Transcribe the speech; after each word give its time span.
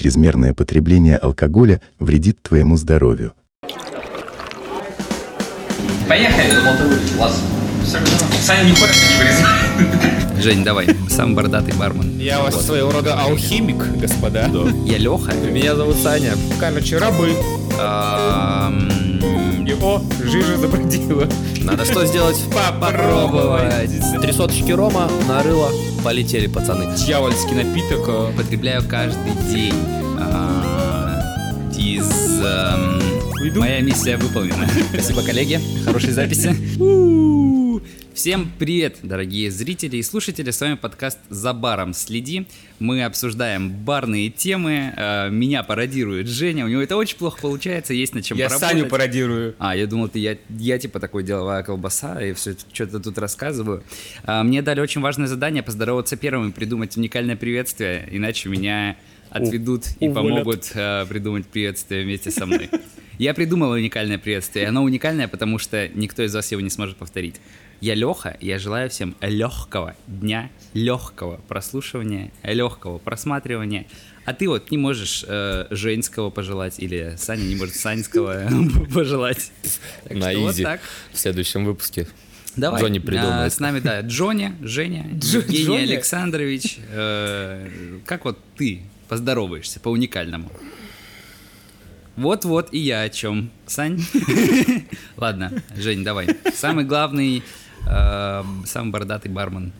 чрезмерное 0.00 0.54
потребление 0.54 1.18
алкоголя 1.18 1.82
вредит 1.98 2.40
твоему 2.42 2.78
здоровью. 2.78 3.34
Поехали, 6.08 6.54
думал, 6.54 6.72
ты 6.78 8.42
Саня 8.42 8.64
не 8.64 8.72
хочет, 8.72 8.96
не 9.10 9.16
вырезай. 9.18 10.42
Жень, 10.42 10.64
давай, 10.64 10.86
самый 11.10 11.34
бородатый 11.34 11.74
бармен. 11.74 12.18
Я 12.18 12.40
у 12.40 12.44
вас 12.44 12.64
своего 12.64 12.90
рода 12.90 13.14
алхимик, 13.14 13.76
господа. 13.98 14.48
Я 14.86 14.96
Леха. 14.96 15.34
Меня 15.34 15.76
зовут 15.76 15.96
Саня. 15.96 16.32
Короче, 16.58 16.96
рабы. 16.96 17.34
И 19.70 19.72
о, 19.80 20.02
жижа 20.20 20.56
забродила. 20.56 21.28
Надо 21.62 21.84
что 21.84 22.04
сделать? 22.04 22.42
Попробовать. 22.80 23.92
Три 24.20 24.32
соточки 24.32 24.72
рома, 24.72 25.08
нарыло, 25.28 25.68
полетели 26.02 26.48
пацаны. 26.48 26.92
Дьявольский 26.96 27.54
напиток. 27.54 28.08
э, 28.08 28.30
Употребляю 28.34 28.82
каждый 28.88 29.32
день. 29.52 29.74
А, 30.18 31.22
Из... 31.78 32.40
Уйду. 33.40 33.60
Моя 33.60 33.80
миссия 33.80 34.16
выполнена. 34.16 34.68
Спасибо, 34.92 35.22
коллеги. 35.22 35.60
Хорошей 35.84 36.10
записи. 36.10 36.48
Всем 38.14 38.50
привет, 38.58 38.98
дорогие 39.02 39.50
зрители 39.50 39.96
и 39.98 40.02
слушатели. 40.02 40.50
С 40.50 40.60
вами 40.60 40.74
подкаст 40.74 41.18
«За 41.28 41.52
баром 41.52 41.94
следи». 41.94 42.46
Мы 42.80 43.04
обсуждаем 43.04 43.70
барные 43.70 44.30
темы. 44.30 44.92
Э, 44.96 45.30
Меня 45.30 45.62
пародирует 45.62 46.26
Женя. 46.26 46.64
У 46.64 46.68
него 46.68 46.82
это 46.82 46.96
очень 46.96 47.16
плохо 47.16 47.40
получается, 47.40 47.94
есть 47.94 48.14
над 48.14 48.24
чем 48.24 48.36
Я 48.36 48.48
поработать. 48.48 48.70
Саню 48.70 48.88
пародирую. 48.88 49.54
А, 49.58 49.76
я 49.76 49.86
думал, 49.86 50.08
ты 50.08 50.18
я, 50.18 50.36
я 50.50 50.78
типа 50.78 50.98
такой 50.98 51.22
деловая 51.22 51.62
колбаса 51.62 52.20
и 52.20 52.32
все 52.32 52.56
что-то 52.72 52.98
тут 52.98 53.16
рассказываю. 53.16 53.84
А, 54.24 54.42
мне 54.42 54.60
дали 54.60 54.80
очень 54.80 55.00
важное 55.00 55.28
задание 55.28 55.62
поздороваться 55.62 56.16
первым 56.16 56.50
и 56.50 56.52
придумать 56.52 56.96
уникальное 56.96 57.36
приветствие, 57.36 58.08
иначе 58.10 58.48
меня 58.48 58.96
отведут 59.30 59.84
и 60.00 60.08
уволят. 60.08 60.34
помогут 60.34 60.72
а, 60.74 61.06
придумать 61.06 61.46
приветствие 61.46 62.02
вместе 62.04 62.32
со 62.32 62.44
мной. 62.44 62.68
Я 63.18 63.34
придумал 63.34 63.70
уникальное 63.70 64.18
приветствие, 64.18 64.66
оно 64.66 64.82
уникальное, 64.82 65.28
потому 65.28 65.58
что 65.58 65.88
никто 65.88 66.22
из 66.22 66.34
вас 66.34 66.50
его 66.50 66.60
не 66.60 66.70
сможет 66.70 66.96
повторить. 66.96 67.36
Я 67.80 67.94
Леха, 67.94 68.36
я 68.40 68.58
желаю 68.58 68.90
всем 68.90 69.16
легкого 69.22 69.96
дня, 70.06 70.50
легкого 70.74 71.40
прослушивания, 71.48 72.30
легкого 72.42 72.98
просматривания. 72.98 73.86
А 74.26 74.34
ты 74.34 74.48
вот 74.48 74.70
не 74.70 74.76
можешь 74.76 75.24
э, 75.26 75.66
женского 75.70 76.28
пожелать, 76.28 76.78
или 76.78 77.14
Саня 77.16 77.42
не 77.42 77.56
может 77.56 77.74
саньского 77.74 78.46
пожелать. 78.94 79.50
Так 80.04 80.16
На 80.18 80.30
что 80.30 80.40
вот 80.40 80.54
изи. 80.54 80.62
так. 80.62 80.80
В 81.12 81.18
следующем 81.18 81.64
выпуске. 81.64 82.06
Давай. 82.54 82.82
Джонни 82.82 82.98
А, 82.98 83.00
придумает. 83.00 83.52
С 83.52 83.60
нами, 83.60 83.80
да, 83.80 84.00
Джонни, 84.02 84.54
Женя, 84.60 85.06
Джо- 85.14 85.38
Евгений 85.38 85.64
Джонни? 85.64 85.92
Александрович. 85.92 86.78
Э, 86.90 87.66
Как 88.04 88.26
вот 88.26 88.38
ты 88.58 88.82
поздороваешься 89.08 89.80
по 89.80 89.88
уникальному? 89.88 90.52
Вот-вот 92.16 92.68
и 92.74 92.78
я 92.78 93.02
о 93.02 93.08
чем. 93.08 93.50
Сань? 93.66 94.04
Ладно, 95.16 95.62
Жень, 95.76 96.04
давай. 96.04 96.28
Самый 96.54 96.84
главный, 96.84 97.42
самый 97.84 98.90
бородатый 98.90 99.28
бармен. 99.28 99.72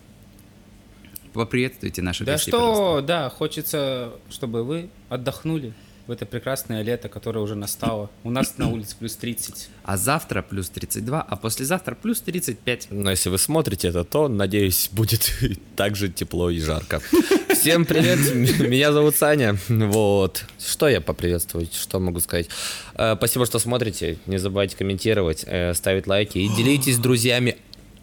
Поприветствуйте 1.33 2.03
наших 2.03 2.27
Да 2.27 2.33
гостей, 2.33 2.51
пожалуйста. 2.51 2.83
что, 2.83 3.01
да, 3.03 3.31
хочется, 3.31 4.13
чтобы 4.31 4.65
вы 4.65 4.89
отдохнули 5.09 5.73
в 6.09 6.11
это 6.11 6.27
прекрасное 6.27 6.83
лето, 6.83 7.09
которое 7.09 7.39
уже 7.39 7.55
настало. 7.55 8.11
У 8.25 8.33
нас 8.33 8.59
на 8.59 8.69
улице 8.69 8.97
плюс 8.99 9.15
30. 9.15 9.69
А 9.85 9.97
завтра 9.97 10.43
плюс 10.43 10.69
32, 10.71 11.23
а 11.23 11.37
послезавтра 11.37 11.95
плюс 11.95 12.21
35. 12.21 12.89
Но 12.91 13.11
если 13.13 13.29
вы 13.29 13.39
смотрите 13.39 13.89
это, 13.89 14.03
то, 14.03 14.27
надеюсь, 14.27 14.89
будет 14.93 15.33
так 15.77 15.95
же 15.95 16.09
тепло 16.09 16.51
и 16.51 16.59
жарко. 16.59 17.01
Всем 17.55 17.85
привет, 17.85 18.19
меня 18.35 18.93
зовут 18.93 19.15
Саня. 19.15 19.57
Вот. 19.69 20.45
Что 20.59 20.89
я 20.89 21.01
поприветствовать, 21.01 21.75
что 21.75 22.01
могу 22.01 22.19
сказать? 22.19 22.49
Э, 22.95 23.15
Спасибо, 23.17 23.47
что 23.47 23.61
смотрите. 23.61 24.19
Не 24.27 24.39
забывайте 24.39 24.77
комментировать, 24.77 25.45
э, 25.47 25.75
ставить 25.75 26.09
лайки 26.09 26.39
и 26.39 26.49
делитесь 26.49 26.97
с 26.97 26.99
друзьями. 26.99 27.57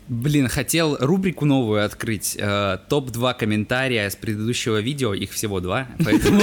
Блин, 0.10 0.48
хотел 0.48 0.96
рубрику 1.00 1.46
новую 1.46 1.84
открыть. 1.84 2.38
э, 2.40 2.78
Топ-2 2.90 3.38
комментария 3.38 4.10
с 4.10 4.16
предыдущего 4.16 4.80
видео. 4.80 5.14
Их 5.14 5.32
всего 5.32 5.60
два. 5.60 5.88
Поэтому... 6.04 6.42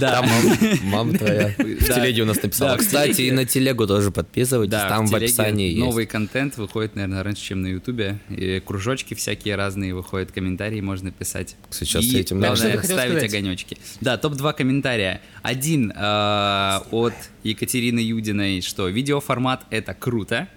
Да. 0.00 0.22
Мам- 0.22 0.78
мама 0.82 1.12
твоя 1.18 1.54
в 1.58 1.84
телеге 1.84 2.22
у 2.22 2.26
нас 2.26 2.42
написала. 2.42 2.76
Кстати, 2.76 3.22
и 3.22 3.30
на 3.30 3.44
телегу 3.44 3.86
тоже 3.86 4.10
подписывайтесь. 4.10 4.72
Да, 4.72 4.88
Там 4.88 5.06
в 5.06 5.14
описании 5.14 5.68
есть. 5.68 5.78
новый 5.78 6.06
контент 6.06 6.56
выходит, 6.56 6.96
наверное, 6.96 7.22
раньше, 7.22 7.42
чем 7.42 7.62
на 7.62 7.68
Ютубе. 7.68 8.18
И 8.28 8.60
кружочки 8.64 9.14
всякие 9.14 9.54
разные 9.54 9.94
выходят, 9.94 10.32
комментарии 10.32 10.80
можно 10.80 11.12
писать. 11.12 11.56
Сейчас 11.70 12.04
с 12.04 12.14
этим 12.14 12.40
главное, 12.40 12.82
ставить 12.82 13.22
огонечки. 13.22 13.78
Да, 14.00 14.16
топ-2 14.16 14.54
комментария. 14.54 15.20
Один 15.42 15.92
э, 15.94 16.80
от 16.90 17.14
Екатерины 17.44 18.00
Юдиной, 18.00 18.60
что 18.60 18.88
видеоформат 18.88 19.64
это 19.70 19.94
круто. 19.94 20.48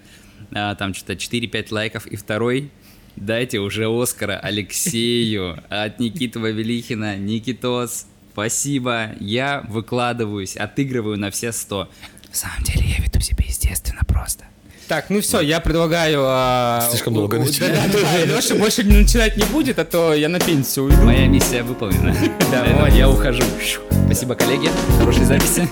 А, 0.52 0.74
там 0.74 0.94
что-то 0.94 1.14
4-5 1.14 1.66
лайков. 1.70 2.06
И 2.06 2.16
второй 2.16 2.70
Дайте 3.16 3.60
уже 3.60 3.88
Оскара 3.88 4.38
Алексею 4.38 5.58
от 5.70 5.98
Никиты 5.98 6.38
Вавилихина. 6.38 7.16
Никитос, 7.16 8.06
спасибо. 8.32 9.12
Я 9.20 9.64
выкладываюсь, 9.68 10.54
отыгрываю 10.56 11.18
на 11.18 11.30
все 11.30 11.52
100. 11.52 11.88
На 12.28 12.34
самом 12.34 12.62
деле 12.62 12.84
я 12.86 13.02
веду 13.02 13.20
себя 13.20 13.42
естественно 13.46 14.02
просто. 14.06 14.44
Так, 14.86 15.10
ну 15.10 15.20
все, 15.20 15.40
я 15.40 15.60
предлагаю... 15.60 16.20
а, 16.26 16.86
Слишком 16.90 17.14
долго 17.14 17.38
начинаешь. 17.38 17.76
Да, 17.90 18.00
да, 18.00 18.26
да, 18.26 18.36
Леша 18.36 18.54
больше 18.54 18.84
не 18.84 18.98
начинать 18.98 19.36
не 19.36 19.44
будет, 19.44 19.78
а 19.78 19.84
то 19.84 20.14
я 20.14 20.28
на 20.28 20.38
пенсию 20.38 20.84
уйду. 20.84 21.02
Моя 21.02 21.26
миссия 21.26 21.62
выполнена. 21.62 22.14
Да. 22.52 22.86
Я 22.88 23.08
ухожу. 23.08 23.42
Спасибо, 24.04 24.34
коллеги. 24.34 24.68
Хорошей 24.98 25.24
записи. 25.24 25.68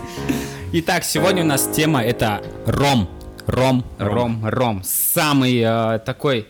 Итак, 0.72 1.04
сегодня 1.04 1.44
у 1.44 1.46
нас 1.46 1.68
тема 1.72 2.02
это 2.02 2.42
ром. 2.66 3.08
Ром, 3.46 3.84
ром, 3.98 4.46
ром. 4.46 4.82
Самый 4.84 5.58
э, 5.58 5.98
такой 6.00 6.46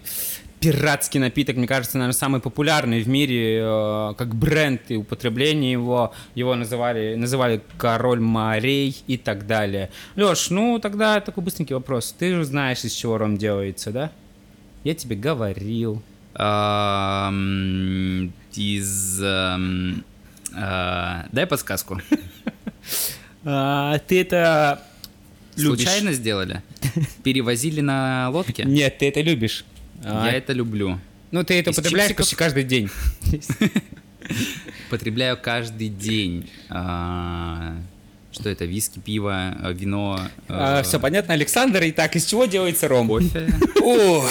пиратский 0.60 1.20
напиток, 1.20 1.56
мне 1.56 1.66
кажется, 1.66 1.98
наверное, 1.98 2.16
самый 2.16 2.40
популярный 2.40 3.02
в 3.02 3.08
мире, 3.08 3.60
э, 3.60 4.14
как 4.16 4.34
бренд 4.34 4.80
и 4.88 4.96
употребление 4.96 5.72
его. 5.72 6.12
Его 6.34 6.54
называли, 6.54 7.16
называли 7.16 7.60
король 7.76 8.20
морей 8.20 8.96
и 9.06 9.18
так 9.18 9.46
далее. 9.46 9.90
Леш, 10.16 10.50
ну 10.50 10.78
тогда 10.78 11.20
такой 11.20 11.42
быстренький 11.42 11.74
вопрос. 11.74 12.14
Ты 12.18 12.34
же 12.36 12.44
знаешь, 12.44 12.84
из 12.84 12.92
чего 12.92 13.18
ром 13.18 13.36
делается, 13.36 13.90
да? 13.90 14.10
Я 14.84 14.94
тебе 14.94 15.16
говорил. 15.16 16.02
Из... 18.54 19.22
ам, 19.22 20.04
а, 20.56 21.26
Дай 21.32 21.46
подсказку. 21.46 22.00
А, 23.46 23.98
ты 23.98 24.22
это 24.22 24.82
любишь? 25.56 25.84
Случайно 25.84 26.12
сделали? 26.12 26.62
Перевозили 27.22 27.80
на 27.80 28.30
лодке? 28.30 28.64
Нет, 28.64 28.98
ты 28.98 29.08
это 29.08 29.20
любишь. 29.20 29.64
А, 30.04 30.26
Я 30.26 30.32
это 30.36 30.52
люблю. 30.52 30.98
Ну, 31.30 31.42
ты 31.44 31.54
это 31.58 31.70
из 31.70 31.78
употребляешь 31.78 32.08
чипсиков? 32.10 32.26
почти 32.26 32.36
каждый 32.36 32.64
день. 32.64 32.90
Потребляю 34.90 35.36
каждый 35.40 35.88
день. 35.88 36.48
А, 36.70 37.76
Что 38.32 38.48
это? 38.48 38.64
Виски, 38.64 38.98
пиво, 38.98 39.54
э, 39.62 39.72
вино, 39.72 40.20
э, 40.48 40.82
все 40.84 40.98
понятно, 41.00 41.34
Александр. 41.34 41.80
Итак, 41.84 42.16
из 42.16 42.24
чего 42.24 42.46
делается 42.46 42.88
ром? 42.88 43.08
кофе. 43.08 43.48
О, 43.82 44.24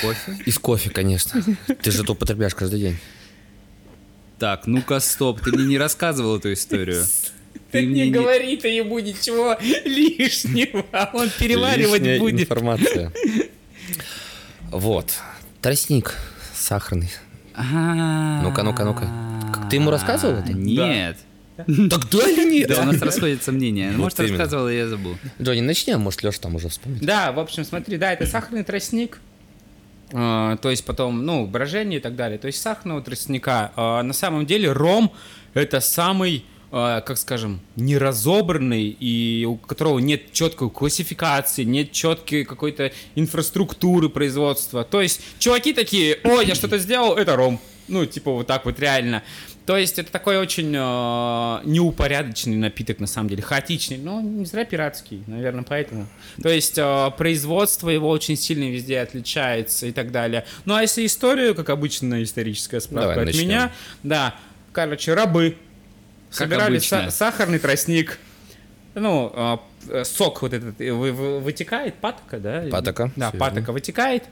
Кофе? 0.00 0.38
Из 0.46 0.58
кофе, 0.58 0.90
конечно. 0.90 1.42
Ты 1.82 1.90
же 1.90 2.02
это 2.02 2.12
употребляешь 2.12 2.54
каждый 2.54 2.80
день. 2.80 2.96
Так, 4.38 4.66
ну-ка, 4.66 5.00
стоп, 5.00 5.40
ты 5.40 5.52
мне 5.52 5.64
не 5.66 5.78
рассказывал 5.78 6.36
эту 6.38 6.52
историю. 6.52 7.04
Ты 7.72 7.82
мне 7.82 8.04
не 8.06 8.10
говори-то 8.10 8.68
ему 8.68 8.98
ничего 9.00 9.56
лишнего, 9.84 10.84
он 11.12 11.30
переваривать 11.38 12.00
Лишняя 12.02 12.18
будет. 12.20 12.40
информация. 12.42 13.12
Вот. 14.70 15.12
Тростник 15.60 16.14
сахарный. 16.54 17.10
Ну-ка, 17.56 18.62
ну-ка, 18.62 18.84
ну-ка. 18.84 19.08
Как 19.52 19.68
ты 19.68 19.76
ему 19.76 19.90
рассказывал 19.90 20.36
это? 20.36 20.52
Нет. 20.52 21.16
Тогда 21.56 22.28
или 22.28 22.50
нет? 22.50 22.68
Да, 22.68 22.80
у 22.82 22.84
нас 22.84 23.00
расходятся 23.02 23.52
мнения. 23.52 23.90
Вот 23.90 23.98
Может, 23.98 24.20
именно. 24.20 24.38
рассказывал, 24.38 24.68
и 24.68 24.76
я 24.76 24.88
забыл. 24.88 25.16
Джонни, 25.40 25.60
начни, 25.60 25.92
а 25.92 25.98
может 25.98 26.22
Леша 26.22 26.40
там 26.40 26.54
уже 26.54 26.68
вспомнит. 26.68 27.02
Да, 27.02 27.30
в 27.32 27.38
общем, 27.38 27.64
смотри, 27.64 27.98
да, 27.98 28.12
это 28.12 28.26
сахарный 28.26 28.64
тростник. 28.64 29.20
А, 30.14 30.56
то 30.56 30.70
есть 30.70 30.84
потом, 30.84 31.24
ну, 31.24 31.46
брожение 31.46 31.98
и 31.98 32.02
так 32.02 32.16
далее. 32.16 32.38
То 32.38 32.46
есть 32.46 32.60
сахарного 32.60 33.02
тростника. 33.02 33.70
А, 33.76 34.02
на 34.02 34.12
самом 34.14 34.46
деле 34.46 34.72
ром 34.72 35.12
это 35.54 35.80
самый, 35.80 36.44
как 36.72 37.18
скажем, 37.18 37.60
неразобранный 37.76 38.88
и 38.88 39.44
у 39.44 39.56
которого 39.56 39.98
нет 39.98 40.32
четкой 40.32 40.70
классификации, 40.70 41.64
нет 41.64 41.92
четкой 41.92 42.44
какой-то 42.44 42.92
инфраструктуры 43.14 44.08
производства. 44.08 44.82
То 44.82 45.02
есть 45.02 45.20
чуваки 45.38 45.74
такие, 45.74 46.18
ой, 46.24 46.46
я 46.46 46.54
что-то 46.54 46.78
сделал, 46.78 47.16
это 47.16 47.36
ром. 47.36 47.60
Ну, 47.88 48.06
типа 48.06 48.30
вот 48.32 48.46
так 48.46 48.64
вот 48.64 48.80
реально. 48.80 49.22
То 49.66 49.76
есть 49.76 49.98
это 49.98 50.10
такой 50.10 50.38
очень 50.38 50.74
э, 50.74 51.60
неупорядоченный 51.64 52.56
напиток, 52.56 52.98
на 52.98 53.06
самом 53.06 53.28
деле, 53.28 53.42
хаотичный, 53.42 53.98
но 53.98 54.20
не 54.20 54.44
зря 54.44 54.64
пиратский, 54.64 55.22
наверное, 55.26 55.62
поэтому. 55.62 56.08
То 56.42 56.48
есть 56.48 56.78
э, 56.78 57.10
производство 57.16 57.88
его 57.88 58.08
очень 58.08 58.36
сильно 58.36 58.64
везде 58.70 58.98
отличается 58.98 59.86
и 59.86 59.92
так 59.92 60.10
далее. 60.10 60.46
Ну 60.64 60.74
а 60.74 60.82
если 60.82 61.06
историю, 61.06 61.54
как 61.54 61.70
обычно, 61.70 62.22
историческая 62.22 62.80
справка 62.80 63.10
Давай 63.10 63.24
от 63.24 63.26
начнем. 63.26 63.44
меня, 63.44 63.72
да, 64.02 64.34
короче, 64.72 65.14
рабы. 65.14 65.56
Собирали 66.32 66.78
са- 66.78 67.10
сахарный 67.10 67.58
тростник. 67.58 68.18
Ну, 68.94 69.32
а, 69.34 69.60
э, 69.88 70.04
сок 70.04 70.42
вот 70.42 70.52
этот 70.52 70.80
э, 70.80 70.92
вы- 70.92 71.12
вы- 71.12 71.40
вытекает, 71.40 71.94
патока, 71.94 72.38
да? 72.38 72.64
Патока, 72.70 73.10
Да, 73.16 73.30
всё 73.30 73.38
патока 73.38 73.72
вытекает. 73.72 74.24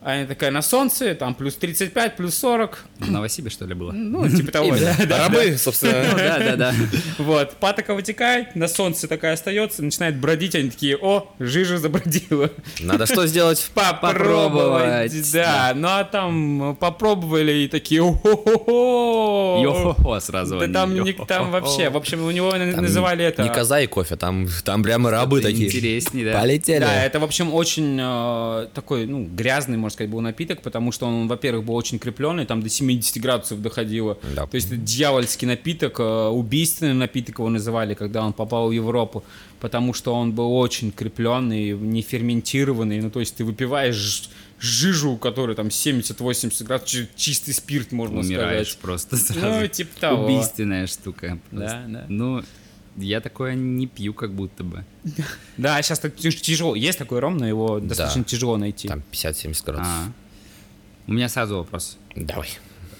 Она 0.00 0.26
такая 0.26 0.52
на 0.52 0.62
солнце, 0.62 1.14
там 1.16 1.34
плюс 1.34 1.56
35, 1.56 2.16
плюс 2.16 2.34
40. 2.38 2.84
В 2.98 3.10
Новосибе, 3.10 3.50
что 3.50 3.66
ли, 3.66 3.74
было? 3.74 3.90
Ну, 3.90 4.28
типа 4.28 4.52
того, 4.52 4.76
да. 4.76 4.96
да. 5.06 5.18
Рабы, 5.18 5.56
собственно. 5.58 6.04
Ну, 6.10 6.16
да, 6.16 6.38
да, 6.38 6.56
да. 6.56 6.74
Вот, 7.18 7.56
патока 7.56 7.94
вытекает, 7.94 8.54
на 8.54 8.68
солнце 8.68 9.08
такая 9.08 9.34
остается, 9.34 9.82
начинает 9.82 10.16
бродить, 10.16 10.54
они 10.54 10.70
такие, 10.70 10.96
о, 10.96 11.28
жижа 11.40 11.78
забродила. 11.78 12.50
Надо 12.80 13.06
что 13.06 13.26
сделать? 13.26 13.70
Попробовать, 13.74 15.32
да. 15.32 15.72
Ну 15.74 15.88
а 15.88 16.04
там 16.04 16.76
попробовали 16.78 17.52
и 17.52 17.68
такие, 17.68 18.02
о 18.02 19.60
Йо-хо-хо 19.62 20.20
сразу 20.20 20.58
Да 20.60 20.68
там, 20.68 20.96
там 21.26 21.50
вообще, 21.50 21.90
в 21.90 21.96
общем, 21.96 22.24
у 22.24 22.30
него 22.30 22.54
называли 22.54 23.24
это... 23.24 23.42
Не 23.42 23.50
коза 23.50 23.80
и 23.80 23.86
кофе, 23.86 24.16
там, 24.16 24.46
там 24.64 24.82
прямо 24.82 25.10
рабы 25.10 25.40
такие. 25.40 25.66
интересней, 25.66 26.24
да. 26.24 26.38
Полетели. 26.38 26.80
Да, 26.80 27.04
это, 27.04 27.18
в 27.18 27.24
общем, 27.24 27.52
очень 27.52 27.98
э, 28.00 28.68
такой, 28.74 29.06
ну, 29.06 29.24
грязный, 29.24 29.76
можно 29.88 29.94
сказать, 29.94 30.10
был 30.10 30.20
напиток, 30.20 30.60
потому 30.62 30.92
что 30.92 31.06
он, 31.06 31.28
во-первых, 31.28 31.64
был 31.64 31.74
очень 31.74 31.98
крепленный, 31.98 32.44
там 32.46 32.62
до 32.62 32.68
70 32.68 33.20
градусов 33.22 33.60
доходило. 33.62 34.18
Да. 34.36 34.46
То 34.46 34.54
есть 34.54 34.68
это 34.68 34.76
дьявольский 34.76 35.46
напиток, 35.48 35.98
э, 35.98 36.28
убийственный 36.28 36.92
напиток 36.94 37.38
его 37.38 37.48
называли, 37.48 37.94
когда 37.94 38.24
он 38.24 38.32
попал 38.32 38.68
в 38.68 38.72
Европу, 38.72 39.24
потому 39.60 39.94
что 39.94 40.14
он 40.14 40.32
был 40.32 40.54
очень 40.54 40.92
крепленный, 40.92 41.72
не 41.72 42.02
ферментированный, 42.02 43.00
ну, 43.00 43.10
то 43.10 43.20
есть 43.20 43.36
ты 43.36 43.44
выпиваешь 43.44 44.28
жижу, 44.60 45.16
которая 45.16 45.54
там 45.56 45.68
70-80 45.68 46.64
градусов, 46.66 46.88
чи- 46.90 47.08
чистый 47.16 47.52
спирт, 47.52 47.92
можно 47.92 48.20
Умираешь 48.20 48.68
сказать. 48.72 48.78
просто 48.82 49.16
сразу. 49.16 49.60
Ну, 49.60 49.66
типа 49.68 50.00
того. 50.00 50.24
Убийственная 50.24 50.86
штука. 50.86 51.38
Да, 51.52 51.84
да. 51.88 52.04
Ну, 52.08 52.42
я 52.98 53.20
такое 53.20 53.54
не 53.54 53.86
пью, 53.86 54.14
как 54.14 54.32
будто 54.32 54.64
бы. 54.64 54.84
Да, 55.56 55.80
сейчас 55.82 55.98
так 55.98 56.14
тяж- 56.16 56.40
тяжело. 56.40 56.74
Есть 56.74 56.98
такой 56.98 57.18
ром, 57.20 57.36
но 57.36 57.46
его 57.46 57.80
достаточно 57.80 58.24
тяжело 58.24 58.56
найти. 58.56 58.88
Там 58.88 59.02
50-70 59.12 59.64
градусов. 59.64 59.86
А. 59.86 60.12
У 61.06 61.12
меня 61.12 61.28
сразу 61.28 61.56
вопрос. 61.56 61.96
Давай. 62.14 62.48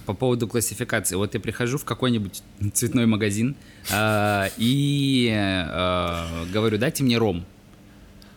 По 0.07 0.15
поводу 0.15 0.49
классификации. 0.49 1.17
Вот 1.17 1.35
я 1.35 1.41
прихожу 1.41 1.77
в 1.79 1.85
какой-нибудь 1.85 2.43
цветной 2.73 3.07
магазин 3.07 3.57
а, 3.93 4.49
и 4.57 5.31
а, 5.35 6.45
говорю, 6.53 6.79
дайте 6.79 7.05
мне 7.05 7.19
ром. 7.19 7.45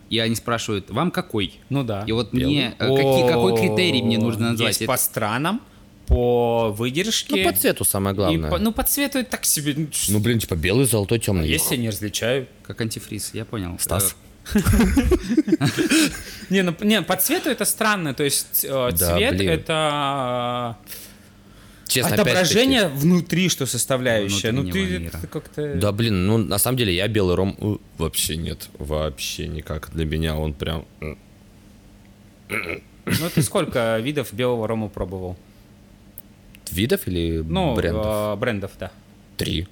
И 0.09 0.19
они 0.19 0.35
спрашивают, 0.35 0.89
вам 0.89 1.09
какой? 1.09 1.59
Ну 1.69 1.85
да. 1.85 2.03
И 2.05 2.11
вот 2.11 2.33
Белый. 2.33 2.45
мне 2.53 2.75
э, 2.77 2.87
какие- 2.87 3.27
какой 3.29 3.55
критерий 3.57 4.01
мне 4.03 4.17
нужно 4.17 4.49
назвать? 4.49 4.75
Есть 4.81 4.85
по 4.85 4.97
странам, 4.97 5.61
по 6.07 6.71
выдержке. 6.71 7.35
Ну, 7.35 7.51
по 7.51 7.57
цвету 7.57 7.85
самое 7.85 8.13
и 8.13 8.15
главное. 8.15 8.49
по- 8.51 8.59
ну, 8.59 8.71
по 8.71 8.83
цвету 8.83 9.19
это 9.19 9.31
так 9.31 9.45
себе. 9.45 9.73
Ну, 9.77 9.87
Ну, 10.09 10.19
блин, 10.19 10.39
типа 10.39 10.55
белый, 10.55 10.85
золотой, 10.85 11.19
темный. 11.19 11.47
Если 11.47 11.75
я 11.75 11.81
не 11.81 11.89
различаю. 11.89 12.47
Как 12.63 12.81
антифриз, 12.81 13.31
я 13.33 13.45
понял. 13.45 13.77
Стас. 13.79 14.15
Не, 16.49 16.63
ну, 16.63 16.75
не, 16.81 17.01
по 17.01 17.15
цвету 17.15 17.49
это 17.49 17.63
странно. 17.65 18.13
То 18.13 18.23
есть 18.23 18.65
э, 18.67 18.91
цвет 18.95 19.39
это 19.39 20.77
Честно, 21.87 22.13
отображение 22.15 22.87
внутри, 22.87 23.49
что 23.49 23.65
составляющее. 23.65 24.51
Ну, 24.51 24.69
ты 24.69 25.11
как-то... 25.27 25.75
Да, 25.75 25.91
блин, 25.91 26.25
ну, 26.25 26.37
на 26.37 26.57
самом 26.57 26.77
деле, 26.77 26.95
я 26.95 27.07
белый 27.07 27.35
ром 27.35 27.55
э, 27.59 27.77
вообще 27.97 28.37
нет. 28.37 28.69
Вообще 28.79 29.47
никак. 29.47 29.91
Для 29.93 30.05
меня 30.05 30.37
он 30.37 30.53
прям... 30.53 30.85
Ну, 32.49 33.29
ты 33.33 33.41
сколько 33.41 33.97
видов 33.99 34.33
белого 34.33 34.67
рома 34.67 34.87
пробовал? 34.89 35.37
Видов 36.71 37.07
или 37.07 37.43
Ну, 37.45 37.75
брендов? 37.75 38.05
э, 38.07 38.35
брендов, 38.37 38.71
да. 38.79 38.91
Три. 39.37 39.67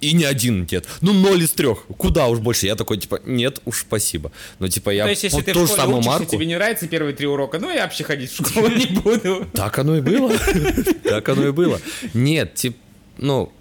И 0.00 0.12
ни 0.12 0.22
один 0.22 0.66
нет. 0.70 0.86
Ну, 1.00 1.12
ноль 1.12 1.42
из 1.42 1.50
трех. 1.50 1.84
Куда 1.96 2.28
уж 2.28 2.38
больше? 2.38 2.66
Я 2.66 2.76
такой, 2.76 2.98
типа, 2.98 3.20
нет 3.26 3.60
уж, 3.64 3.80
спасибо. 3.80 4.30
Ну, 4.60 4.68
типа, 4.68 4.90
я 4.90 5.04
То 5.04 5.10
есть, 5.10 5.24
если 5.24 5.36
вот 5.36 5.44
ты 5.44 5.52
ту 5.52 5.64
в 5.64 5.66
школе 5.66 5.76
самую 5.80 5.98
учишься, 5.98 6.10
марку... 6.18 6.30
тебе 6.30 6.46
не 6.46 6.54
нравятся 6.54 6.86
первые 6.86 7.16
три 7.16 7.26
урока, 7.26 7.58
ну, 7.58 7.68
я 7.68 7.82
вообще 7.82 8.04
ходить 8.04 8.30
в 8.30 8.36
школу 8.46 8.68
не 8.68 8.86
буду. 9.00 9.44
Так 9.52 9.76
оно 9.80 9.96
и 9.96 10.00
было. 10.00 10.32
Так 11.02 11.28
оно 11.30 11.48
и 11.48 11.50
было. 11.52 11.80
Нет, 12.14 12.54
тип, 12.54 12.76
ну, 13.16 13.52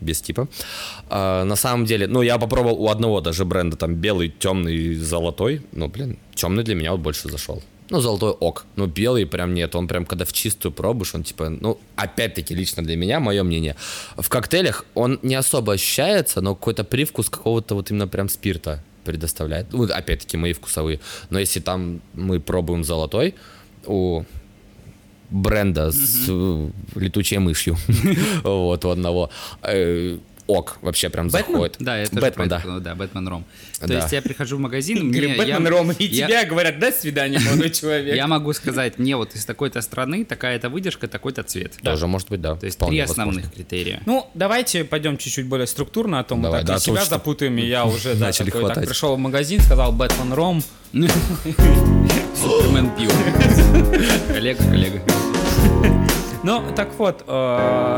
без 0.00 0.20
типа. 0.20 0.46
А, 1.10 1.42
на 1.42 1.56
самом 1.56 1.86
деле, 1.86 2.06
ну, 2.06 2.22
я 2.22 2.38
попробовал 2.38 2.80
у 2.80 2.88
одного 2.88 3.20
даже 3.20 3.44
бренда, 3.44 3.76
там, 3.76 3.96
белый, 3.96 4.28
темный, 4.28 4.94
золотой. 4.94 5.62
Ну, 5.72 5.88
блин, 5.88 6.18
темный 6.36 6.62
для 6.62 6.76
меня 6.76 6.92
вот 6.92 7.00
больше 7.00 7.28
зашел. 7.28 7.64
Ну, 7.90 8.00
золотой 8.00 8.32
ок. 8.32 8.66
Но 8.76 8.86
белый 8.86 9.26
прям 9.26 9.54
нет. 9.54 9.74
Он 9.74 9.88
прям, 9.88 10.04
когда 10.04 10.24
в 10.24 10.32
чистую 10.32 10.72
пробуешь, 10.72 11.14
он 11.14 11.22
типа, 11.22 11.48
ну, 11.48 11.78
опять-таки, 11.96 12.54
лично 12.54 12.84
для 12.84 12.96
меня, 12.96 13.18
мое 13.20 13.42
мнение, 13.42 13.76
в 14.16 14.28
коктейлях 14.28 14.84
он 14.94 15.18
не 15.22 15.34
особо 15.34 15.72
ощущается, 15.74 16.40
но 16.40 16.54
какой-то 16.54 16.84
привкус 16.84 17.30
какого-то 17.30 17.74
вот 17.74 17.90
именно 17.90 18.06
прям 18.06 18.28
спирта 18.28 18.82
предоставляет. 19.04 19.72
Ну, 19.72 19.84
опять-таки, 19.84 20.36
мои 20.36 20.52
вкусовые. 20.52 21.00
Но 21.30 21.38
если 21.38 21.60
там 21.60 22.00
мы 22.12 22.40
пробуем 22.40 22.84
золотой, 22.84 23.34
у 23.86 24.24
бренда 25.30 25.90
с 25.90 26.26
э, 26.28 26.70
летучей 26.94 27.38
мышью. 27.38 27.76
Вот, 28.42 28.84
у 28.84 28.90
одного. 28.90 29.30
Ок, 30.48 30.78
вообще 30.80 31.10
прям 31.10 31.28
Бэтмен? 31.28 31.52
заходит. 31.52 31.76
Да, 31.78 32.04
тоже 32.06 32.20
Бэтмен, 32.20 32.48
да. 32.48 32.58
это 32.58 32.80
да, 32.80 32.94
Бэтмен 32.94 33.28
Ром. 33.28 33.44
То 33.80 33.86
Да. 33.86 33.94
есть 33.96 34.10
я 34.12 34.22
прихожу 34.22 34.56
в 34.56 34.60
магазин, 34.60 35.06
мне, 35.06 35.20
я, 35.20 35.36
Бэтмен 35.36 35.66
Рома, 35.68 35.92
и 35.98 36.06
я- 36.06 36.26
тебя 36.26 36.44
говорят, 36.46 36.78
до 36.78 36.90
свидания, 36.90 37.38
молодой 37.38 37.68
человек. 37.70 38.16
я 38.16 38.26
могу 38.26 38.52
сказать, 38.54 38.98
мне 38.98 39.14
вот 39.14 39.34
из 39.34 39.44
такой-то 39.44 39.82
страны 39.82 40.24
такая-то 40.24 40.70
выдержка, 40.70 41.06
такой-то 41.06 41.42
цвет. 41.42 41.74
Тоже 41.82 42.06
может 42.06 42.30
быть, 42.30 42.40
да. 42.40 42.56
То 42.56 42.64
есть 42.64 42.78
три 42.78 42.98
возможно. 43.00 43.24
основных 43.24 43.52
критерия. 43.52 44.00
Ну, 44.06 44.26
давайте 44.34 44.84
пойдем 44.84 45.18
чуть-чуть 45.18 45.46
более 45.46 45.66
структурно, 45.66 46.18
а 46.20 46.24
то 46.24 46.34
мы 46.34 46.44
Давай, 46.44 46.60
так 46.60 46.66
да, 46.68 46.76
и 46.76 46.80
себя 46.80 46.94
точно. 46.94 47.10
запутаем, 47.10 47.58
и 47.58 47.66
я 47.66 47.84
уже 47.84 48.14
да, 48.14 48.26
Начали 48.26 48.46
такой, 48.46 48.62
так 48.62 48.72
хватать. 48.72 48.88
пришел 48.88 49.16
в 49.16 49.18
магазин, 49.18 49.60
сказал 49.60 49.92
Бэтмен 49.92 50.32
Ром. 50.32 50.62
Супермен 52.34 52.90
пью. 52.96 53.10
Коллега, 54.32 54.64
коллега. 54.64 55.02
Ну, 56.44 56.62
так 56.76 56.94
вот, 56.98 57.24
э, 57.26 57.30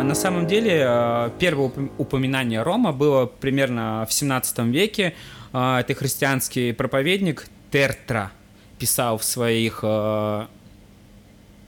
на 0.02 0.14
самом 0.14 0.46
деле, 0.46 0.82
э, 0.86 1.30
первое 1.38 1.66
упом- 1.68 1.90
упоминание 1.98 2.62
Рома 2.62 2.90
было 2.92 3.26
примерно 3.26 4.06
в 4.08 4.12
17 4.12 4.70
веке. 4.72 5.14
Э, 5.52 5.78
это 5.80 5.94
христианский 5.94 6.72
проповедник 6.72 7.46
Тертра 7.70 8.32
писал 8.78 9.18
в 9.18 9.24
своих... 9.24 9.80
э, 9.82 10.46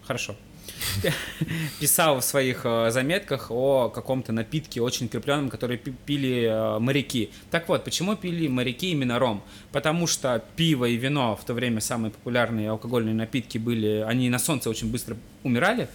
Хорошо. 0.06 0.34
Писал 1.80 2.18
в 2.20 2.24
своих 2.24 2.62
э, 2.64 2.90
заметках 2.90 3.50
о 3.50 3.88
каком-то 3.88 4.32
напитке 4.32 4.80
очень 4.80 5.08
крепленном, 5.08 5.48
который 5.50 5.76
пи- 5.76 5.94
пили 6.06 6.48
э, 6.50 6.78
моряки. 6.80 7.30
Так 7.50 7.68
вот, 7.68 7.84
почему 7.84 8.16
пили 8.16 8.48
моряки 8.48 8.90
именно 8.90 9.18
ром? 9.18 9.42
Потому 9.72 10.06
что 10.06 10.42
пиво 10.56 10.86
и 10.86 10.96
вино 10.96 11.36
в 11.40 11.44
то 11.44 11.54
время 11.54 11.80
самые 11.80 12.10
популярные 12.10 12.70
алкогольные 12.70 13.14
напитки 13.14 13.58
были, 13.58 14.04
они 14.08 14.28
на 14.30 14.38
солнце 14.38 14.70
очень 14.70 14.90
быстро 14.90 15.16
умирали, 15.42 15.88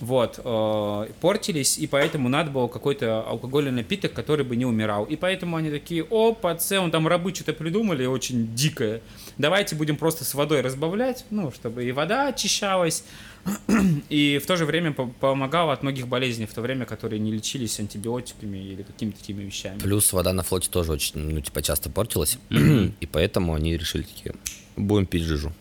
вот, 0.00 0.40
э, 0.42 1.06
портились, 1.20 1.78
и 1.78 1.86
поэтому 1.86 2.28
надо 2.28 2.50
было 2.50 2.68
какой-то 2.68 3.22
алкогольный 3.22 3.70
напиток, 3.72 4.12
который 4.12 4.44
бы 4.44 4.56
не 4.56 4.66
умирал. 4.66 5.04
И 5.04 5.16
поэтому 5.16 5.56
они 5.56 5.70
такие, 5.70 6.04
о, 6.04 6.32
пацан, 6.32 6.90
там 6.90 7.06
рабы 7.06 7.34
что-то 7.34 7.52
придумали 7.52 8.06
очень 8.06 8.54
дикое. 8.54 9.00
Давайте 9.38 9.76
будем 9.76 9.96
просто 9.96 10.24
с 10.24 10.34
водой 10.34 10.60
разбавлять, 10.60 11.24
ну, 11.30 11.50
чтобы 11.52 11.84
и 11.84 11.92
вода 11.92 12.28
очищалась, 12.28 13.04
и 14.08 14.40
в 14.42 14.46
то 14.46 14.56
же 14.56 14.64
время 14.66 14.92
по- 14.92 15.06
помогало 15.06 15.72
от 15.72 15.82
многих 15.82 16.08
болезней 16.08 16.46
в 16.46 16.52
то 16.52 16.60
время, 16.60 16.84
которые 16.84 17.20
не 17.20 17.32
лечились 17.32 17.80
антибиотиками 17.80 18.58
или 18.58 18.82
какими-то 18.82 19.18
такими 19.18 19.42
вещами. 19.44 19.78
Плюс 19.78 20.12
вода 20.12 20.32
на 20.32 20.42
флоте 20.42 20.68
тоже 20.70 20.92
очень, 20.92 21.20
ну, 21.20 21.40
типа, 21.40 21.62
часто 21.62 21.90
портилась. 21.90 22.38
И 22.50 23.06
поэтому 23.10 23.54
они 23.54 23.76
решили 23.76 24.02
такие, 24.02 24.34
будем 24.76 25.06
пить 25.06 25.22
жижу. 25.22 25.52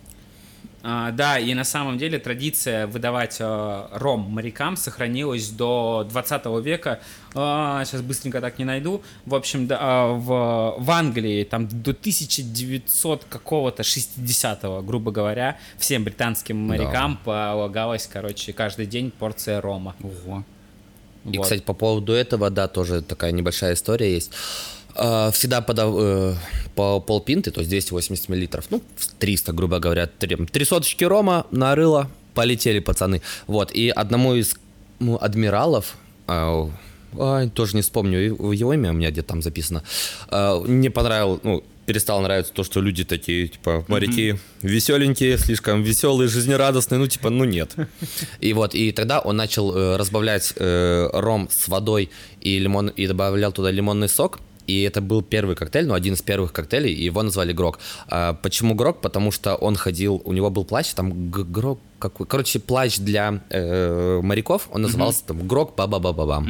А, 0.82 1.12
да, 1.12 1.38
и 1.38 1.54
на 1.54 1.66
самом 1.66 1.98
деле 1.98 2.20
традиция 2.20 2.88
выдавать 2.88 3.38
э, 3.40 3.88
ром 3.92 4.22
морякам 4.22 4.78
сохранилась 4.78 5.50
до 5.50 6.08
20 6.10 6.46
века. 6.64 7.00
А, 7.36 7.84
сейчас 7.84 8.02
быстренько 8.02 8.40
так 8.40 8.58
не 8.60 8.66
найду. 8.66 9.02
В 9.26 9.36
общем, 9.36 9.68
да, 9.68 9.78
а, 9.82 10.14
в, 10.14 10.76
в 10.78 10.92
Англии 10.92 11.44
там 11.44 11.68
до 11.68 11.92
1900 11.92 13.26
какого-то 13.26 13.84
60-го, 13.84 14.82
грубо 14.82 15.12
говоря, 15.12 15.58
всем 15.78 16.06
британским 16.06 16.58
морякам 16.58 17.20
полагалась, 17.26 18.08
короче, 18.12 18.54
каждый 18.54 18.86
день 18.86 19.12
порция 19.12 19.60
рома. 19.60 19.96
Ого. 20.02 20.44
И, 21.26 21.38
Вот. 21.38 21.44
кстати, 21.44 21.62
по 21.62 21.74
поводу 21.74 22.14
этого, 22.14 22.50
да, 22.50 22.70
тоже 22.70 23.02
такая 23.02 23.34
небольшая 23.34 23.74
история 23.74 24.14
есть. 24.14 24.32
А, 25.02 25.32
Всегда 25.32 25.62
подав- 25.62 25.96
э, 25.98 26.36
по 26.76 27.00
полпинты, 27.00 27.52
то 27.52 27.62
есть 27.62 27.70
280 27.70 28.28
миллилитров, 28.30 28.66
ну, 28.70 28.82
300, 29.20 29.54
грубо 29.54 29.80
говоря, 29.80 30.08
три, 30.08 30.36
три 30.36 30.66
соточки 30.66 31.06
рома 31.06 31.46
нарыло, 31.52 32.10
полетели 32.34 32.80
пацаны. 32.80 33.22
Вот, 33.48 33.72
и 33.72 33.90
одному 33.90 34.36
из 34.36 34.56
ну, 35.00 35.18
адмиралов, 35.20 35.96
а, 36.28 36.70
ай, 37.18 37.50
тоже 37.50 37.76
не 37.78 37.82
вспомню 37.82 38.20
его 38.20 38.74
имя, 38.74 38.90
у 38.90 38.94
меня 38.94 39.10
где-то 39.12 39.30
там 39.30 39.42
записано. 39.42 39.84
А, 40.28 40.62
Не 40.68 40.90
понравилось, 40.90 41.40
ну, 41.44 41.64
перестало 41.86 42.22
нравиться 42.22 42.54
то, 42.54 42.64
что 42.64 42.82
люди 42.82 43.04
такие, 43.06 43.48
типа, 43.48 43.84
моряки 43.88 44.36
веселенькие, 44.62 45.38
слишком 45.38 45.82
веселые, 45.82 46.28
жизнерадостные, 46.28 47.00
ну, 47.00 47.08
типа, 47.08 47.30
ну, 47.30 47.46
нет. 47.46 47.74
И 48.42 48.54
вот, 48.54 48.76
и 48.76 48.92
тогда 48.92 49.22
он 49.22 49.38
начал 49.38 49.76
э, 49.76 49.98
разбавлять 49.98 50.54
э, 50.58 51.10
ром 51.14 51.48
с 51.50 51.68
водой 51.70 52.10
и 52.42 52.60
лимон, 52.60 52.90
и 52.90 53.08
добавлял 53.08 53.52
туда 53.54 53.72
лимонный 53.72 54.10
сок, 54.10 54.40
и 54.70 54.82
это 54.84 55.02
был 55.02 55.22
первый 55.22 55.56
коктейль, 55.56 55.86
ну, 55.88 55.94
один 55.94 56.14
из 56.14 56.22
первых 56.22 56.52
коктейлей, 56.54 56.94
и 56.94 57.04
его 57.10 57.24
назвали 57.24 57.54
Грок. 57.54 57.80
А 58.08 58.34
почему 58.34 58.76
Грок? 58.76 59.02
Потому 59.02 59.32
что 59.32 59.56
он 59.56 59.76
ходил, 59.76 60.22
у 60.26 60.34
него 60.34 60.50
был 60.50 60.66
плащ, 60.66 60.94
там 60.94 61.32
Грок 61.32 61.80
какой, 62.00 62.26
короче, 62.28 62.60
плащ 62.60 62.98
для 63.00 63.42
э, 63.50 64.22
моряков, 64.24 64.70
он 64.74 64.82
назывался 64.84 65.26
там 65.26 65.48
Грок 65.48 65.76
ба 65.78 65.88
ба 65.88 66.00
ба 66.00 66.14
ба 66.14 66.26
бам 66.26 66.46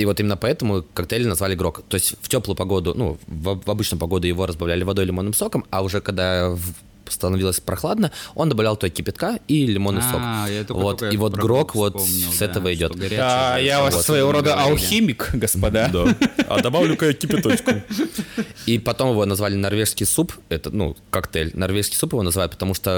И 0.00 0.04
вот 0.06 0.20
именно 0.20 0.36
поэтому 0.36 0.82
коктейль 0.94 1.26
назвали 1.28 1.54
Грок. 1.54 1.82
То 1.88 1.96
есть 1.96 2.14
в 2.20 2.28
теплую 2.28 2.56
погоду, 2.56 2.92
ну, 2.96 3.16
в, 3.28 3.60
в 3.66 3.70
обычную 3.70 4.00
погоду 4.00 4.26
его 4.26 4.46
разбавляли 4.46 4.84
водой 4.84 5.04
лимонным 5.04 5.34
соком, 5.34 5.64
а 5.70 5.82
уже 5.82 6.00
когда 6.00 6.48
в- 6.50 6.74
становилось 7.08 7.60
прохладно, 7.60 8.12
он 8.34 8.48
добавлял 8.48 8.76
туда 8.76 8.90
кипятка 8.90 9.38
и 9.48 9.66
лимонный 9.66 10.02
сок. 10.02 10.20
А, 10.20 10.46
я 10.48 10.64
только- 10.64 10.80
вот, 10.80 10.98
только 10.98 11.14
и 11.14 11.16
вот 11.16 11.34
Грок 11.34 11.74
вот 11.74 11.96
вспомнил, 12.00 12.32
с 12.32 12.38
да, 12.38 12.44
этого 12.46 12.74
идет. 12.74 12.92
Да, 13.10 13.58
я 13.58 13.82
вас 13.82 13.94
вот 13.94 14.04
своего 14.04 14.32
рода 14.32 14.50
говорили. 14.52 14.70
алхимик, 14.72 15.30
господа. 15.34 15.88
Да. 15.92 16.16
А 16.48 16.60
добавлю-ка 16.62 17.06
я 17.06 17.12
кипяточку. 17.12 17.72
И 18.66 18.78
потом 18.78 19.10
его 19.10 19.24
назвали 19.26 19.54
норвежский 19.56 20.06
суп. 20.06 20.32
Это, 20.48 20.70
ну, 20.70 20.96
коктейль. 21.10 21.50
Норвежский 21.54 21.96
суп 21.96 22.12
его 22.12 22.22
называют, 22.22 22.52
потому 22.52 22.74
что 22.74 22.90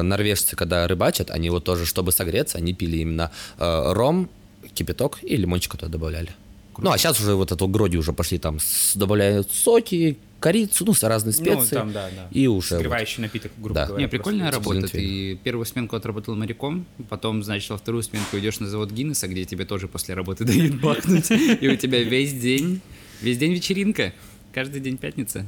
э, 0.00 0.02
норвежцы, 0.02 0.56
когда 0.56 0.86
рыбачат, 0.88 1.30
они 1.30 1.50
вот 1.50 1.64
тоже, 1.64 1.86
чтобы 1.86 2.12
согреться, 2.12 2.58
они 2.58 2.74
пили 2.74 2.98
именно 2.98 3.30
э, 3.58 3.92
ром, 3.92 4.28
кипяток 4.74 5.18
и 5.22 5.36
лимончик 5.36 5.76
туда 5.76 5.88
добавляли. 5.88 6.30
Ну, 6.78 6.90
а 6.90 6.96
сейчас 6.98 7.20
уже 7.20 7.34
вот 7.34 7.52
эту 7.52 7.68
гроди 7.68 7.98
уже 7.98 8.12
пошли 8.12 8.38
там, 8.38 8.58
с- 8.58 8.96
добавляют 8.96 9.52
соки, 9.52 10.16
корицу, 10.40 10.84
ну, 10.86 10.94
разные 11.02 11.34
Ну, 11.38 11.44
специи. 11.44 11.74
там, 11.76 11.92
да, 11.92 12.08
да. 12.14 12.28
И 12.32 12.46
уже 12.46 12.70
вот. 12.70 12.78
Согревающий 12.78 13.22
напиток, 13.22 13.52
грубо 13.58 13.74
Да. 13.74 13.86
говоря. 13.86 14.04
Не, 14.04 14.08
прикольная 14.08 14.50
просто 14.50 14.70
работа. 14.72 14.88
Ты 14.88 15.36
первую 15.44 15.66
сменку 15.66 15.96
отработал 15.96 16.34
моряком, 16.34 16.86
потом, 17.08 17.42
значит, 17.42 17.70
во 17.70 17.78
вторую 17.78 18.02
сменку 18.02 18.38
идешь 18.38 18.58
на 18.60 18.68
завод 18.68 18.90
Гиннесса, 18.90 19.28
где 19.28 19.44
тебе 19.44 19.64
тоже 19.64 19.86
после 19.86 20.14
работы 20.14 20.44
дают 20.46 20.80
бахнуть, 20.80 21.30
и 21.30 21.68
у 21.68 21.76
тебя 21.76 22.02
весь 22.02 22.32
день, 22.32 22.80
весь 23.20 23.38
день 23.38 23.52
вечеринка, 23.52 24.12
каждый 24.52 24.80
день 24.80 24.96
пятница. 24.96 25.46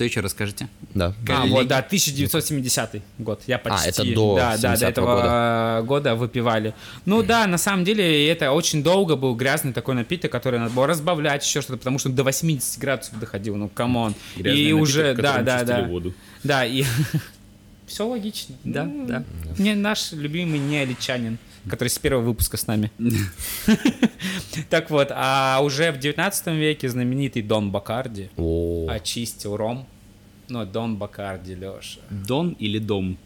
Что 0.00 0.06
еще 0.06 0.20
расскажете? 0.20 0.66
Да. 0.94 1.12
А, 1.28 1.44
вот, 1.44 1.68
да, 1.68 1.80
1970 1.80 3.02
год. 3.18 3.42
Я 3.46 3.58
почти... 3.58 3.90
это 3.90 4.02
до 4.14 4.34
да, 4.34 4.56
да, 4.56 4.70
до 4.70 4.74
70-го 4.78 4.88
этого 4.88 5.14
года. 5.14 5.86
года 5.86 6.14
выпивали. 6.14 6.74
Ну 7.04 7.22
да, 7.22 7.46
на 7.46 7.58
самом 7.58 7.84
деле 7.84 8.26
это 8.26 8.52
очень 8.52 8.82
долго 8.82 9.16
был 9.16 9.34
грязный 9.34 9.74
такой 9.74 9.94
напиток, 9.94 10.32
который 10.32 10.58
надо 10.58 10.72
было 10.72 10.86
разбавлять, 10.86 11.46
еще 11.46 11.60
что-то, 11.60 11.76
потому 11.76 11.98
что 11.98 12.08
до 12.08 12.24
80 12.24 12.80
градусов 12.80 13.20
доходил, 13.20 13.56
ну 13.56 13.68
come 13.68 13.94
on. 13.94 14.14
Грязный 14.38 14.62
И 14.62 14.72
напиток, 14.72 14.82
уже, 14.82 15.14
да, 15.16 15.42
да, 15.42 15.64
да. 15.64 15.82
воду. 15.82 16.14
Да, 16.44 16.64
и... 16.64 16.82
Все 17.90 18.06
логично. 18.06 18.54
Да, 18.62 18.84
Ну, 18.84 19.04
да. 19.06 19.24
Не 19.58 19.74
наш 19.74 20.12
любимый 20.12 20.60
неоличанин, 20.60 21.38
который 21.68 21.88
с 21.88 21.98
первого 21.98 22.22
выпуска 22.22 22.56
с 22.56 22.66
нами. 22.68 22.92
Так 24.68 24.90
вот, 24.90 25.08
а 25.10 25.58
уже 25.62 25.90
в 25.90 25.98
19 25.98 26.46
веке 26.48 26.88
знаменитый 26.88 27.42
Дон 27.42 27.70
Бакарди 27.72 28.30
очистил 28.88 29.56
ром. 29.56 29.86
Ну, 30.48 30.64
Дон 30.64 30.96
Бакарди, 30.96 31.54
Леша. 31.54 32.00
Дон 32.10 32.50
или 32.60 32.78
дом? 32.78 33.16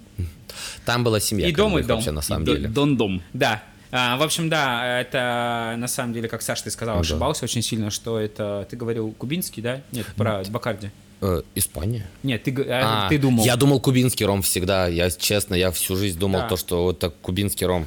Там 0.86 1.04
была 1.04 1.20
семья. 1.20 1.46
И 1.48 1.52
дом, 1.52 1.78
и 1.78 1.82
дом. 1.82 1.96
Вообще, 1.96 2.10
на 2.10 2.22
самом 2.22 2.44
деле. 2.46 2.68
Дон-дом. 2.68 3.22
Да. 3.32 3.62
А, 3.90 4.16
в 4.16 4.22
общем, 4.22 4.48
да, 4.48 5.00
это 5.00 5.74
на 5.78 5.88
самом 5.88 6.12
деле, 6.14 6.28
как 6.28 6.42
Саша 6.42 6.64
ты 6.64 6.70
сказал, 6.70 6.96
Да. 6.96 7.00
ошибался 7.00 7.44
очень 7.44 7.62
сильно, 7.62 7.90
что 7.90 8.18
это... 8.18 8.66
Ты 8.70 8.76
говорил 8.76 9.12
кубинский, 9.12 9.62
да? 9.62 9.80
Нет, 9.92 10.06
про 10.16 10.42
Бакарди. 10.50 10.90
Э, 11.20 11.42
Испания. 11.54 12.06
Нет, 12.22 12.42
ты, 12.42 12.54
а, 12.68 13.06
А, 13.06 13.08
ты 13.08 13.18
думал. 13.18 13.44
Я 13.44 13.56
думал 13.56 13.80
кубинский 13.80 14.26
ром 14.26 14.42
всегда. 14.42 14.88
Я, 14.88 15.10
честно, 15.10 15.54
я 15.54 15.70
всю 15.70 15.96
жизнь 15.96 16.18
думал 16.18 16.40
Да. 16.40 16.48
то, 16.48 16.56
что 16.56 16.90
это 16.90 17.10
кубинский 17.10 17.66
ром. 17.66 17.86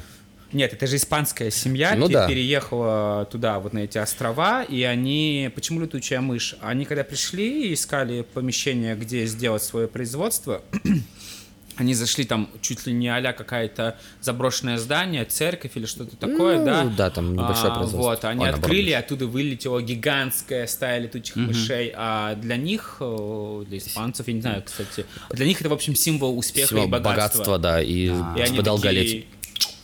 Нет, 0.52 0.72
это 0.72 0.86
же 0.86 0.96
испанская 0.96 1.50
семья, 1.50 1.94
Ну 1.94 2.08
да. 2.08 2.26
переехала 2.26 3.28
туда, 3.30 3.58
вот 3.60 3.74
на 3.74 3.80
эти 3.80 3.98
острова, 3.98 4.62
и 4.62 4.82
они... 4.82 5.50
Почему 5.54 5.78
летучая 5.80 6.22
мышь? 6.22 6.56
Они 6.62 6.86
когда 6.86 7.04
пришли 7.04 7.68
и 7.70 7.74
искали 7.74 8.22
помещение, 8.22 8.96
где 8.96 9.26
сделать 9.26 9.62
свое 9.62 9.88
производство, 9.88 10.62
они 11.78 11.94
зашли 11.94 12.24
там 12.24 12.48
чуть 12.60 12.86
ли 12.86 12.92
не 12.92 13.08
а 13.08 13.32
какая-то 13.32 13.96
заброшенное 14.20 14.78
здание, 14.78 15.24
церковь 15.24 15.72
или 15.76 15.86
что-то 15.86 16.16
такое, 16.16 16.58
Ну, 16.58 16.64
да? 16.64 16.84
да, 16.84 17.10
там 17.10 17.32
небольшое 17.34 17.72
А, 17.72 17.76
производство. 17.76 17.98
Вот, 18.10 18.24
они 18.24 18.40
Ой, 18.40 18.46
наоборот, 18.46 18.64
открыли, 18.64 18.82
больше. 18.90 18.94
оттуда 18.98 19.26
вылетела 19.28 19.80
гигантская 19.82 20.66
стая 20.66 20.98
летучих 21.00 21.36
мышей, 21.36 21.92
а 21.96 22.34
для 22.34 22.56
них, 22.56 22.96
э, 23.00 23.64
для 23.68 23.78
испанцев, 23.78 24.26
я 24.26 24.34
не 24.34 24.40
знаю, 24.40 24.62
кстати, 24.64 25.06
для 25.30 25.46
них 25.46 25.60
это, 25.60 25.70
в 25.70 25.72
общем, 25.72 25.94
символ 25.94 26.36
успеха 26.36 26.66
Всего 26.68 26.84
и 26.84 26.86
богатства. 26.88 27.10
богатства, 27.10 27.58
да, 27.58 27.80
и, 27.80 28.08
И 28.08 28.46
типа 28.46 28.62
долголетия. 28.62 29.24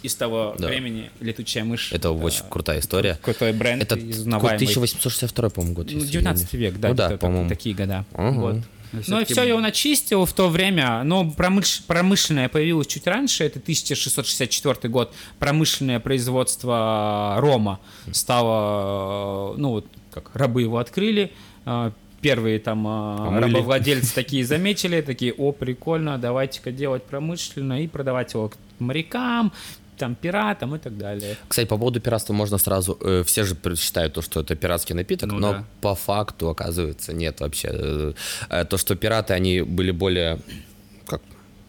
из 0.02 0.14
того 0.16 0.54
Да. 0.58 0.66
времени 0.68 1.10
летучая 1.20 1.64
мышь. 1.64 1.90
Это 1.92 2.10
очень 2.10 2.42
крутая 2.50 2.80
история. 2.80 3.18
Крутой 3.22 3.52
бренд, 3.52 3.82
Это 3.82 3.94
узнаваемый. 3.96 4.56
1862, 4.66 5.48
по-моему, 5.50 5.74
год. 5.76 5.86
Ну, 5.90 5.98
если 5.98 6.08
19 6.12 6.52
я 6.52 6.58
не- 6.58 6.64
век, 6.66 6.78
да, 6.80 6.88
Ну 6.88 6.94
да, 6.94 7.16
по-моему. 7.16 7.48
такие 7.48 7.74
года. 7.74 8.04
Ага. 8.12 8.38
Вот. 8.38 8.56
Ну 9.08 9.20
и 9.20 9.24
все, 9.24 9.42
и 9.44 9.50
он 9.52 9.64
очистил 9.64 10.24
в 10.24 10.32
то 10.32 10.48
время, 10.48 11.02
но 11.04 11.24
промыш- 11.24 11.82
промышленное 11.86 12.48
появилось 12.48 12.86
чуть 12.86 13.06
раньше, 13.06 13.44
это 13.44 13.58
1664 13.58 14.88
год, 14.88 15.12
промышленное 15.38 16.00
производство 16.00 17.34
рома 17.38 17.80
стало, 18.12 19.54
э, 19.54 19.58
ну 19.58 19.70
вот, 19.70 19.86
как 20.12 20.30
рабы 20.34 20.62
его 20.62 20.78
открыли, 20.78 21.32
э, 21.66 21.90
первые 22.20 22.58
там 22.58 22.86
э, 22.86 23.16
Помыли. 23.18 23.42
рабовладельцы 23.44 24.14
такие 24.14 24.44
заметили, 24.44 25.00
такие, 25.00 25.32
о, 25.32 25.52
прикольно, 25.52 26.16
давайте-ка 26.18 26.70
делать 26.72 27.02
промышленно 27.04 27.82
и 27.82 27.86
продавать 27.88 28.32
его 28.34 28.50
морякам, 28.78 29.52
там, 29.96 30.14
пиратам 30.14 30.74
и 30.74 30.78
так 30.78 30.96
далее. 30.98 31.36
Кстати, 31.48 31.66
по 31.68 31.76
поводу 31.78 32.00
пиратства 32.00 32.32
можно 32.34 32.58
сразу... 32.58 32.98
э, 33.00 33.22
все 33.24 33.44
же 33.44 33.56
считают 33.76 34.12
то, 34.14 34.22
что 34.22 34.40
это 34.40 34.54
пиратский 34.56 34.94
напиток, 34.94 35.30
Ну 35.32 35.38
но 35.38 35.52
да. 35.52 35.64
по 35.80 35.94
факту, 35.94 36.48
оказывается, 36.48 37.12
нет 37.12 37.40
вообще. 37.40 37.68
Э, 38.50 38.64
то, 38.68 38.76
что 38.76 38.94
пираты, 38.96 39.34
они 39.34 39.62
были 39.62 39.90
более... 39.92 40.38
Как 41.06 41.20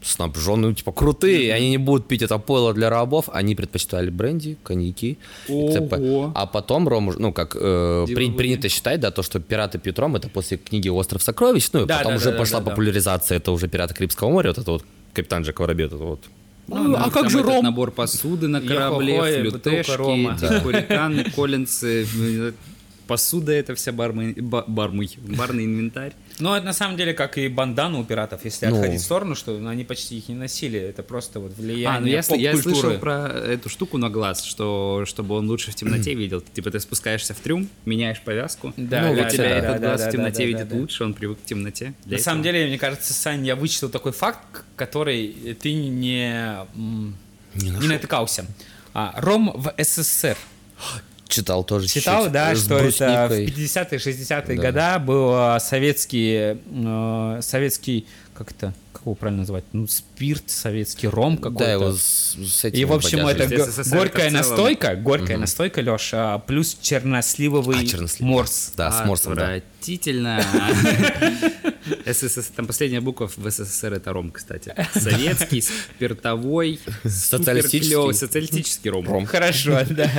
снабженные, 0.02 0.70
ну, 0.70 0.74
типа, 0.74 0.92
крутые, 0.92 1.52
они 1.54 1.70
не 1.72 1.78
будут 1.80 2.08
пить 2.08 2.22
это 2.22 2.38
пойло 2.38 2.74
для 2.74 2.90
рабов, 2.90 3.26
они 3.34 3.56
предпочитали 3.56 4.10
бренди, 4.12 4.56
коньяки. 4.64 5.18
Т.п. 5.48 6.32
А 6.36 6.46
потом 6.46 6.88
ром, 6.88 7.12
ну, 7.18 7.34
как 7.34 7.56
э, 7.60 8.06
при- 8.08 8.32
принято 8.32 8.70
считать, 8.70 9.00
да, 9.00 9.10
то, 9.12 9.24
что 9.24 9.40
пираты 9.40 9.80
пьют 9.80 9.98
ром, 10.00 10.16
это 10.16 10.30
после 10.30 10.58
книги 10.58 10.90
«Остров 10.90 11.24
сокровищ», 11.24 11.70
ну, 11.74 11.84
и 11.84 11.86
Да, 11.88 11.98
потом 11.98 12.12
да, 12.14 12.18
уже 12.18 12.32
да, 12.32 12.38
пошла 12.38 12.60
да, 12.60 12.66
да. 12.66 12.72
популяризация, 12.72 13.38
это 13.38 13.52
уже 13.52 13.68
«Пираты 13.68 13.94
Карибского 13.96 14.30
моря», 14.30 14.50
вот 14.50 14.58
это 14.60 14.72
вот 14.72 14.86
капитан 15.14 15.42
Джек 15.44 15.60
Воробей, 15.60 15.88
вот 15.88 15.96
это 15.96 16.04
вот. 16.04 16.22
Ну, 16.68 16.96
а 16.96 17.06
ну, 17.06 17.12
как 17.12 17.30
же 17.30 17.42
ром? 17.44 17.64
набор 17.64 17.92
посуды 17.92 18.48
на 18.48 18.60
корабле, 18.62 19.16
Йо-хо-хо, 19.16 19.60
флютешки, 19.60 19.92
рома. 19.98 20.38
тихореканы, 20.40 21.30
коллинсы, 21.32 22.06
э, 22.18 22.52
посуда 23.08 23.52
это 23.52 23.76
вся 23.76 23.92
бармы, 23.92 24.34
ба- 24.40 24.66
бармый, 24.68 25.10
барный 25.38 25.66
инвентарь. 25.66 26.14
Ну, 26.40 26.54
это 26.54 26.66
на 26.66 26.74
самом 26.74 26.98
деле 26.98 27.14
как 27.14 27.38
и 27.38 27.48
бандана 27.48 28.00
у 28.00 28.04
пиратов, 28.04 28.44
если 28.44 28.66
Ну. 28.66 28.76
отходить 28.76 29.00
в 29.02 29.04
сторону, 29.04 29.36
что 29.36 29.58
ну, 29.58 29.70
они 29.70 29.84
почти 29.84 30.18
их 30.18 30.28
не 30.28 30.36
носили, 30.36 30.80
это 30.80 31.02
просто 31.04 31.40
вот 31.40 31.54
влияние 31.58 31.88
А, 31.88 32.00
ну 32.00 32.08
я, 32.08 32.52
я 32.52 32.58
слышал 32.62 32.94
про 33.00 33.28
эту 33.28 33.70
штуку 33.70 33.98
на 33.98 34.10
глаз, 34.10 34.44
что 34.44 35.04
чтобы 35.06 35.36
он 35.36 35.48
лучше 35.50 35.72
в 35.72 35.76
темноте 35.76 36.14
видел. 36.14 36.42
Типа 36.42 36.72
ты 36.72 36.80
спускаешься 36.80 37.34
в 37.34 37.40
трюм, 37.40 37.70
меняешь 37.86 38.20
повязку, 38.22 38.74
Да, 38.76 39.02
ну, 39.10 39.16
да, 39.16 39.28
у 39.28 39.30
тебя 39.30 39.44
да, 39.44 39.50
этот 39.50 39.82
да, 39.82 39.88
глаз 39.88 40.02
да, 40.02 40.10
в 40.10 40.12
темноте 40.12 40.38
да, 40.38 40.44
да, 40.44 40.46
видит 40.48 40.70
да. 40.70 40.76
лучше, 40.76 41.04
он 41.06 41.14
привык 41.14 41.40
к 41.42 41.46
темноте. 41.46 41.94
На 42.06 42.18
самом 42.18 42.42
этого. 42.42 42.54
деле, 42.54 42.68
мне 42.68 42.78
кажется, 42.78 43.14
Сань, 43.14 43.46
я 43.46 43.56
вычислил 43.56 43.90
такой 43.90 44.12
факт, 44.12 44.64
который 44.76 45.56
ты 45.62 45.74
не, 45.74 46.66
м, 46.76 47.16
не, 47.56 47.72
натыкался. 47.72 48.46
А, 48.94 49.14
ром 49.18 49.52
в 49.56 49.74
СССР. 49.78 50.38
Читал 51.28 51.64
тоже 51.64 51.88
Читал, 51.88 52.18
чуть-чуть, 52.26 52.34
да, 52.34 52.56
с 52.56 52.64
что 52.64 52.78
это 52.78 53.26
в 53.26 53.30
брусникой. 53.30 53.46
50-е, 53.48 53.98
60-е 54.00 54.58
Да. 54.58 54.64
года 54.64 55.00
был 55.00 55.32
а, 55.34 55.60
советский, 55.60 56.56
э, 56.66 57.40
советский, 57.42 58.06
как 58.36 58.52
это, 58.52 58.74
как 58.94 59.02
его 59.02 59.16
правильно 59.16 59.40
назвать, 59.42 59.64
ну, 59.74 59.88
спирт, 59.88 60.44
советский 60.52 61.08
ром 61.08 61.38
какой-то. 61.38 61.64
Да, 61.66 61.72
его 61.72 61.92
с, 61.94 62.36
с 62.38 62.64
этим 62.66 62.78
И, 62.80 62.86
в 62.86 62.94
общем, 62.94 63.26
это 63.26 63.48
горькая 63.90 64.30
настойка, 64.30 64.96
горькая 64.96 65.38
настойка, 65.38 65.82
Леша, 65.82 66.38
плюс 66.40 66.78
черносливовый 66.80 67.80
А, 67.80 67.86
черносливый. 67.86 68.32
морс. 68.32 68.72
Да, 68.78 68.92
с 68.92 69.06
морсом, 69.06 69.34
да. 69.36 69.42
Отвратительно. 69.56 70.44
СССР, 72.06 72.44
там 72.56 72.68
последняя 72.68 73.02
буква 73.02 73.28
в 73.36 73.50
СССР 73.50 73.94
это 73.94 74.14
ром, 74.14 74.32
кстати. 74.32 74.74
Советский, 74.94 75.62
спиртовой, 75.62 76.80
Социалистический. 77.04 78.14
социалистический 78.14 78.90
ром. 78.90 79.08
Ром. 79.08 79.26
Хорошо, 79.26 79.80
да. 79.90 80.10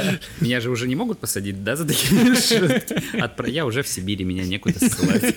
Меня 0.40 0.61
же 0.61 0.70
уже 0.70 0.87
не 0.88 0.96
могут 0.96 1.18
посадить, 1.18 1.62
да, 1.64 1.76
за 1.76 1.87
такие 1.87 2.35
шутки? 2.37 3.50
Я 3.50 3.66
уже 3.66 3.82
в 3.82 3.88
Сибири, 3.88 4.25
меня 4.25 4.44
некуда 4.44 4.78
ссылать. 4.78 5.35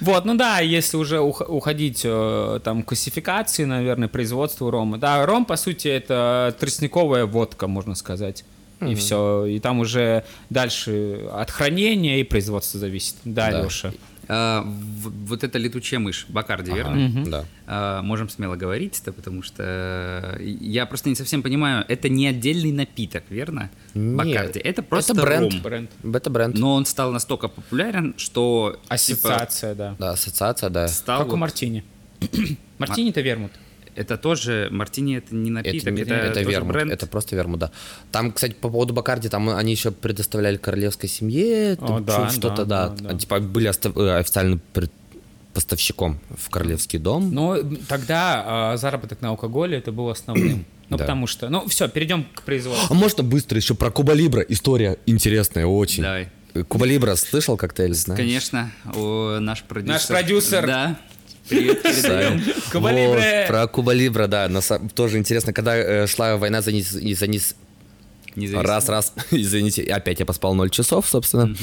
Вот, 0.00 0.24
ну 0.24 0.34
да, 0.34 0.60
если 0.60 0.96
уже 0.96 1.20
ух- 1.20 1.46
уходить 1.48 2.02
э, 2.04 2.60
там 2.64 2.82
к 2.82 2.88
классификации, 2.88 3.64
наверное, 3.64 4.08
производству 4.08 4.70
рома. 4.70 4.98
Да, 4.98 5.24
ром, 5.26 5.44
по 5.44 5.56
сути, 5.56 5.88
это 5.88 6.54
тростниковая 6.58 7.26
водка, 7.26 7.66
можно 7.66 7.94
сказать. 7.94 8.44
и 8.80 8.94
все. 8.94 9.44
И 9.46 9.60
там 9.60 9.80
уже 9.80 10.24
дальше 10.50 11.26
от 11.32 11.50
хранения 11.50 12.18
и 12.20 12.24
производства 12.24 12.80
зависит. 12.80 13.16
Да, 13.24 13.50
Да. 13.50 13.62
Леша. 13.64 13.92
А, 14.28 14.62
вот 14.64 15.44
эта 15.44 15.58
летучая 15.58 16.00
мышь, 16.00 16.26
Бакарди, 16.28 16.70
Ага, 16.70 16.76
верно? 16.92 17.24
Да. 17.30 17.44
А, 17.66 18.02
можем 18.02 18.28
смело 18.28 18.56
говорить 18.56 19.00
это, 19.00 19.12
потому 19.12 19.42
что 19.42 20.38
я 20.40 20.86
просто 20.86 21.08
не 21.08 21.14
совсем 21.14 21.42
понимаю, 21.42 21.84
это 21.88 22.08
не 22.08 22.26
отдельный 22.26 22.72
напиток, 22.72 23.24
верно? 23.30 23.70
Нет, 23.94 24.16
Бакарди. 24.16 24.58
Это 24.60 24.82
просто 24.82 25.12
это 25.12 25.22
бренд. 25.22 25.52
ром. 25.52 25.62
Бренд. 25.62 25.90
Это 26.02 26.30
бренд. 26.30 26.56
Но 26.58 26.74
он 26.74 26.86
стал 26.86 27.12
настолько 27.12 27.48
популярен, 27.48 28.14
что 28.16 28.78
типа, 28.82 28.94
Ассоциация, 28.94 29.74
да. 29.74 29.96
Да, 29.98 30.10
ассоциация, 30.10 30.70
да. 30.70 30.88
стал 30.88 31.18
Как 31.20 31.28
у 31.28 31.30
вот- 31.32 31.36
Мартини. 31.38 31.84
Мартини-то 32.78 33.20
вермут. 33.20 33.52
Это 33.96 34.16
тоже 34.16 34.68
мартини, 34.70 35.16
это 35.18 35.34
не 35.34 35.50
Это, 35.50 35.54
напиток, 35.68 35.92
не- 35.94 36.02
это, 36.02 36.14
это 36.14 36.34
тоже 36.40 36.50
вермут, 36.50 36.72
бренд. 36.72 36.92
это 36.92 37.06
просто 37.06 37.36
вермут, 37.36 37.60
да. 37.60 37.70
Там, 38.12 38.32
кстати, 38.32 38.52
по 38.54 38.68
поводу 38.68 38.92
Бакарди, 38.94 39.28
там 39.28 39.48
они 39.50 39.72
еще 39.72 39.90
предоставляли 39.92 40.56
королевской 40.56 41.08
семье, 41.08 41.76
О, 41.80 42.00
да, 42.00 42.28
что- 42.28 42.38
что-то, 42.40 42.64
да, 42.64 42.88
да. 42.88 42.96
да, 42.96 43.08
да. 43.12 43.18
Типа 43.18 43.38
были 43.40 43.68
э, 43.68 44.18
официальным 44.18 44.60
пред- 44.72 44.90
поставщиком 45.52 46.18
в 46.36 46.50
королевский 46.50 46.98
дом. 46.98 47.32
Но 47.32 47.56
тогда 47.88 48.42
а, 48.72 48.76
заработок 48.76 49.22
на 49.22 49.28
алкоголе 49.28 49.78
это 49.78 49.92
был 49.92 50.08
основным. 50.10 50.64
Ну, 50.90 50.98
Да. 50.98 51.04
потому 51.04 51.26
что... 51.26 51.48
Ну, 51.48 51.66
все, 51.66 51.88
перейдем 51.88 52.26
к 52.34 52.42
производству. 52.42 52.88
А 52.90 52.94
можно 52.94 53.22
быстро 53.22 53.56
еще 53.56 53.74
про 53.74 53.90
Куба 53.90 54.12
Либра? 54.12 54.42
История 54.42 54.98
интересная 55.06 55.64
очень. 55.64 56.02
Давай. 56.02 56.28
Э, 56.52 56.62
Куба 56.62 56.84
Либра 56.84 57.14
слышал 57.14 57.56
коктейль, 57.56 57.94
знаешь? 57.94 58.18
Конечно, 58.20 58.70
о, 58.94 59.38
наш 59.40 59.62
продюсер. 59.62 59.94
Наш 59.94 60.06
продюсер. 60.06 60.66
Да. 60.66 60.98
Привет, 61.48 61.82
передаем. 61.82 62.42
Куба 62.72 62.88
Вот, 62.90 63.46
про 63.48 63.66
Куба 63.66 63.92
Либра, 63.92 64.26
да. 64.26 64.50
тоже 64.94 65.18
интересно, 65.18 65.52
когда 65.52 65.76
э, 65.76 66.06
шла 66.06 66.36
война 66.36 66.62
за 66.62 66.72
низ, 66.72 66.94
и 66.94 67.14
за 67.14 67.26
низ- 67.26 67.54
Независимо. 68.36 68.62
Раз, 68.64 68.88
раз, 68.88 69.12
извините, 69.30 69.82
опять 69.84 70.18
я 70.18 70.26
поспал 70.26 70.54
0 70.54 70.68
часов, 70.70 71.06
собственно. 71.08 71.54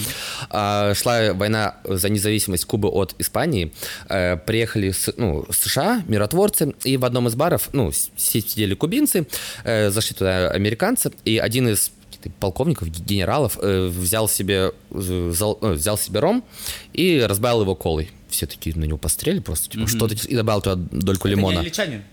А, 0.49 0.93
шла 0.93 1.33
война 1.33 1.75
за 1.83 2.07
независимость 2.09 2.63
Кубы 2.63 2.87
от 2.87 3.13
Испании. 3.19 3.73
Э, 4.07 4.37
приехали 4.37 4.91
с, 4.91 5.13
ну, 5.17 5.45
США, 5.51 6.03
миротворцы, 6.07 6.73
и 6.85 6.95
в 6.95 7.03
одном 7.03 7.27
из 7.27 7.35
баров, 7.35 7.69
ну, 7.73 7.91
сидели 8.15 8.73
кубинцы, 8.73 9.27
э, 9.65 9.89
зашли 9.89 10.15
туда 10.15 10.49
американцы, 10.51 11.11
и 11.25 11.37
один 11.39 11.67
из 11.67 11.91
полковников, 12.39 12.87
генералов 12.89 13.57
э, 13.61 13.87
взял 13.87 14.29
себе, 14.29 14.71
зал- 14.91 15.57
э, 15.61 15.71
взял 15.73 15.97
себе 15.97 16.19
ром 16.21 16.43
и 16.93 17.19
разбавил 17.27 17.63
его 17.63 17.75
колой. 17.75 18.11
Все 18.31 18.45
такие 18.47 18.75
на 18.75 18.85
него 18.85 18.97
пострели 18.97 19.39
просто, 19.39 19.69
типа, 19.69 19.87
что 19.87 20.07
ты... 20.07 20.15
И 20.27 20.35
добавил 20.35 20.61
туда 20.61 20.75
дольку 20.91 21.27
Это 21.27 21.35
не 21.35 21.39
лимона. 21.41 21.57
англичанин. 21.59 22.03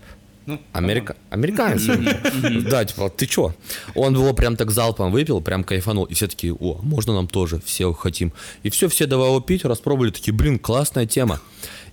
Ну, 0.45 0.59
Америка... 0.73 1.15
Американец. 1.29 1.83
Да, 2.69 2.83
типа, 2.83 3.09
ты 3.09 3.25
чё? 3.25 3.53
Он 3.95 4.15
его 4.15 4.33
прям 4.33 4.55
так 4.55 4.71
залпом 4.71 5.11
выпил, 5.11 5.41
прям 5.41 5.63
кайфанул. 5.63 6.05
И 6.05 6.13
все 6.13 6.27
такие, 6.27 6.53
о, 6.53 6.79
можно 6.81 7.13
нам 7.13 7.27
тоже, 7.27 7.61
все 7.63 7.93
хотим. 7.93 8.33
И 8.63 8.69
все, 8.69 8.87
все 8.89 9.05
давай 9.05 9.27
его 9.29 9.39
пить, 9.41 9.63
распробовали, 9.65 10.11
такие, 10.11 10.33
блин, 10.33 10.57
классная 10.59 11.05
тема. 11.05 11.39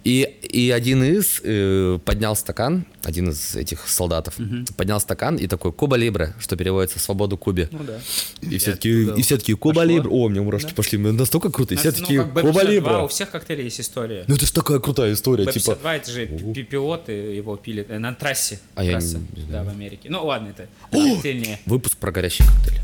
И, 0.07 0.23
и 0.53 0.71
один 0.71 1.03
из 1.03 1.41
э, 1.43 1.99
поднял 2.05 2.37
стакан, 2.37 2.87
один 3.03 3.31
из 3.31 3.57
этих 3.57 3.89
солдатов, 3.89 4.37
поднял 4.77 5.01
стакан 5.01 5.35
и 5.35 5.49
такой, 5.49 5.73
Куба 5.73 5.97
Либре, 5.97 6.33
что 6.39 6.55
переводится 6.55 7.01
«Свободу 7.01 7.37
Кубе». 7.37 7.69
Ну 7.73 7.81
да. 7.83 7.99
И 8.41 8.57
все 8.59 8.75
такие, 8.75 9.17
и 9.17 9.23
все 9.23 9.37
такие, 9.37 9.57
Куба 9.59 9.83
Либре. 9.83 10.09
О, 10.09 10.27
у 10.27 10.29
меня 10.29 10.43
мурашки 10.43 10.73
пошли, 10.75 10.97
настолько 10.99 11.51
круто. 11.51 11.75
И 11.75 11.77
все 11.77 11.91
Ну, 11.91 11.97
такие, 11.99 12.21
как 12.23 12.33
бы 12.35 12.41
Куба 12.43 12.61
52, 12.61 12.73
Либре. 12.73 13.05
у 13.05 13.09
всех 13.09 13.31
коктейлей 13.33 13.65
есть 13.65 13.81
история. 13.81 14.23
Ну 14.29 14.37
это 14.37 14.47
ж 14.47 14.51
такая 14.53 14.79
крутая 14.79 15.13
история, 15.13 15.45
типа... 15.47 15.73
Б-52 15.75 15.97
это 15.97 16.11
же 16.13 16.27
пи- 16.55 16.63
пилоты 16.63 17.13
его 17.13 17.57
пили 17.57 17.85
э, 17.89 17.99
на 17.99 18.15
трассе. 18.15 18.61
А 18.77 18.85
я 18.85 18.93
трасса, 18.93 19.19
не- 19.35 19.43
не 19.43 19.51
да, 19.51 19.65
в 19.65 19.69
Америке. 19.71 20.09
Ну 20.09 20.25
ладно, 20.25 20.51
это 20.57 20.69
отдельнее. 20.93 21.59
Выпуск 21.67 21.97
про 21.97 22.13
горящий 22.13 22.45
коктейль. 22.45 22.81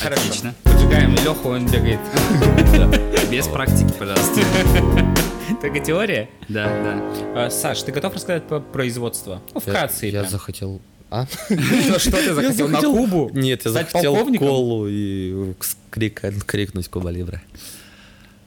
Хорошо. 0.00 0.22
Отлично. 0.22 0.54
Поджигаем 0.62 1.14
Леху, 1.14 1.50
он 1.50 1.66
бегает. 1.70 2.00
Без 3.30 3.46
практики, 3.48 3.92
пожалуйста. 3.98 4.40
Только 5.60 5.80
теория. 5.80 6.28
Да, 6.48 6.66
да. 6.66 7.44
А, 7.46 7.50
Саш, 7.50 7.82
ты 7.82 7.92
готов 7.92 8.14
рассказать 8.14 8.44
про 8.46 8.60
производство? 8.60 9.42
Ну, 9.54 9.60
вкратце. 9.60 10.06
Я 10.10 10.24
захотел... 10.24 10.80
А? 11.10 11.26
Ну, 11.50 11.98
Что 11.98 12.12
ты 12.12 12.32
захотел 12.32 12.68
на 12.68 12.80
Кубу? 12.80 13.30
Нет, 13.34 13.66
я 13.66 13.70
захотел 13.70 14.16
колу 14.38 14.86
и 14.88 15.52
крик- 15.90 16.44
крикнуть 16.46 16.88
Куба 16.88 17.10
Либре. 17.10 17.42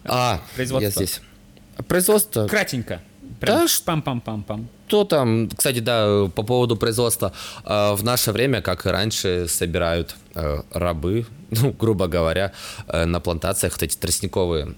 А, 0.03 0.41
Производство. 0.55 0.83
я 0.83 0.89
здесь. 0.89 1.21
Производство. 1.87 2.47
Кратенько. 2.47 3.01
Прям 3.39 3.59
Да, 3.59 3.65
пам-пам-пам-пам. 3.85 4.65
Что 4.87 5.03
там, 5.03 5.49
кстати, 5.49 5.77
да, 5.79 6.25
по 6.33 6.41
поводу 6.41 6.75
производства. 6.75 7.33
э, 7.65 7.93
В 7.93 8.03
наше 8.03 8.31
время, 8.31 8.61
как 8.63 8.85
и 8.87 8.89
раньше, 8.89 9.47
собирают 9.47 10.15
э, 10.33 10.61
рабы, 10.71 11.27
ну, 11.51 11.71
грубо 11.71 12.07
говоря, 12.07 12.51
э, 12.87 13.05
на 13.05 13.19
плантациях 13.19 13.73
вот 13.73 13.83
эти 13.83 13.95
тростниковые, 13.95 14.73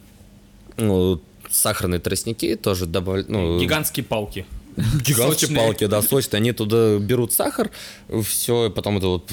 ну, 0.77 1.21
сахарные 1.49 1.99
тростники 1.99 2.55
тоже 2.55 2.85
добавляют, 2.85 3.29
ну, 3.29 3.59
Гигантские 3.59 4.03
палки. 4.03 4.45
Гигантские 4.77 5.47
Сочные. 5.47 5.57
палки, 5.57 5.85
да, 5.87 6.01
сочные. 6.01 6.37
Они 6.37 6.51
туда 6.51 6.97
берут 6.99 7.33
сахар, 7.33 7.71
все, 8.23 8.69
потом 8.69 8.97
это 8.97 9.07
вот 9.07 9.31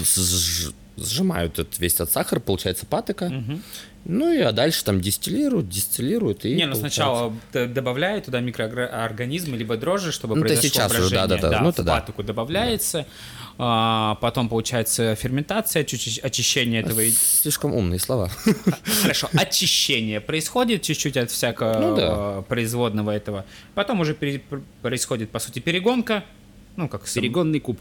сжимают 0.96 1.58
этот, 1.58 1.78
весь 1.78 1.94
этот 1.94 2.10
сахар, 2.12 2.40
получается 2.40 2.86
патока. 2.86 3.32
Ну 4.06 4.30
и 4.30 4.38
а 4.40 4.52
дальше 4.52 4.84
там 4.84 5.00
дистиллируют, 5.00 5.70
дистиллируют. 5.70 6.44
И 6.44 6.54
Не, 6.54 6.66
ну 6.66 6.74
получается- 6.74 7.32
сначала 7.50 7.68
добавляют 7.68 8.26
туда 8.26 8.40
микроорганизмы, 8.40 9.56
либо 9.56 9.78
дрожжи, 9.78 10.12
чтобы 10.12 10.34
Ну, 10.36 10.42
произошло 10.42 10.68
сейчас 10.68 10.90
уже, 10.92 11.00
брожение. 11.00 11.26
да-да-да, 11.26 11.60
ну, 11.60 11.66
в 11.66 11.68
это 11.70 11.82
да. 11.82 11.94
патоку 12.00 12.22
добавляется. 12.22 13.06
А, 13.56 14.16
потом 14.16 14.50
получается 14.50 15.14
ферментация, 15.14 15.84
чуть-чуть 15.84 16.18
очищение 16.18 16.82
этого. 16.82 17.00
Слишком 17.08 17.72
умные 17.72 17.98
слова. 17.98 18.28
Хорошо, 19.02 19.30
очищение 19.32 20.20
происходит 20.20 20.82
чуть-чуть 20.82 21.16
от 21.16 21.30
всякого 21.30 21.78
Ну 21.78 21.96
да. 21.96 22.42
производного 22.42 23.10
этого. 23.10 23.46
Потом 23.74 24.00
уже 24.00 24.14
происходит, 24.82 25.30
по 25.30 25.38
сути, 25.38 25.60
перегонка. 25.60 26.24
Ну, 26.76 26.88
как 26.88 27.06
сам- 27.06 27.22
Перегонный 27.22 27.60
куб. 27.60 27.80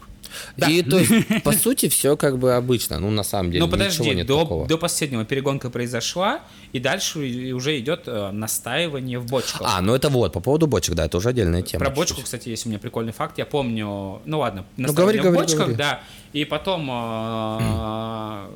Да. 0.56 0.68
И 0.70 0.82
то 0.82 0.98
есть, 0.98 1.10
по 1.42 1.50
сути, 1.52 1.88
все 1.88 2.16
как 2.16 2.38
бы 2.38 2.54
обычно. 2.54 2.98
Ну, 3.00 3.10
на 3.10 3.24
самом 3.24 3.50
деле, 3.50 3.60
Ну 3.60 3.66
ничего 3.66 3.78
подожди, 3.84 4.14
нет 4.14 4.26
до, 4.26 4.40
такого. 4.42 4.66
до 4.68 4.78
последнего 4.78 5.24
перегонка 5.24 5.68
произошла, 5.68 6.40
и 6.72 6.78
дальше 6.78 7.18
уже 7.54 7.78
идет 7.80 8.04
э, 8.06 8.30
настаивание 8.30 9.18
в 9.18 9.26
бочках. 9.26 9.62
А, 9.64 9.80
ну 9.80 9.94
это 9.94 10.08
вот, 10.10 10.32
по 10.32 10.40
поводу 10.40 10.66
бочек, 10.68 10.94
да, 10.94 11.06
это 11.06 11.18
уже 11.18 11.30
отдельная 11.30 11.62
тема. 11.62 11.84
Про 11.84 11.90
бочку, 11.90 12.06
чуть-чуть. 12.16 12.24
кстати, 12.24 12.48
есть 12.50 12.66
у 12.66 12.68
меня 12.68 12.78
прикольный 12.78 13.12
факт. 13.12 13.36
Я 13.38 13.46
помню, 13.46 14.20
ну 14.24 14.38
ладно, 14.38 14.64
Ну, 14.76 14.86
настаивание 14.86 14.94
говори, 14.94 15.18
в 15.18 15.22
говори, 15.22 15.46
бочках, 15.46 15.58
говори. 15.66 15.76
да. 15.76 16.00
И 16.32 16.44
потом, 16.44 16.88
э, 16.90 18.48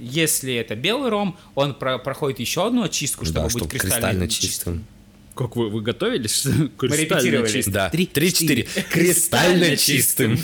если 0.00 0.54
это 0.54 0.74
белый 0.76 1.10
ром, 1.10 1.36
он 1.54 1.74
про- 1.74 1.98
проходит 1.98 2.40
еще 2.40 2.66
одну 2.66 2.82
очистку, 2.84 3.24
чтобы 3.24 3.38
Да, 3.40 3.42
быть 3.44 3.52
чтобы 3.52 3.68
кристально, 3.70 3.94
кристально 3.96 4.28
чистым. 4.28 4.48
чистым. 4.50 4.84
Как 5.36 5.54
вы, 5.54 5.68
вы 5.68 5.82
готовились? 5.82 6.46
Мы 6.46 6.96
репетировали. 6.96 7.62
Да, 7.70 7.90
Три, 7.90 8.06
3-4. 8.12 8.68
Кристально 8.90 9.76
чистым. 9.76 10.38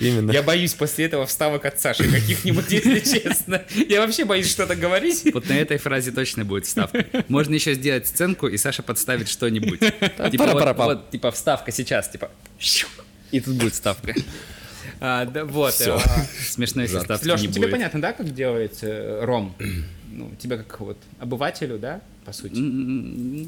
Именно. 0.00 0.32
Я 0.32 0.42
боюсь 0.42 0.72
после 0.74 1.04
этого 1.04 1.26
вставок 1.26 1.66
от 1.66 1.78
Саши 1.78 2.10
каких-нибудь, 2.10 2.70
если 2.70 3.00
честно. 3.00 3.62
Я 3.88 4.00
вообще 4.00 4.24
боюсь 4.24 4.50
что-то 4.50 4.76
говорить. 4.76 5.26
Вот 5.34 5.48
на 5.48 5.54
этой 5.58 5.76
фразе 5.76 6.10
точно 6.10 6.44
будет 6.44 6.64
вставка. 6.66 7.04
Можно 7.28 7.54
еще 7.54 7.74
сделать 7.74 8.06
сценку, 8.06 8.48
и 8.48 8.56
Саша 8.56 8.82
подставит 8.82 9.28
что-нибудь. 9.28 9.80
Типа 10.30 10.46
вот, 10.46 10.76
вот, 10.76 11.10
типа 11.10 11.30
вставка 11.30 11.70
сейчас, 11.70 12.08
типа. 12.08 12.30
И 13.30 13.40
тут 13.40 13.54
будет 13.56 13.74
вставка. 13.74 14.14
А, 15.00 15.26
да, 15.26 15.44
вот. 15.44 15.74
Всё. 15.74 15.96
а, 15.96 16.26
Смешно, 16.48 16.82
если 16.82 16.98
вставки 16.98 17.26
Леш, 17.26 17.40
не 17.42 17.48
тебе 17.48 17.62
будет. 17.62 17.72
понятно, 17.72 18.00
да, 18.00 18.12
как 18.12 18.32
делается 18.32 18.86
э, 18.86 19.24
ром? 19.24 19.54
Ну, 20.16 20.30
тебе 20.38 20.56
как 20.56 20.80
вот 20.80 20.96
обывателю, 21.20 21.78
да, 21.78 22.00
по 22.24 22.32
сути? 22.32 22.54
М, 22.56 23.46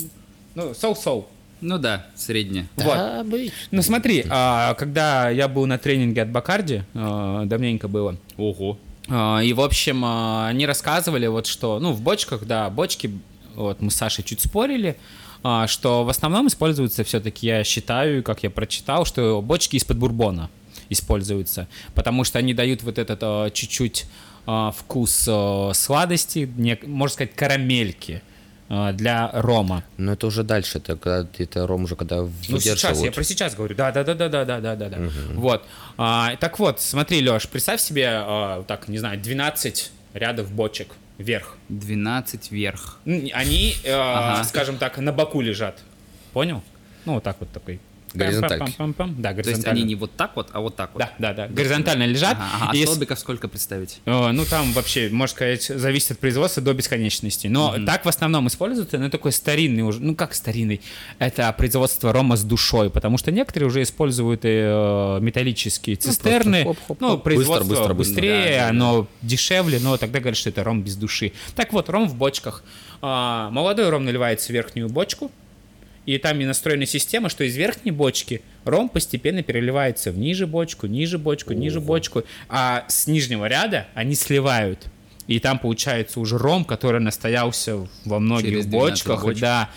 Ну, 0.54 0.74
соу-соу. 0.74 1.26
Ну 1.60 1.78
да, 1.78 2.06
среднее. 2.14 2.68
Вот. 2.76 2.84
Да, 2.94 3.20
обычно. 3.20 3.52
Ну 3.70 3.82
смотри, 3.82 4.24
а, 4.28 4.74
когда 4.74 5.28
я 5.30 5.48
был 5.48 5.66
на 5.66 5.78
тренинге 5.78 6.22
от 6.22 6.30
Бакарди, 6.30 6.82
а, 6.94 7.44
давненько 7.46 7.88
было, 7.88 8.16
Ого. 8.36 8.78
а, 9.08 9.40
и, 9.40 9.52
в 9.52 9.60
общем, 9.60 10.02
а, 10.04 10.48
они 10.48 10.66
рассказывали 10.66 11.26
вот 11.26 11.46
что, 11.46 11.80
ну, 11.80 11.92
в 11.92 12.00
бочках, 12.02 12.44
да, 12.44 12.68
бочки, 12.70 13.10
вот 13.54 13.80
мы 13.80 13.90
с 13.90 13.94
Сашей 13.96 14.22
чуть 14.24 14.40
спорили, 14.40 14.96
а, 15.42 15.66
что 15.66 16.04
в 16.04 16.08
основном 16.10 16.46
используются 16.48 17.02
все-таки, 17.02 17.46
я 17.46 17.64
считаю, 17.64 18.22
как 18.22 18.42
я 18.42 18.50
прочитал, 18.50 19.04
что 19.04 19.40
бочки 19.42 19.76
из-под 19.76 19.96
бурбона 19.98 20.50
используются, 20.90 21.66
потому 21.94 22.24
что 22.24 22.38
они 22.38 22.54
дают 22.54 22.82
вот 22.82 22.98
этот 22.98 23.18
а, 23.22 23.50
чуть-чуть 23.50 24.06
а, 24.50 24.70
вкус 24.70 25.26
а, 25.30 25.72
сладости, 25.74 26.50
не- 26.56 26.78
можно 26.86 27.12
сказать, 27.12 27.34
карамельки 27.34 28.22
а, 28.70 28.92
для 28.94 29.30
рома. 29.34 29.84
Но 29.98 30.12
это 30.14 30.26
уже 30.26 30.42
дальше, 30.42 30.78
это 30.78 30.96
когда 30.96 31.28
это 31.36 31.66
ром 31.66 31.84
уже 31.84 31.96
когда 31.96 32.22
Ну, 32.48 32.58
сейчас, 32.58 33.02
я 33.02 33.12
про 33.12 33.22
сейчас 33.24 33.54
говорю. 33.54 33.74
Да, 33.76 33.92
да, 33.92 34.02
да, 34.04 34.14
да, 34.14 34.28
да, 34.30 34.44
да, 34.46 34.60
да, 34.60 34.74
да, 34.76 34.88
да. 34.88 34.98
Вот. 35.34 35.66
А, 35.98 36.34
так 36.36 36.58
вот, 36.58 36.80
смотри, 36.80 37.20
Леш, 37.28 37.46
представь 37.46 37.80
себе, 37.82 38.08
а, 38.10 38.62
так, 38.66 38.88
не 38.88 38.96
знаю, 38.96 39.20
12 39.20 39.92
рядов 40.14 40.50
бочек 40.50 40.94
вверх. 41.18 41.58
12 41.68 42.50
вверх. 42.50 43.00
Они, 43.04 43.74
э, 43.84 43.92
Ага. 43.92 44.44
скажем 44.44 44.78
так, 44.78 44.96
на 44.96 45.12
боку 45.12 45.42
лежат. 45.42 45.78
Понял? 46.32 46.62
Ну, 47.04 47.14
вот 47.14 47.22
так 47.22 47.36
вот 47.40 47.50
такой. 47.50 47.80
Пам-пам-пам-пам. 48.18 49.14
Да, 49.18 49.30
То 49.30 49.36
есть 49.38 49.46
горизонтально. 49.48 49.80
они 49.80 49.88
не 49.88 49.94
вот 49.94 50.12
так 50.16 50.36
вот, 50.36 50.48
а 50.52 50.60
вот 50.60 50.76
так 50.76 50.90
вот. 50.94 50.98
Да, 51.00 51.10
да, 51.18 51.32
да. 51.34 51.46
Горизонтально 51.48 52.04
лежат. 52.06 52.36
Ага. 52.38 52.68
А 52.70 52.74
Если- 52.74 52.86
столбиков 52.86 53.18
сколько 53.18 53.48
представить? 53.48 54.00
Ну, 54.06 54.44
там 54.48 54.72
вообще, 54.72 55.08
можно 55.10 55.34
сказать, 55.34 55.62
зависит 55.64 56.12
от 56.12 56.18
производства 56.18 56.62
до 56.62 56.74
бесконечности. 56.74 57.46
Но 57.46 57.76
так 57.86 58.04
в 58.04 58.08
основном 58.08 58.48
используется, 58.48 58.98
ну, 58.98 59.10
такой 59.10 59.32
старинный 59.32 59.82
уже, 59.82 60.00
ну, 60.00 60.14
как 60.14 60.34
старинный, 60.34 60.80
это 61.18 61.52
производство 61.52 62.12
рома 62.12 62.36
с 62.36 62.42
душой, 62.44 62.90
потому 62.90 63.18
что 63.18 63.30
некоторые 63.32 63.68
уже 63.68 63.82
используют 63.82 64.40
э, 64.44 65.18
металлические 65.20 65.96
цистерны, 65.96 66.64
хоп-хоп-хоп. 66.64 67.00
ну, 67.00 67.18
производство 67.18 67.64
Быстро, 67.68 67.94
быстро, 67.94 67.94
быстро. 67.94 68.14
быстрее, 68.14 68.44
Да, 68.44 68.50
да, 68.50 68.64
да. 68.64 68.68
оно 68.70 69.06
дешевле, 69.22 69.78
но 69.80 69.96
тогда 69.96 70.20
говорят, 70.20 70.36
что 70.36 70.48
это 70.50 70.64
ром 70.64 70.82
без 70.82 70.96
души. 70.96 71.32
Так 71.54 71.72
вот, 71.72 71.88
ром 71.88 72.08
в 72.08 72.14
бочках. 72.14 72.62
А, 73.00 73.50
молодой 73.50 73.88
ром 73.90 74.04
наливается 74.04 74.48
в 74.48 74.50
верхнюю 74.50 74.88
бочку, 74.88 75.30
и 76.08 76.16
там 76.16 76.40
и 76.40 76.46
настроена 76.46 76.86
система, 76.86 77.28
что 77.28 77.44
из 77.44 77.54
верхней 77.54 77.90
бочки 77.90 78.40
ром 78.64 78.88
постепенно 78.88 79.42
переливается 79.42 80.10
в 80.10 80.16
ниже 80.16 80.46
бочку, 80.46 80.86
ниже 80.86 81.18
бочку, 81.18 81.52
ниже 81.52 81.82
бочку, 81.82 82.22
а 82.48 82.86
с 82.88 83.08
нижнего 83.08 83.44
ряда 83.44 83.88
они 83.92 84.14
сливают. 84.14 84.86
И 85.26 85.38
там 85.38 85.58
получается 85.58 86.18
уже 86.18 86.38
ром, 86.38 86.64
который 86.64 87.02
настоялся 87.02 87.86
во 88.06 88.20
многих 88.20 88.48
Через 88.48 88.66
12 88.66 88.90
бочках, 88.90 89.22
бочек. 89.22 89.40
да. 89.42 89.68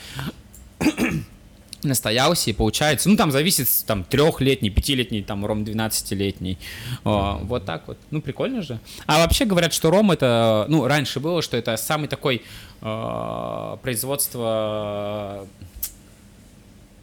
настоялся 1.84 2.50
и 2.50 2.54
получается, 2.54 3.10
ну 3.10 3.18
там 3.18 3.32
зависит 3.32 3.68
там 3.86 4.06
трехлетний, 4.06 4.70
пятилетний, 4.70 5.24
там 5.24 5.46
ром 5.46 5.64
12-летний, 5.64 6.60
О, 7.04 7.40
вот 7.44 7.66
так 7.66 7.88
вот, 7.88 7.98
ну 8.10 8.22
прикольно 8.22 8.62
же. 8.62 8.80
А 9.06 9.18
вообще 9.18 9.44
говорят, 9.44 9.74
что 9.74 9.90
ром 9.90 10.12
это, 10.12 10.66
ну 10.70 10.88
раньше 10.88 11.20
было, 11.20 11.42
что 11.42 11.58
это 11.58 11.76
самый 11.76 12.08
такой 12.08 12.44
э, 12.82 13.78
производство 13.82 15.46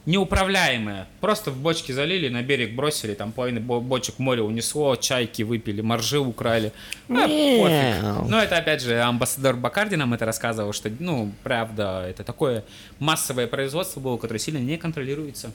неуправляемое. 0.09 1.07
Просто 1.21 1.51
в 1.51 1.59
бочки 1.59 1.93
залили, 1.93 2.31
на 2.31 2.43
берег 2.43 2.75
бросили, 2.75 3.13
там 3.15 3.31
половину 3.31 3.61
бо- 3.61 3.81
бочек 3.81 4.19
море 4.19 4.41
унесло, 4.43 4.97
чайки 4.97 5.43
выпили, 5.43 5.83
моржи 5.83 6.19
украли. 6.19 6.73
А, 7.11 7.15
пофиг. 7.29 8.31
Но 8.31 8.43
это 8.43 8.57
опять 8.57 8.81
же 8.81 8.99
амбассадор 9.03 9.57
Бакарди 9.57 9.97
нам 9.97 10.15
это 10.15 10.25
рассказывал, 10.25 10.73
что, 10.73 10.91
ну, 10.99 11.31
правда, 11.43 12.07
это 12.09 12.25
такое 12.25 12.65
массовое 12.99 13.47
производство 13.47 14.01
было, 14.01 14.17
которое 14.17 14.39
сильно 14.39 14.59
не 14.59 14.79
контролируется. 14.79 15.53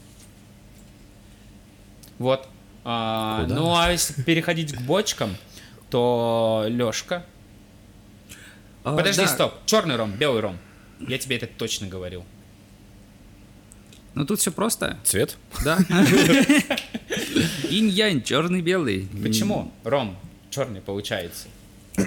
Вот. 2.20 2.48
А, 2.86 3.48
ну, 3.50 3.76
а 3.76 3.92
если 3.92 4.22
переходить 4.22 4.72
к 4.74 4.82
бочкам, 4.82 5.36
то 5.90 6.66
Лешка. 6.68 7.26
А, 8.84 8.96
Подожди, 8.96 9.22
да. 9.22 9.28
стоп. 9.28 9.54
Черный 9.66 9.96
ром, 9.96 10.12
белый 10.12 10.42
ром. 10.42 10.60
Я 11.00 11.18
тебе 11.18 11.38
это 11.38 11.48
точно 11.48 11.88
говорил. 11.88 12.24
Ну 14.16 14.26
тут 14.26 14.40
все 14.40 14.52
просто. 14.52 14.98
Цвет? 15.04 15.38
Да. 15.64 15.78
Инь-янь, 17.70 18.22
черный, 18.24 18.62
белый. 18.62 19.08
Почему 19.24 19.72
ром 19.84 20.18
черный 20.50 20.82
получается? 20.82 21.48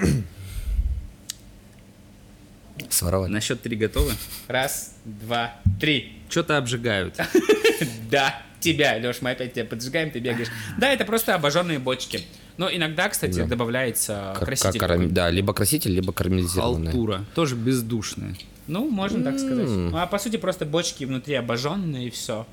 Своровать. 2.89 3.29
На 3.29 3.41
счет 3.41 3.61
три 3.61 3.75
готовы? 3.75 4.13
Раз, 4.47 4.95
два, 5.03 5.55
три. 5.79 6.13
Что-то 6.29 6.57
обжигают. 6.57 7.17
Да, 8.09 8.41
тебя, 8.61 8.97
Леш, 8.97 9.21
мы 9.21 9.31
опять 9.31 9.53
тебя 9.53 9.65
поджигаем, 9.65 10.09
ты 10.09 10.19
бегаешь. 10.19 10.47
Да, 10.79 10.89
это 10.91 11.05
просто 11.05 11.35
обожженные 11.35 11.77
бочки. 11.77 12.21
Но 12.57 12.69
иногда, 12.73 13.09
кстати, 13.09 13.39
Да. 13.39 13.45
добавляется 13.45 14.33
краситель. 14.39 14.79
как 14.79 15.13
Да, 15.13 15.29
либо 15.29 15.53
краситель, 15.53 15.91
либо 15.91 16.11
карамелизированная. 16.13 16.91
Халтура. 16.91 17.25
Тоже 17.35 17.55
бездушная. 17.55 18.35
Ну, 18.67 18.89
можно 18.89 19.23
так 19.23 19.39
сказать. 19.39 19.67
Ну, 19.67 19.97
а 19.97 20.05
по 20.07 20.19
сути 20.19 20.37
просто 20.37 20.65
бочки 20.65 21.05
внутри 21.05 21.35
обожженные 21.35 22.07
и 22.07 22.09
все. 22.09 22.45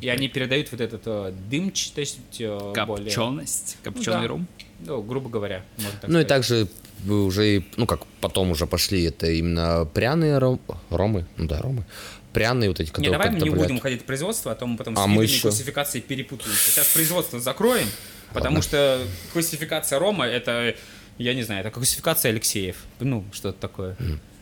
И 0.00 0.08
они 0.08 0.28
передают 0.28 0.70
вот 0.70 0.80
этот 0.80 1.02
э, 1.06 1.32
дымчатость 1.50 2.18
э, 2.40 2.72
более... 2.86 3.06
Копченость. 3.06 3.76
Копченый 3.82 4.20
да. 4.22 4.28
ром. 4.28 4.46
Ну, 4.78 5.02
грубо 5.02 5.28
говоря, 5.28 5.64
можно 5.76 5.98
так 6.00 6.10
Ну 6.10 6.20
и 6.20 6.24
также 6.24 6.68
вы 7.00 7.24
уже, 7.24 7.56
и- 7.56 7.64
ну 7.76 7.86
как 7.86 8.06
потом 8.20 8.52
уже 8.52 8.66
пошли, 8.68 9.02
это 9.02 9.26
именно 9.28 9.84
пряные 9.92 10.38
ром- 10.38 10.60
ромы, 10.90 11.26
ну 11.36 11.48
да, 11.48 11.60
ромы, 11.60 11.84
пряные 12.32 12.68
вот 12.70 12.78
эти, 12.78 12.88
Не, 12.88 12.92
которые 12.92 13.12
давай 13.12 13.28
мы 13.30 13.34
не 13.34 13.40
добавляют. 13.40 13.66
будем 13.66 13.78
уходить 13.78 14.02
в 14.02 14.04
производство, 14.04 14.52
а 14.52 14.54
то 14.54 14.66
мы 14.66 14.76
потом 14.76 14.96
А 14.96 15.02
с 15.02 15.06
мы 15.06 15.22
видами 15.22 15.26
еще- 15.36 15.42
классификации 15.42 15.98
перепутаемся. 16.00 16.70
Сейчас 16.70 16.86
производство 16.88 17.40
закроем, 17.40 17.88
потому 18.32 18.62
что 18.62 19.00
классификация 19.32 19.98
Рома 19.98 20.26
это, 20.26 20.76
я 21.18 21.34
не 21.34 21.42
знаю, 21.42 21.62
это 21.62 21.70
классификация 21.72 22.30
Алексеев. 22.30 22.76
Ну, 23.00 23.24
что-то 23.32 23.58
такое. 23.58 23.96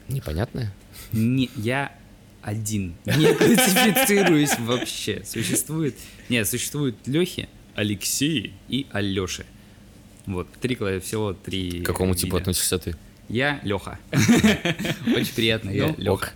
Непонятное. 0.09 0.75
Не, 1.13 1.51
я 1.57 1.93
один. 2.43 2.95
Не 3.05 3.35
классифицируюсь 3.35 4.59
вообще. 4.59 5.23
Существует... 5.25 5.97
Нет, 6.29 6.49
существуют 6.49 6.97
Лехи, 7.07 7.49
Алексеи 7.75 8.53
и 8.69 8.87
Алеши. 8.93 9.47
Вот, 10.27 10.49
три, 10.61 10.75
всего 11.01 11.33
три 11.35 11.83
К 11.83 11.87
какому 11.87 12.15
типу 12.15 12.37
относишься 12.37 12.79
ты? 12.79 12.97
Я 13.29 13.61
Леха. 13.63 13.99
Очень 14.13 15.35
приятно, 15.35 15.71
я 15.71 15.89
Ну, 15.89 15.95
Леха. 15.99 16.33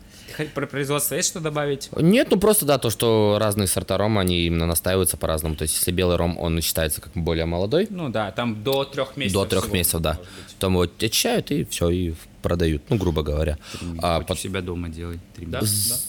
Про 0.55 0.67
производство 0.67 1.15
есть 1.15 1.29
что 1.29 1.41
добавить? 1.41 1.89
Нет, 1.97 2.29
ну 2.31 2.39
просто 2.39 2.65
да, 2.67 2.79
то, 2.79 2.91
что 2.91 3.37
разные 3.41 3.67
сорта 3.67 3.97
рома, 3.97 4.21
они 4.21 4.41
именно 4.43 4.67
настаиваются 4.67 5.17
по-разному. 5.17 5.57
То 5.57 5.63
есть, 5.63 5.75
если 5.75 5.91
белый 5.93 6.17
ром, 6.17 6.39
он 6.39 6.61
считается 6.61 7.01
как 7.01 7.13
более 7.15 7.47
молодой, 7.47 7.87
Ну 7.91 8.09
да, 8.09 8.31
там 8.33 8.63
до 8.63 8.85
трех 8.85 9.17
месяцев. 9.17 9.43
до 9.43 9.47
трех 9.49 9.73
месяцев, 9.73 10.01
да. 10.01 10.19
Там 10.59 10.73
его 10.75 10.83
очищают 10.83 11.51
и 11.51 11.65
все, 11.65 11.89
и 11.91 12.15
продают, 12.43 12.83
ну, 12.89 12.97
грубо 12.97 13.23
говоря. 13.23 13.59
А 14.01 14.21
под- 14.21 14.39
себя 14.39 14.61
дома 14.61 14.89
делай. 14.89 15.19
Три 15.37 15.47
Да, 15.47 15.61
месяца. 15.61 15.95
да. 15.95 16.01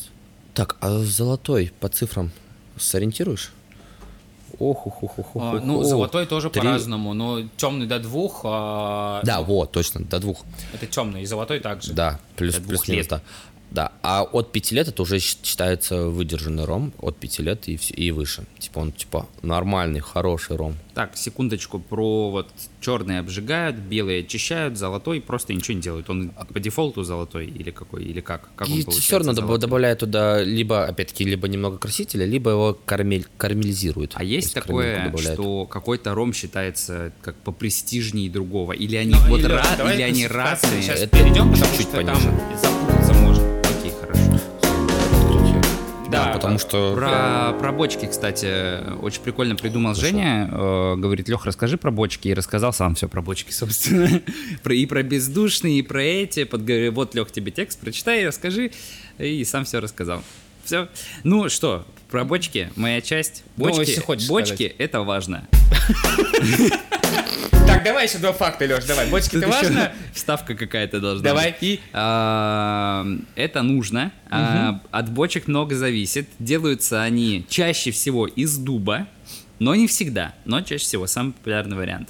Так, 0.53 0.77
а 0.81 0.99
золотой 0.99 1.71
по 1.79 1.87
цифрам 1.89 2.31
сориентируешь? 2.77 3.51
Ох, 4.57 4.87
ох, 4.87 5.03
ох, 5.03 5.19
ох, 5.19 5.27
А, 5.35 5.61
ну, 5.63 5.79
ох. 5.79 5.85
золотой 5.85 6.25
тоже 6.25 6.49
Три- 6.49 6.61
по-разному, 6.61 7.13
но 7.13 7.43
темный 7.55 7.85
до 7.85 7.99
двух, 7.99 8.41
а, 8.43 9.21
Да, 9.23 9.41
вот, 9.41 9.71
точно, 9.71 10.01
до 10.03 10.19
двух. 10.19 10.43
это 10.73 10.85
темный, 10.87 11.21
и 11.21 11.25
золотой 11.25 11.59
также. 11.59 11.93
Да, 11.93 12.19
плюс, 12.35 12.55
плюс 12.55 12.87
минус, 12.87 13.11
лет. 13.11 13.21
Да. 13.71 13.91
А 14.01 14.23
от 14.23 14.51
пяти 14.51 14.75
лет 14.75 14.87
это 14.87 15.01
уже 15.03 15.19
считается 15.19 16.07
выдержанный 16.07 16.65
ром, 16.65 16.91
от 16.99 17.17
пяти 17.17 17.43
лет 17.43 17.67
и, 17.67 17.75
и 17.95 18.11
выше. 18.11 18.43
Типа 18.59 18.79
он, 18.79 18.91
типа, 18.91 19.27
нормальный, 19.41 19.99
хороший 19.99 20.55
ром. 20.55 20.75
Так, 20.95 21.15
секундочку, 21.15 21.79
про 21.79 22.29
вот 22.31 22.47
черные 22.81 23.19
обжигают, 23.19 23.77
белые 23.77 24.21
очищают, 24.21 24.77
золотой 24.77 25.21
просто 25.21 25.53
ничего 25.53 25.75
не 25.75 25.81
делают. 25.81 26.09
Он 26.09 26.31
по 26.53 26.59
дефолту 26.59 27.03
золотой 27.03 27.45
или 27.47 27.71
какой, 27.71 28.03
или 28.03 28.19
как? 28.21 28.49
Как 28.55 28.67
он 28.67 28.73
И 28.73 28.81
получается 28.83 29.01
все 29.01 29.17
равно 29.17 29.33
золотой? 29.33 29.59
добавляют 29.59 29.99
туда 29.99 30.41
либо, 30.41 30.85
опять-таки, 30.85 31.23
либо 31.23 31.47
немного 31.47 31.77
красителя, 31.77 32.25
либо 32.25 32.51
его 32.51 32.77
карамель, 32.85 33.27
карамелизируют. 33.37 34.11
А 34.15 34.23
есть 34.23 34.53
такое, 34.53 35.13
что 35.17 35.65
какой-то 35.65 36.13
ром 36.15 36.33
считается 36.33 37.13
как 37.21 37.35
попрестижнее 37.35 38.29
другого? 38.29 38.73
Или 38.73 38.95
они 38.97 39.13
Ну, 39.13 39.19
вот 39.29 39.39
или, 39.39 39.47
ра- 39.49 39.77
давай 39.77 39.95
или 39.95 40.01
они 40.01 40.27
разные? 40.27 40.81
Сейчас 40.81 40.99
Это 41.01 41.17
перейдем, 41.17 41.51
потому 41.51 41.55
чуть-чуть 41.71 41.87
что 41.87 41.95
пониже. 41.97 42.13
там 42.13 42.59
запутаться 42.61 43.13
можно. 43.13 43.38
Окей, 43.89 43.95
хорошо. 44.01 45.61
Да, 46.11 46.25
Да, 46.25 46.33
потому 46.33 46.57
что... 46.57 46.95
Про, 46.95 47.53
про 47.59 47.71
бочки, 47.71 48.07
кстати, 48.07 48.95
очень 49.01 49.21
прикольно 49.21 49.55
придумал 49.55 49.93
Женя. 49.93 50.49
Э, 50.51 50.95
говорит, 50.95 51.29
Лех, 51.29 51.45
расскажи 51.45 51.77
про 51.77 51.91
бочки. 51.91 52.29
И 52.29 52.33
рассказал 52.33 52.73
сам 52.73 52.95
все 52.95 53.07
про 53.07 53.21
бочки, 53.21 53.51
собственно. 53.53 54.21
про, 54.63 54.73
и 54.73 54.85
про 54.87 55.03
бездушные, 55.03 55.79
и 55.79 55.81
про 55.83 56.01
эти. 56.03 56.45
Подго- 56.45 56.89
Вот, 56.91 57.13
Лех, 57.15 57.31
тебе 57.31 57.51
текст, 57.51 57.79
прочитай, 57.79 58.25
расскажи. 58.25 58.71
И 59.19 59.43
сам 59.45 59.65
все 59.65 59.79
рассказал. 59.79 60.23
Все. 60.63 60.87
Ну 61.23 61.47
что, 61.49 61.85
про 62.09 62.23
бочки, 62.23 62.71
моя 62.75 63.01
часть. 63.01 63.43
Ну, 63.57 63.65
Бочки, 63.65 63.79
если 63.81 64.01
хочешь 64.01 64.27
бочки 64.27 64.53
сказать. 64.53 64.75
это 64.77 65.01
важно. 65.01 65.47
Так, 67.67 67.83
давай 67.83 68.07
еще 68.07 68.17
два 68.17 68.33
факта, 68.33 68.65
Леш, 68.65 68.83
давай. 68.85 69.07
Бочки 69.09 69.37
это 69.37 69.47
важно? 69.47 69.93
Вставка 70.13 70.55
какая-то 70.55 70.99
должна 70.99 71.23
Давай. 71.23 71.55
И 71.61 71.79
а, 71.93 73.05
это 73.35 73.61
нужно. 73.61 74.11
А, 74.29 74.81
от 74.91 75.11
бочек 75.11 75.47
много 75.47 75.75
зависит. 75.75 76.27
Делаются 76.39 77.03
они 77.03 77.45
чаще 77.47 77.91
всего 77.91 78.25
из 78.27 78.57
дуба, 78.57 79.07
но 79.59 79.75
не 79.75 79.87
всегда. 79.87 80.33
Но 80.45 80.61
чаще 80.61 80.83
всего 80.83 81.05
самый 81.05 81.33
популярный 81.33 81.77
вариант. 81.77 82.09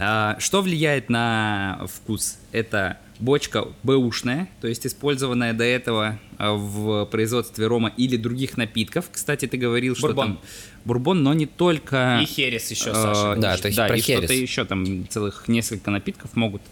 А, 0.00 0.36
что 0.38 0.62
влияет 0.62 1.10
на 1.10 1.86
вкус? 1.92 2.38
Это 2.52 2.98
бочка 3.18 3.68
бэушная, 3.82 4.48
то 4.62 4.66
есть 4.68 4.86
использованная 4.86 5.52
до 5.52 5.64
этого 5.64 6.18
а, 6.38 6.54
в 6.54 7.04
производстве 7.06 7.66
рома 7.66 7.92
или 7.96 8.16
других 8.16 8.56
напитков. 8.56 9.06
Кстати, 9.12 9.46
ты 9.46 9.58
говорил, 9.58 9.94
что 9.94 10.06
Бурбон. 10.08 10.26
там 10.26 10.40
бурбон, 10.86 11.22
но 11.22 11.34
не 11.34 11.44
только... 11.46 12.18
И 12.22 12.24
херес 12.24 12.70
еще, 12.70 12.90
Э, 12.90 12.94
Саша. 12.94 13.36
да, 13.38 13.54
это 13.56 13.76
да, 13.76 13.86
про 13.88 13.96
и 13.96 14.00
что-то 14.00 14.26
херес. 14.28 14.40
еще 14.40 14.64
там 14.64 15.06
целых 15.08 15.48
несколько 15.48 15.90
напитков 15.90 16.34
могут. 16.34 16.62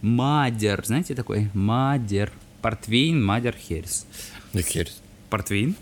Мадер, 0.00 0.82
знаете 0.86 1.14
такой? 1.16 1.50
Мадер. 1.54 2.30
Портвейн, 2.62 3.22
Мадер, 3.24 3.54
Херес. 3.56 4.06
Ну, 4.52 4.60
херес. 4.60 5.00
Портвейн? 5.30 5.74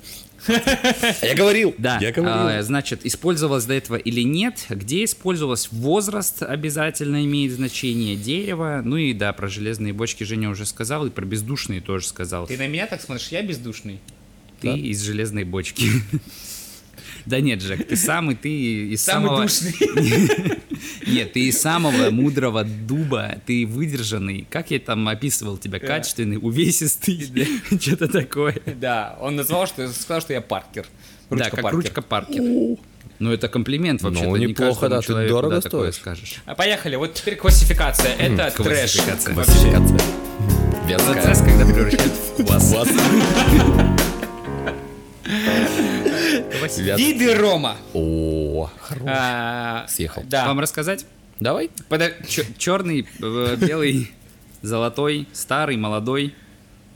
Я 1.22 1.34
говорил! 1.34 1.74
Да. 1.78 1.98
Я 2.00 2.12
говорил. 2.12 2.58
А, 2.58 2.62
значит, 2.62 3.04
использовалось 3.04 3.64
до 3.64 3.74
этого 3.74 3.96
или 3.96 4.22
нет, 4.22 4.66
где 4.68 5.04
использовалось 5.04 5.68
возраст 5.72 6.42
обязательно 6.42 7.24
имеет 7.24 7.52
значение, 7.52 8.16
дерево, 8.16 8.82
ну 8.84 8.96
и 8.96 9.12
да, 9.12 9.32
про 9.32 9.48
железные 9.48 9.92
бочки 9.92 10.24
Женя 10.24 10.50
уже 10.50 10.66
сказал, 10.66 11.06
и 11.06 11.10
про 11.10 11.24
бездушные 11.24 11.80
тоже 11.80 12.06
сказал. 12.06 12.46
Ты 12.46 12.56
на 12.56 12.66
меня 12.66 12.86
так 12.86 13.00
смотришь, 13.00 13.28
я 13.28 13.42
бездушный. 13.42 14.00
Ты 14.60 14.78
из 14.78 15.02
железной 15.02 15.44
бочки. 15.44 15.88
Да 17.26 17.40
нет, 17.40 17.62
Жек, 17.62 17.86
ты 17.88 17.96
самый, 17.96 18.36
ты 18.36 18.50
из 18.50 19.02
Самый 19.02 19.26
самого... 19.28 19.42
душный. 19.42 19.74
Нет, 21.06 21.32
ты 21.32 21.40
из 21.40 21.60
самого 21.60 22.10
мудрого 22.10 22.64
дуба, 22.64 23.36
ты 23.46 23.66
выдержанный. 23.66 24.46
Как 24.50 24.70
я 24.70 24.78
там 24.78 25.08
описывал 25.08 25.56
тебя? 25.56 25.78
Качественный, 25.78 26.36
увесистый, 26.36 27.26
что-то 27.80 28.08
такое. 28.08 28.60
Да, 28.66 29.16
он 29.20 29.36
назвал, 29.36 29.66
что 29.66 29.88
сказал, 29.92 30.20
что 30.20 30.32
я 30.34 30.40
Паркер. 30.42 30.86
Да, 31.30 31.48
как 31.50 31.62
Паркер. 31.62 31.76
ручка 31.76 32.02
Паркер. 32.02 32.42
Ну, 33.20 33.32
это 33.32 33.48
комплимент 33.48 34.02
вообще. 34.02 34.24
Ну, 34.24 34.36
неплохо, 34.36 34.88
да, 34.88 35.00
ты 35.00 35.28
дорого 35.28 35.60
стоишь. 35.60 35.94
скажешь. 35.94 36.36
А 36.44 36.54
Поехали, 36.54 36.96
вот 36.96 37.14
теперь 37.14 37.36
классификация. 37.36 38.14
Это 38.16 38.50
трэш. 38.50 38.92
классификация. 38.92 39.34
Вообще. 39.34 39.52
Классификация. 39.52 39.98
Процесс, 40.86 41.40
Веская. 41.40 41.44
когда 41.48 41.64
ты 41.66 41.72
превращаешь 41.72 42.10
в 42.38 42.72
вас. 42.72 42.88
Виды 46.96 47.34
рома. 47.34 47.76
О, 47.92 48.70
хорош. 48.80 49.02
А, 49.06 49.86
Съехал. 49.88 50.22
Да. 50.26 50.46
Вам 50.46 50.60
рассказать? 50.60 51.06
Давай. 51.40 51.70
Черный, 52.58 53.06
э, 53.22 53.56
белый, 53.56 54.10
золотой, 54.62 55.26
старый, 55.32 55.76
молодой, 55.76 56.34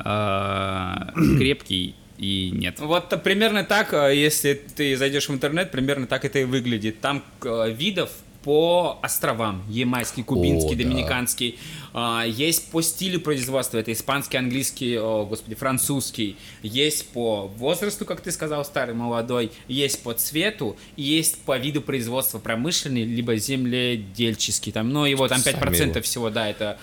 э, 0.05 0.95
крепкий 1.39 1.95
и 2.19 2.51
нет. 2.53 2.81
Вот 2.81 3.23
примерно 3.23 3.65
так, 3.65 3.93
э, 3.93 4.15
если 4.15 4.55
ты 4.55 4.97
зайдешь 4.97 5.29
в 5.29 5.33
интернет, 5.33 5.71
примерно 5.71 6.07
так 6.07 6.25
это 6.25 6.39
и 6.41 6.45
выглядит. 6.45 7.01
Там 7.01 7.25
э, 7.43 7.71
видов 7.71 8.11
по 8.43 8.99
островам. 9.03 9.65
Ямайский, 9.69 10.23
кубинский, 10.23 10.75
О, 10.75 10.77
да. 10.77 10.85
доминиканский. 10.85 11.59
А, 11.93 12.25
Есть 12.27 12.71
по 12.71 12.81
стилю 12.83 13.21
производства. 13.21 13.79
Это 13.79 13.93
испанский, 13.93 14.37
английский, 14.37 14.99
о, 14.99 15.27
господи, 15.27 15.55
французский. 15.55 16.37
Есть 16.63 17.09
по 17.09 17.47
возрасту, 17.57 18.05
как 18.05 18.21
ты 18.21 18.31
сказал, 18.31 18.65
старый, 18.65 18.95
молодой. 18.95 19.51
Есть 19.67 20.03
по 20.03 20.15
цвету. 20.15 20.77
Есть 20.97 21.39
по 21.39 21.59
виду 21.59 21.83
производства 21.83 22.39
промышленный, 22.39 23.05
либо 23.05 23.37
земледельческий. 23.37 24.73
Там, 24.73 24.93
ну, 24.93 25.05
его 25.05 25.27
там 25.29 25.41
Сами 25.41 25.57
5% 25.57 25.89
его. 25.91 26.03
всего, 26.03 26.31
да, 26.31 26.49
это... 26.49 26.79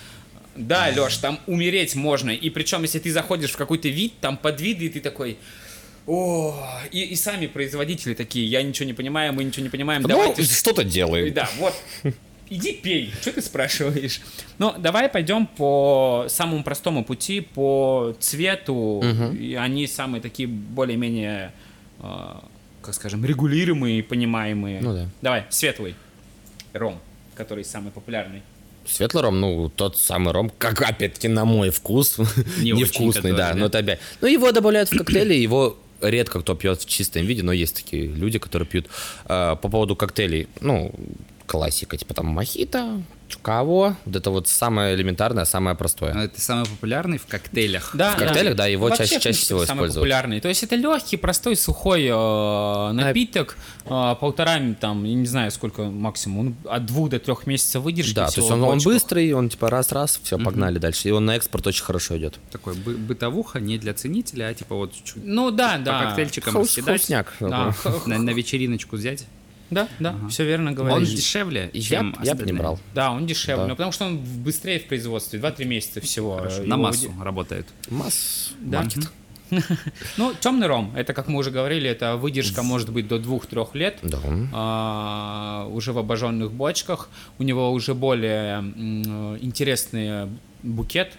Да, 0.55 0.87
Леш, 0.95 1.17
там 1.17 1.39
умереть 1.47 1.95
можно. 1.95 2.29
И 2.29 2.49
причем, 2.49 2.83
если 2.83 2.99
ты 2.99 3.11
заходишь 3.11 3.51
в 3.51 3.57
какой-то 3.57 3.89
вид, 3.89 4.13
там 4.21 4.37
подвиды, 4.37 4.85
и 4.85 4.89
ты 4.89 5.01
такой... 5.01 5.37
О, 6.07 6.55
и, 6.91 7.01
и 7.01 7.15
сами 7.15 7.47
производители 7.47 8.13
такие, 8.13 8.45
я 8.45 8.61
ничего 8.61 8.85
не 8.85 8.93
понимаю, 8.93 9.33
мы 9.33 9.43
ничего 9.43 9.63
не 9.63 9.69
понимаем, 9.69 10.03
Ну, 10.03 10.07
давайте... 10.07 10.43
что-то 10.43 10.83
делаем. 10.83 11.33
Да, 11.33 11.49
вот. 11.57 11.73
Иди 12.47 12.73
пей, 12.73 13.11
что 13.21 13.31
ты 13.31 13.41
спрашиваешь? 13.41 14.21
Ну, 14.59 14.73
давай 14.77 15.09
пойдем 15.09 15.47
по 15.47 16.27
самому 16.29 16.63
простому 16.63 17.03
пути, 17.03 17.41
по 17.41 18.15
цвету. 18.19 19.03
И 19.33 19.55
они 19.55 19.87
самые 19.87 20.21
такие 20.21 20.47
более-менее, 20.47 21.51
э, 21.99 22.03
как 22.83 22.93
скажем, 22.93 23.25
регулируемые 23.25 24.03
понимаемые. 24.03 24.79
Ну 24.81 24.93
да. 24.93 25.09
Давай, 25.23 25.45
светлый 25.49 25.95
ром, 26.73 26.99
который 27.33 27.65
самый 27.65 27.91
популярный. 27.91 28.43
Светлый 28.87 29.23
ром, 29.23 29.39
ну, 29.39 29.69
тот 29.69 29.97
самый 29.97 30.31
ром, 30.31 30.51
как, 30.59 30.83
опять-таки, 30.83 31.27
на 31.27 31.45
мой 31.45 31.71
вкус, 31.71 32.17
Не 32.59 32.73
невкусный, 32.73 33.31
который, 33.31 33.37
да, 33.37 33.53
да? 33.53 33.59
но 33.59 33.65
это 33.65 33.79
опять. 33.79 33.99
Ну, 34.21 34.27
его 34.27 34.51
добавляют 34.51 34.91
в 34.91 34.95
коктейли, 34.95 35.33
его 35.33 35.79
редко 36.01 36.41
кто 36.41 36.55
пьет 36.55 36.81
в 36.81 36.85
чистом 36.85 37.25
виде, 37.25 37.43
но 37.43 37.51
есть 37.51 37.75
такие 37.75 38.07
люди, 38.07 38.39
которые 38.39 38.67
пьют. 38.67 38.87
А, 39.25 39.55
по 39.55 39.69
поводу 39.69 39.95
коктейлей, 39.95 40.47
ну, 40.61 40.91
классика, 41.45 41.97
типа 41.97 42.13
там 42.13 42.27
мохито, 42.27 43.01
чукаво, 43.27 43.97
вот 44.05 44.15
это 44.15 44.29
вот 44.29 44.47
самое 44.47 44.95
элементарное, 44.95 45.45
самое 45.45 45.75
простое. 45.75 46.13
Это 46.13 46.39
самый 46.39 46.65
популярный 46.65 47.17
в 47.17 47.25
коктейлях. 47.25 47.91
Да, 47.93 48.11
В 48.13 48.17
коктейлях, 48.17 48.55
да, 48.55 48.67
его 48.67 48.87
Вообще, 48.87 49.05
чаще- 49.07 49.19
чаще 49.19 49.39
всего 49.39 49.59
самый 49.65 49.77
используют. 49.79 49.95
популярный. 50.03 50.39
То 50.41 50.47
есть 50.47 50.63
это 50.63 50.75
легкий, 50.75 51.17
простой, 51.17 51.55
сухой 51.55 52.05
э, 52.05 52.91
напиток. 52.93 53.57
Э, 53.85 54.15
полтора, 54.19 54.59
там, 54.79 55.03
я 55.05 55.13
не 55.15 55.25
знаю, 55.25 55.51
сколько 55.51 55.83
максимум, 55.83 56.39
он 56.39 56.55
от 56.71 56.85
двух 56.85 57.09
до 57.09 57.19
трех 57.19 57.47
месяцев 57.47 57.81
выдержки. 57.83 58.13
Да, 58.15 58.27
то 58.29 58.39
есть 58.41 58.51
он, 58.51 58.63
он 58.63 58.79
быстрый, 58.79 59.31
он 59.33 59.49
типа 59.49 59.69
раз-раз, 59.69 60.19
все, 60.23 60.37
погнали 60.37 60.77
дальше. 60.77 61.09
И 61.09 61.11
он 61.11 61.25
на 61.25 61.35
экспорт 61.35 61.65
очень 61.67 61.83
хорошо 61.83 62.17
идет. 62.17 62.39
Такой 62.51 62.75
бы- 62.75 62.95
бытовуха 62.97 63.59
не 63.59 63.77
для 63.77 63.93
ценителя, 63.93 64.47
а 64.49 64.53
типа 64.53 64.75
вот 64.75 64.93
чуть 64.93 65.15
Ну 65.23 65.51
да, 65.51 65.77
по 65.77 65.83
да. 65.83 66.03
коктейльчикам 66.05 66.55
Хаус- 66.55 66.61
раскидать, 66.67 67.01
хаусняк. 67.01 67.33
Да, 67.39 67.73
на, 68.05 68.17
на 68.19 68.29
вечериночку 68.31 68.95
взять. 68.95 69.25
Да, 69.69 69.87
да, 69.99 70.15
все 70.29 70.45
верно 70.45 70.69
Он 70.71 70.75
говоришь. 70.75 71.09
дешевле, 71.09 71.69
Я, 71.73 71.81
чем 71.81 72.11
б- 72.11 72.17
я 72.23 72.35
бы 72.35 72.43
не 72.45 72.53
брал. 72.53 72.79
Да, 72.93 73.11
он 73.11 73.25
дешевле, 73.25 73.63
Да. 73.63 73.67
но 73.69 73.75
потому 73.75 73.91
что 73.91 74.05
он 74.05 74.17
быстрее 74.17 74.79
в 74.79 74.87
производстве, 74.87 75.39
2-3 75.39 75.65
месяца 75.65 76.01
всего. 76.01 76.37
Хорошо, 76.37 76.63
На 76.63 76.77
массу 76.77 77.09
уди- 77.09 77.23
работает. 77.23 77.67
Масс 77.89 78.53
Да. 78.59 78.81
маркет. 78.81 79.11
Ну, 80.17 80.33
темный 80.39 80.65
ром, 80.67 80.91
это, 80.95 81.13
как 81.13 81.27
мы 81.27 81.37
уже 81.37 81.51
говорили, 81.51 81.87
это 81.87 82.15
выдержка 82.17 82.63
может 82.63 82.89
быть 82.91 83.07
до 83.07 83.17
2-3 83.19 83.75
лет. 83.75 83.99
Да. 84.01 84.17
а, 84.53 85.67
уже 85.71 85.93
в 85.93 85.99
обожженных 85.99 86.51
бочках. 86.51 87.09
У 87.37 87.43
него 87.43 87.71
уже 87.71 87.93
более 87.93 88.59
интересный 89.41 90.29
букет. 90.63 91.13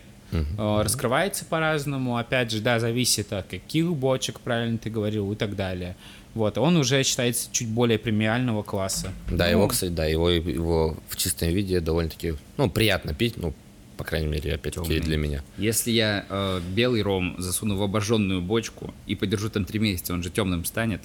а, 0.58 0.82
Раскрывается 0.82 1.44
по-разному. 1.44 2.16
Опять 2.16 2.50
же, 2.50 2.60
да, 2.60 2.80
зависит 2.80 3.32
от 3.32 3.46
каких 3.46 3.92
бочек, 3.94 4.40
правильно 4.40 4.76
ты 4.78 4.90
говорил, 4.90 5.32
и 5.32 5.36
так 5.36 5.54
далее. 5.56 5.96
Вот, 6.36 6.58
он 6.58 6.76
уже 6.76 7.02
считается 7.02 7.48
чуть 7.50 7.68
более 7.68 7.98
премиального 7.98 8.62
класса. 8.62 9.10
Да, 9.30 9.46
Ну, 9.46 9.50
его, 9.52 9.68
кстати, 9.68 9.90
да, 9.90 10.04
его, 10.04 10.28
его 10.28 10.94
в 11.08 11.16
чистом 11.16 11.48
виде 11.48 11.80
довольно-таки, 11.80 12.34
ну, 12.58 12.68
приятно 12.68 13.14
пить, 13.14 13.38
ну, 13.38 13.54
по 13.96 14.04
крайней 14.04 14.26
мере, 14.26 14.54
опять-таки, 14.54 15.00
для 15.00 15.16
меня. 15.16 15.42
Если 15.56 15.90
я 15.92 16.26
э, 16.28 16.60
белый 16.74 17.00
ром 17.00 17.36
засуну 17.38 17.76
в 17.78 17.82
обожженную 17.82 18.42
бочку 18.42 18.92
и 19.06 19.14
подержу 19.14 19.48
там 19.48 19.64
три 19.64 19.78
месяца, 19.80 20.12
он 20.12 20.22
же 20.22 20.28
темным 20.28 20.66
станет 20.66 21.00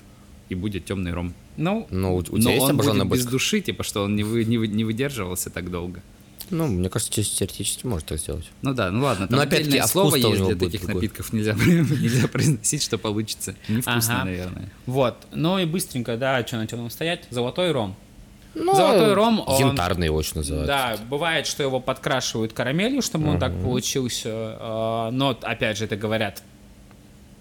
и 0.49 0.55
будет 0.55 0.83
темный 0.83 1.13
ром. 1.13 1.33
Ну, 1.55 1.87
Ну, 1.89 2.15
у, 2.15 2.17
у 2.17 2.23
тебя 2.23 2.37
Но 2.43 2.49
есть 2.51 2.63
он 2.63 2.75
будет 2.75 2.93
без 2.95 3.05
бочка? 3.21 3.29
души, 3.31 3.61
типа, 3.61 3.83
что 3.83 4.03
он 4.03 4.17
не, 4.17 4.23
вы, 4.23 4.43
не, 4.43 4.57
вы- 4.57 4.67
не 4.67 4.83
выдерживался 4.83 5.49
так 5.49 5.71
долго. 5.71 6.03
Ну, 6.51 6.67
мне 6.67 6.89
кажется, 6.89 7.11
чисто 7.13 7.37
теоретически 7.37 7.85
может 7.85 8.07
так 8.07 8.19
сделать. 8.19 8.45
Ну 8.61 8.73
да, 8.73 8.91
ну 8.91 9.03
ладно, 9.03 9.27
там 9.27 9.37
Но 9.37 9.43
опять-таки, 9.43 9.77
а 9.77 9.87
слово 9.87 10.15
есть 10.17 10.43
для 10.43 10.55
таких 10.55 10.81
другой. 10.81 10.95
напитков, 10.95 11.33
нельзя, 11.33 11.53
нельзя 11.55 12.27
произносить, 12.27 12.83
что 12.83 12.97
получится. 12.97 13.55
Невкусно, 13.67 14.15
Ага. 14.17 14.25
наверное. 14.25 14.69
вот. 14.85 15.15
Ну 15.31 15.57
и 15.59 15.65
быстренько, 15.65 16.17
да, 16.17 16.45
что 16.45 16.57
на 16.57 16.67
темном 16.67 16.89
стоять? 16.89 17.23
Золотой 17.29 17.71
ром. 17.71 17.95
Ну, 18.53 18.75
Золотой 18.75 19.13
ром, 19.13 19.41
он- 19.47 19.59
Янтарный 19.69 20.07
его 20.07 20.17
очень 20.17 20.33
называют. 20.35 20.67
Да, 20.67 20.97
бывает, 21.09 21.47
что 21.47 21.63
его 21.63 21.79
подкрашивают 21.79 22.51
карамелью, 22.51 23.01
чтобы 23.01 23.29
он 23.29 23.39
так 23.39 23.53
получился. 23.61 24.29
а, 24.29 25.11
Но, 25.11 25.29
опять 25.41 25.77
же, 25.77 25.85
это 25.85 25.95
говорят, 25.95 26.43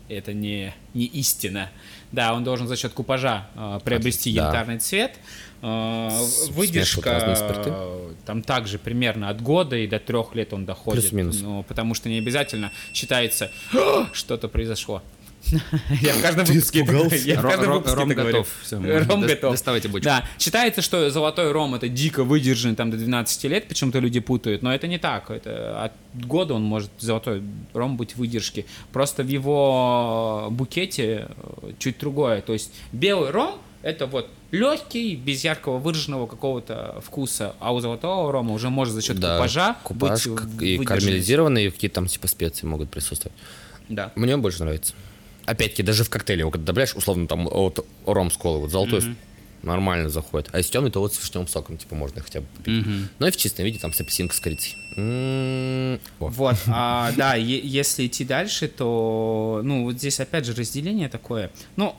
это 0.09 0.33
не, 0.33 0.73
не 0.95 1.07
истина. 1.07 1.71
Да, 2.13 2.35
он 2.35 2.43
должен 2.45 2.67
за 2.67 2.77
счет 2.77 2.93
купажа 2.93 3.47
а, 3.55 3.79
приобрести 3.81 4.33
Да. 4.35 4.47
янтарный 4.47 4.79
цвет. 4.79 5.17
С- 5.63 6.49
Выдержка 6.51 7.19
а, 7.23 8.13
там 8.27 8.43
также 8.43 8.79
примерно 8.79 9.29
от 9.29 9.43
года 9.43 9.77
и 9.77 9.87
до 9.87 9.99
трех 9.99 10.35
лет 10.35 10.53
он 10.53 10.65
доходит. 10.65 11.03
Плюс-минус. 11.03 11.41
Ну, 11.41 11.63
потому 11.69 11.95
что 11.95 12.09
не 12.09 12.19
обязательно 12.19 12.73
считается, 12.93 13.51
«А, 13.75 14.09
что-то 14.13 14.49
произошло. 14.49 15.03
Я 16.01 16.15
в 16.15 16.23
каждом 16.23 16.45
выпуске 16.45 16.83
ром 16.85 18.09
готов. 18.09 18.49
Ром 18.71 19.21
готов. 19.23 19.53
доставайте 19.53 19.89
бочку. 19.89 20.05
Да, 20.05 20.25
считается, 20.39 20.83
что 20.83 21.11
золотой 21.11 21.53
ром 21.53 21.75
это 21.75 21.89
дико 21.89 22.25
выдержанный 22.25 22.77
там 22.77 22.91
до 22.91 22.97
12 22.97 23.45
лет, 23.45 23.69
почему-то 23.69 23.99
люди 23.99 24.21
путают, 24.21 24.63
но 24.63 24.75
это 24.75 24.87
не 24.87 24.99
так. 24.99 25.31
Это 25.31 25.85
от 25.85 25.93
года 26.27 26.55
он 26.55 26.63
может 26.63 26.91
золотой 26.99 27.43
ром 27.73 27.97
быть 27.97 28.17
выдержки. 28.17 28.67
Просто 28.93 29.23
в 29.23 29.29
его 29.29 30.49
букете 30.51 31.29
э, 31.37 31.73
чуть 31.79 31.99
другое. 31.99 32.41
То 32.41 32.53
есть 32.53 32.73
белый 32.93 33.31
ром 33.31 33.61
это 33.83 34.07
вот 34.07 34.29
легкий, 34.51 35.17
без 35.17 35.43
яркого 35.45 35.79
выраженного 35.79 36.27
какого-то 36.27 37.01
вкуса, 37.05 37.55
а 37.61 37.73
у 37.73 37.81
золотого 37.81 38.31
рома 38.31 38.53
уже 38.53 38.69
может 38.69 38.95
за 38.95 39.03
счет 39.03 39.19
Да, 39.19 39.37
купажа 39.37 39.77
купаж 39.83 40.27
быть 40.27 40.63
и 40.63 40.79
карамелизированные, 40.79 41.69
и 41.69 41.71
какие-то 41.71 41.95
там 41.97 42.07
типа 42.07 42.29
специи 42.29 42.67
могут 42.67 42.91
присутствовать. 42.91 43.37
Да. 43.89 44.13
Мне 44.15 44.35
он 44.35 44.43
больше 44.43 44.63
нравится. 44.63 44.95
Опять-таки, 45.51 45.83
даже 45.83 46.05
в 46.05 46.11
коктейле 46.11 46.41
его 46.41 46.51
когда 46.51 46.67
добавляешь, 46.67 46.95
условно, 46.95 47.27
там, 47.27 47.47
вот 47.49 47.85
ром 48.07 48.31
с 48.31 48.37
колой, 48.37 48.61
вот 48.61 48.71
золотой 48.71 49.03
нормально 49.63 50.09
заходит. 50.09 50.49
А 50.53 50.59
если 50.59 50.73
темный, 50.73 50.91
то 50.91 51.01
вот 51.01 51.13
с 51.13 51.21
вишневым 51.21 51.49
соком, 51.49 51.77
типа, 51.77 51.95
можно 51.95 52.23
хотя 52.23 52.41
бы 52.41 52.47
попить. 52.57 52.87
Ну 53.19 53.27
и 53.27 53.31
в 53.31 53.37
чистом 53.37 53.65
виде, 53.65 53.79
там, 53.79 53.93
с 53.93 54.01
апельсинкой 54.01 54.37
с 54.37 54.41
корицей. 54.41 54.77
М, 54.97 56.01
о. 56.21 56.29
Вот, 56.29 56.57
а, 56.69 57.13
да, 57.17 57.35
е- 57.35 57.61
если 57.63 58.07
идти 58.07 58.25
дальше, 58.25 58.69
то, 58.69 59.61
ну, 59.65 59.85
вот 59.85 59.97
здесь 59.97 60.21
опять 60.21 60.47
же 60.47 60.55
разделение 60.55 61.09
такое. 61.09 61.51
Ну, 61.77 61.97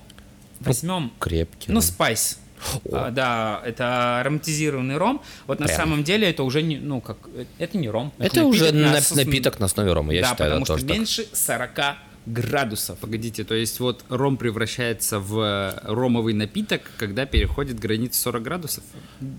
возьмем, 0.62 1.12
Крепкий. 1.20 1.72
ну, 1.72 1.82
спайс. 1.82 2.40
А, 2.92 3.10
да, 3.12 3.62
это 3.66 4.22
ароматизированный 4.22 4.98
ром. 4.98 5.22
Вот 5.48 5.60
на 5.60 5.66
Прям. 5.66 5.78
самом 5.78 6.04
деле 6.04 6.30
это 6.30 6.44
уже 6.44 6.62
не, 6.62 6.78
ну, 6.78 7.02
как, 7.02 7.18
это 7.58 7.78
не 7.78 7.90
ром. 7.90 8.14
Это 8.18 8.46
уже 8.46 8.72
на 8.72 8.94
напиток 9.16 9.60
на 9.60 9.66
основе 9.66 9.92
рома, 9.94 10.14
я 10.14 10.22
да, 10.22 10.30
считаю, 10.30 10.52
потому 10.52 10.64
это 10.64 10.74
тоже 10.74 10.80
что 10.80 10.88
так. 10.88 10.98
меньше 10.98 11.28
40 11.34 11.72
градусов. 12.26 13.00
Погодите, 13.00 13.44
то 13.44 13.56
есть 13.56 13.80
вот 13.80 14.06
ром 14.10 14.38
превращается 14.38 15.20
в 15.20 15.80
ромовый 15.84 16.34
напиток, 16.34 16.82
когда 16.98 17.26
переходит 17.26 17.80
границу 17.80 18.20
40 18.22 18.44
градусов? 18.44 18.84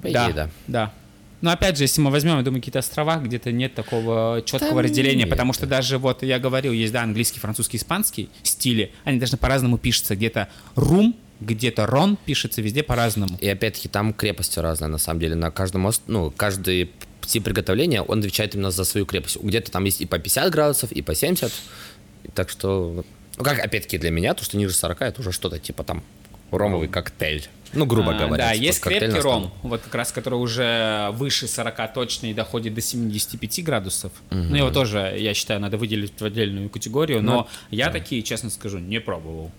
Идее, 0.02 0.32
да. 0.34 0.50
Да. 0.66 0.94
Но 1.40 1.50
опять 1.50 1.76
же, 1.76 1.84
если 1.84 2.00
мы 2.00 2.10
возьмем, 2.10 2.36
я 2.36 2.42
думаю, 2.42 2.60
какие-то 2.60 2.78
острова, 2.78 3.16
где-то 3.16 3.50
нет 3.50 3.74
такого 3.74 4.42
четкого 4.44 4.70
Там 4.70 4.78
разделения, 4.78 5.24
нет, 5.24 5.30
потому 5.30 5.52
что 5.52 5.66
даже 5.66 5.98
вот 5.98 6.22
я 6.22 6.38
говорил, 6.38 6.72
есть, 6.72 6.92
да, 6.92 7.02
английский, 7.02 7.40
французский, 7.40 7.78
испанский 7.78 8.30
стили, 8.44 8.92
они 9.04 9.18
даже 9.18 9.36
по-разному 9.36 9.76
пишутся. 9.76 10.14
Где-то 10.14 10.48
рум 10.76 11.16
где-то 11.40 11.86
Рон 11.86 12.16
пишется 12.24 12.62
везде 12.62 12.84
по-разному. 12.84 13.36
И 13.40 13.48
опять-таки 13.48 13.88
там 13.88 14.12
крепости 14.12 14.60
разные, 14.60 14.88
на 14.88 14.98
самом 14.98 15.18
деле. 15.20 15.34
На 15.34 15.50
каждом 15.50 15.82
мост, 15.82 16.02
ну, 16.06 16.30
каждый 16.30 16.92
тип 17.26 17.44
приготовления, 17.44 18.02
он 18.02 18.20
отвечает 18.20 18.54
именно 18.54 18.70
за 18.70 18.84
свою 18.84 19.06
крепость. 19.06 19.38
Где-то 19.42 19.70
там 19.70 19.84
есть 19.84 20.00
и 20.00 20.06
по 20.06 20.18
50 20.18 20.50
градусов, 20.50 20.92
и 20.92 21.02
по 21.02 21.14
70. 21.14 21.52
И 22.24 22.30
так 22.30 22.48
что, 22.50 23.04
ну, 23.36 23.44
как 23.44 23.58
опять-таки 23.58 23.98
для 23.98 24.10
меня, 24.10 24.34
то, 24.34 24.44
что 24.44 24.56
ниже 24.56 24.74
40, 24.74 25.02
это 25.02 25.20
уже 25.20 25.32
что-то 25.32 25.58
типа 25.58 25.84
там 25.84 26.02
ромовый 26.50 26.88
коктейль. 26.88 27.48
Ну, 27.72 27.86
грубо 27.86 28.14
А, 28.14 28.18
говоря. 28.18 28.48
Да, 28.48 28.52
типа 28.52 28.64
есть 28.64 28.80
коктейль 28.80 29.00
крепкий 29.00 29.20
ром, 29.20 29.50
вот 29.62 29.80
как 29.80 29.94
раз 29.94 30.12
который 30.12 30.34
уже 30.34 31.08
выше 31.12 31.48
40 31.48 31.94
точно 31.94 32.26
и 32.26 32.34
доходит 32.34 32.74
до 32.74 32.82
75 32.82 33.64
градусов. 33.64 34.12
Ну, 34.30 34.54
его 34.54 34.70
тоже, 34.70 35.16
я 35.18 35.32
считаю, 35.34 35.60
надо 35.60 35.78
выделить 35.78 36.12
в 36.20 36.24
отдельную 36.24 36.68
категорию, 36.68 37.22
но 37.22 37.48
я 37.70 37.90
такие, 37.90 38.22
честно 38.22 38.50
скажу, 38.50 38.78
не 38.78 39.00
пробовал. 39.00 39.50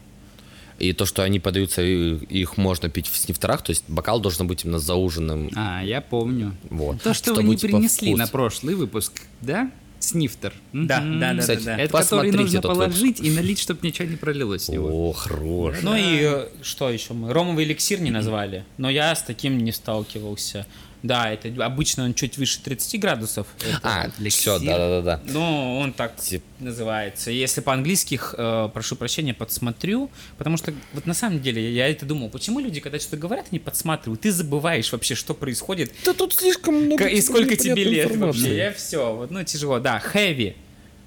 И 0.79 0.91
то, 0.91 1.05
что 1.05 1.23
они 1.23 1.39
подаются, 1.39 1.81
их 1.83 2.57
можно 2.57 2.89
пить 2.89 3.07
в 3.07 3.15
снифтерах, 3.15 3.61
то 3.61 3.69
есть 3.69 3.85
бокал 3.87 4.19
должен 4.19 4.47
быть 4.47 4.65
именно 4.65 4.79
зауженным. 4.79 5.49
А, 5.55 5.81
я 5.83 6.01
помню. 6.01 6.55
Вот. 6.69 7.01
То, 7.01 7.13
что 7.13 7.25
Чтобы, 7.33 7.43
вы 7.43 7.49
не 7.49 7.57
типа, 7.57 7.77
принесли 7.77 8.09
вкус. 8.09 8.19
на 8.19 8.27
прошлый 8.27 8.75
выпуск, 8.75 9.21
да? 9.41 9.71
Снифтер. 10.03 10.53
Да, 10.73 10.99
да, 10.99 11.33
да, 11.33 11.39
Кстати, 11.39 11.63
да, 11.63 11.77
да. 11.77 11.83
Это 11.83 11.97
который 11.97 12.31
нужно 12.31 12.61
положить 12.61 13.19
и 13.21 13.31
налить, 13.31 13.59
чтобы 13.59 13.79
ничего 13.83 14.07
не 14.07 14.17
пролилось 14.17 14.63
с 14.63 14.69
него. 14.69 15.09
О, 15.09 15.13
хорош. 15.13 15.77
Ну 15.81 15.95
и 15.95 16.19
э, 16.21 16.47
что 16.61 16.89
еще 16.89 17.13
мы? 17.13 17.31
Ромовый 17.31 17.63
эликсир 17.63 18.01
не 18.01 18.11
назвали, 18.11 18.65
но 18.77 18.89
я 18.89 19.15
с 19.15 19.23
таким 19.23 19.57
не 19.57 19.71
сталкивался. 19.71 20.65
Да, 21.03 21.29
это 21.29 21.49
обычно 21.65 22.05
он 22.05 22.13
чуть 22.13 22.37
выше 22.37 22.61
30 22.63 22.97
градусов. 22.97 23.45
Это- 23.59 23.79
А, 23.83 24.07
эликсир. 24.19 24.57
все, 24.57 24.65
да-да-да. 24.65 25.19
Ну, 25.25 25.79
он 25.79 25.91
так 25.91 26.15
Тип- 26.15 26.43
называется. 26.59 27.29
Если 27.29 27.59
по-английски, 27.59 28.17
э, 28.37 28.69
прошу 28.73 28.95
прощения, 28.95 29.33
подсмотрю, 29.33 30.09
потому 30.37 30.55
что 30.55 30.73
вот 30.93 31.05
на 31.05 31.13
самом 31.13 31.41
деле 31.41 31.73
я 31.73 31.89
это 31.89 32.05
думал, 32.05 32.29
почему 32.29 32.61
люди, 32.61 32.79
когда 32.79 32.99
что-то 32.99 33.17
говорят, 33.17 33.47
они 33.51 33.59
подсматривают, 33.59 34.21
ты 34.21 34.31
забываешь 34.31 34.89
вообще, 34.93 35.13
что 35.15 35.33
происходит, 35.33 35.91
Да 36.05 36.13
тут 36.13 36.33
слишком 36.35 36.75
много 36.85 37.05
и 37.05 37.21
сколько 37.21 37.57
тебе 37.57 37.83
лет 37.83 38.05
информации. 38.05 38.39
вообще. 38.41 38.55
Я 38.57 38.71
все, 38.71 39.13
вот, 39.13 39.29
ну 39.29 39.43
тяжело. 39.43 39.79
Да, 39.79 40.01
heavy. 40.13 40.55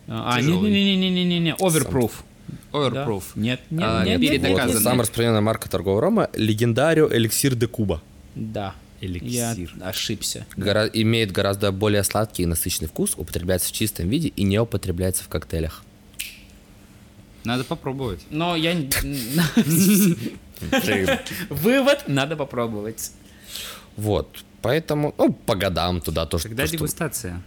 А, 0.09 0.39
не-не-не-не-не-не, 0.43 1.55
overproof. 1.55 2.13
Да? 2.73 2.79
Overproof. 2.79 3.23
Нет, 3.35 3.61
нет, 3.71 3.83
А, 3.83 4.05
нет, 4.05 4.21
нет, 4.21 4.21
нет, 4.21 4.31
передоказанный. 4.43 4.75
нет. 4.75 4.83
Самая 4.83 5.01
распространенная 5.01 5.41
марка 5.41 5.71
торгового 5.71 6.03
рома– 6.03 6.29
Легендарио 6.35 7.09
Эликсир 7.11 7.55
де 7.55 7.67
Куба. 7.67 8.03
Да. 8.35 8.75
Эликсир. 9.01 9.73
Я 9.79 9.89
ошибся. 9.89 10.47
Гора- 10.57 10.89
имеет 10.93 11.33
гораздо 11.33 11.73
более 11.73 12.03
сладкий 12.05 12.43
и 12.45 12.47
насыщенный 12.47 12.89
вкус, 12.89 13.15
употребляется 13.17 13.69
в 13.69 13.73
чистом 13.73 14.09
виде 14.09 14.29
и 14.29 14.43
не 14.45 14.59
употребляется 14.59 15.23
в 15.25 15.29
коктейлях. 15.29 15.83
Надо 17.45 17.65
попробовать. 17.65 18.21
Но 18.31 18.57
я... 18.57 18.75
Вывод, 21.51 22.05
надо 22.09 22.37
попробовать. 22.37 23.13
Вот, 23.97 24.45
поэтому, 24.63 25.15
ну, 25.17 25.33
по 25.33 25.55
годам 25.55 26.01
туда 26.01 26.27
тоже. 26.27 26.45
Когда 26.49 26.67
дегустация? 26.67 27.43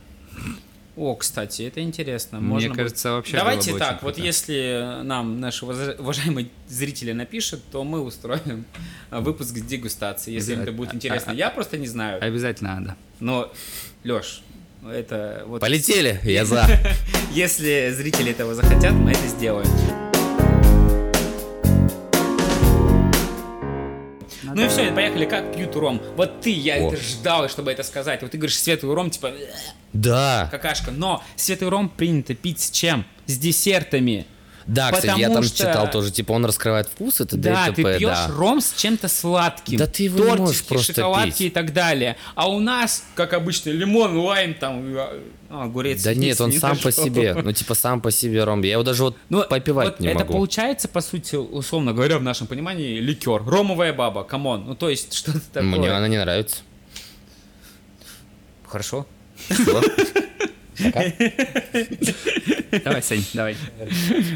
О, 1.00 1.16
кстати, 1.16 1.62
это 1.62 1.80
интересно. 1.80 2.40
Мне 2.42 2.50
Можно 2.50 2.70
будет- 2.70 2.78
кажется, 2.78 3.12
вообще 3.14 3.38
Давайте 3.38 3.70
было 3.72 3.80
бы 3.80 3.86
так, 3.86 4.04
вот 4.04 4.16
круто. 4.16 4.28
если 4.28 5.02
нам 5.04 5.40
наши 5.40 5.66
уважаемые 5.66 6.50
зрители 6.68 7.14
напишут, 7.14 7.62
то 7.72 7.86
мы 7.86 8.02
устроим 8.02 8.66
а, 9.10 9.22
выпуск 9.22 9.56
с 9.56 9.62
дегустацией, 9.62 10.36
если 10.36 10.56
им 10.56 10.60
это 10.60 10.74
будет 10.74 10.94
интересно. 10.94 11.32
Я 11.32 11.52
просто 11.52 11.78
не 11.78 11.88
знаю. 11.88 12.22
Обязательно 12.22 12.78
надо. 12.82 12.98
Но, 13.22 13.50
Леш, 14.04 14.44
это 14.86 15.44
вот... 15.48 15.62
Полетели, 15.62 16.20
я 16.26 16.44
за. 16.44 16.68
Если 17.32 17.94
зрители 17.96 18.32
этого 18.32 18.54
захотят, 18.54 18.92
мы 18.92 19.12
это 19.12 19.26
сделаем. 19.28 19.70
Ну 24.56 24.66
и 24.66 24.68
все, 24.68 24.92
поехали, 24.92 25.26
как 25.26 25.54
пьют 25.56 25.76
ром. 25.76 26.02
Вот 26.16 26.42
ты, 26.42 26.52
я 26.52 26.76
О. 26.76 26.88
это 26.88 26.98
ждал, 27.02 27.50
чтобы 27.50 27.72
это 27.72 27.84
сказать. 27.84 28.22
Вот 28.22 28.32
ты 28.32 28.38
говоришь 28.38 28.60
светлый 28.60 28.94
ром, 28.94 29.10
типа, 29.10 29.28
«Э, 29.28 29.48
Да, 29.94 30.48
какашка. 30.52 30.92
Но 30.92 31.24
светлый 31.36 31.70
ром 31.70 31.90
принято 31.90 32.34
пить 32.36 32.60
с 32.60 32.72
чем? 32.72 33.06
С 33.26 33.38
десертами. 33.38 34.26
Да, 34.74 34.92
кстати, 34.92 35.08
я 35.20 35.28
Потому 35.28 35.34
там 35.34 35.44
что- 35.44 35.58
читал 35.58 35.90
тоже, 35.92 36.12
типа, 36.12 36.32
он 36.34 36.46
раскрывает 36.46 36.88
вкус, 36.88 37.20
это 37.22 37.36
Да, 37.38 37.66
ты 37.68 37.72
ДТП, 37.84 37.98
пьешь 37.98 38.10
да. 38.10 38.28
ром 38.30 38.62
с 38.62 38.74
чем-то 38.74 39.08
сладким. 39.08 39.78
Да 39.78 39.88
ты 39.88 40.04
его 40.04 40.18
Тортики, 40.20 40.40
можешь 40.42 40.64
просто 40.64 40.94
шоколадки 40.94 41.30
пить. 41.30 41.42
и 41.42 41.50
так 41.50 41.74
далее. 41.74 42.16
А 42.36 42.50
у 42.50 42.60
нас, 42.60 43.04
как 43.16 43.34
обычно, 43.34 43.70
лимон, 43.72 44.18
лайм, 44.18 44.54
там, 44.54 44.84
а, 44.98 45.20
огурец. 45.50 46.04
Да 46.04 46.14
нет, 46.14 46.40
он 46.42 46.50
не 46.52 46.60
сам 46.60 46.78
по 46.78 46.86
нашел. 46.88 47.06
себе, 47.06 47.34
ну, 47.34 47.52
типа, 47.52 47.74
сам 47.76 48.02
по 48.02 48.12
себе 48.12 48.44
ром. 48.44 48.62
Я 48.62 48.74
его 48.74 48.84
даже 48.84 49.04
вот 49.04 49.18
Ну, 49.30 49.44
попивать 49.44 49.88
вот 49.90 50.00
не 50.00 50.08
это 50.10 50.20
могу. 50.20 50.34
получается, 50.34 50.88
по 50.88 51.02
сути, 51.02 51.36
условно 51.36 51.94
говоря, 51.94 52.20
в 52.20 52.24
нашем 52.24 52.48
понимании, 52.48 53.00
ликер. 53.00 53.44
Ромовая 53.46 53.94
баба, 53.94 54.24
come 54.24 54.48
on. 54.48 54.66
Ну, 54.66 54.76
то 54.76 54.90
есть, 54.90 55.14
что-то 55.20 55.42
такое. 55.52 55.64
Мне 55.70 55.90
она 55.92 56.08
не 56.08 56.18
нравится. 56.18 56.58
Хорошо. 58.68 59.06
Всё. 59.50 59.82
Давай, 62.84 63.04
Сань, 63.04 63.24
давай. 63.34 63.56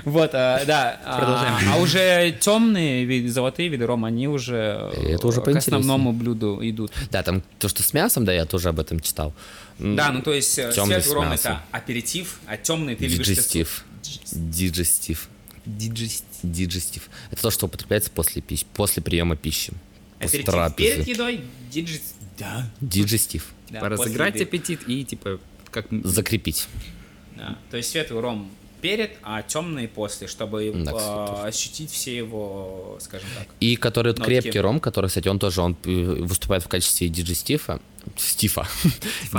Вот, 0.05 0.31
а, 0.33 0.63
да. 0.65 0.99
а- 1.05 1.17
Продолжаем. 1.17 1.55
А, 1.71 1.77
уже 1.77 2.35
темные 2.39 3.05
виды, 3.05 3.29
золотые 3.29 3.69
виды 3.69 3.85
рома, 3.85 4.09
они 4.09 4.27
уже, 4.27 4.91
Это 4.95 5.27
уже 5.27 5.41
э, 5.41 5.43
к 5.43 5.57
основному 5.57 6.11
блюду 6.11 6.59
идут. 6.61 6.91
Да, 7.11 7.23
там 7.23 7.43
то, 7.59 7.69
что 7.69 7.83
с 7.83 7.93
мясом, 7.93 8.25
да, 8.25 8.33
я 8.33 8.45
тоже 8.45 8.69
об 8.69 8.79
этом 8.79 8.99
читал. 8.99 9.33
Да, 9.79 10.11
ну 10.11 10.21
то 10.21 10.33
есть 10.33 10.57
э, 10.57 10.71
светлый 10.71 11.13
ром 11.13 11.31
это 11.31 11.61
аперитив, 11.71 12.39
а 12.45 12.57
темный 12.57 12.95
ты 12.95 13.07
любишь... 13.07 13.27
Диджестив. 13.27 13.85
Диджестив. 14.31 15.29
Диджестив. 15.65 17.09
Это 17.31 17.41
то, 17.41 17.51
что 17.51 17.67
употребляется 17.67 18.11
после 18.11 18.41
пищи, 18.41 18.65
после 18.73 19.01
приема 19.01 19.35
пищи. 19.35 19.73
После 20.19 20.41
Аперитив 20.41 20.75
перед 20.75 21.07
едой, 21.07 21.41
диджит... 21.71 22.01
Да. 22.37 22.69
Диджестив. 22.81 23.47
да, 23.69 23.89
разыграть 23.89 24.41
аппетит 24.41 24.81
и, 24.87 25.03
типа, 25.03 25.39
как... 25.73 25.87
Закрепить. 26.03 26.67
Да. 27.35 27.57
То 27.71 27.77
есть 27.77 27.89
светлый 27.89 28.21
ром 28.21 28.49
перед, 28.81 29.11
а 29.23 29.41
темный 29.43 29.87
после, 29.87 30.27
чтобы 30.27 30.71
Да, 30.75 30.91
э, 31.43 31.47
ощутить 31.47 31.89
все 31.89 32.15
его, 32.17 32.97
скажем 32.99 33.27
так. 33.37 33.47
И 33.61 33.75
который 33.77 34.09
Нотки. 34.09 34.23
крепкий 34.25 34.59
ром, 34.59 34.79
который, 34.81 35.07
кстати, 35.07 35.29
он 35.29 35.39
тоже 35.39 35.61
он 35.61 35.77
э, 35.85 35.89
выступает 36.19 36.63
в 36.63 36.67
качестве 36.67 37.07
диджестива. 37.07 37.79
Стифа. 38.17 38.67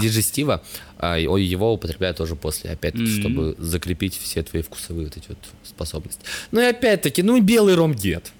Диджестива. 0.00 0.62
а, 0.98 1.16
Его 1.18 1.72
употребляют 1.74 2.16
тоже 2.16 2.36
после, 2.36 2.70
опять-таки, 2.70 3.04
Мгм. 3.04 3.20
чтобы 3.20 3.54
закрепить 3.58 4.16
все 4.18 4.42
твои 4.42 4.62
вкусовые 4.62 5.06
вот 5.08 5.16
эти 5.18 5.28
вот 5.28 5.38
способности. 5.62 6.20
Ну 6.50 6.60
и 6.62 6.64
опять-таки, 6.64 7.22
ну 7.22 7.36
и 7.36 7.40
белый 7.40 7.74
ром 7.74 7.94
дед. 7.94 8.32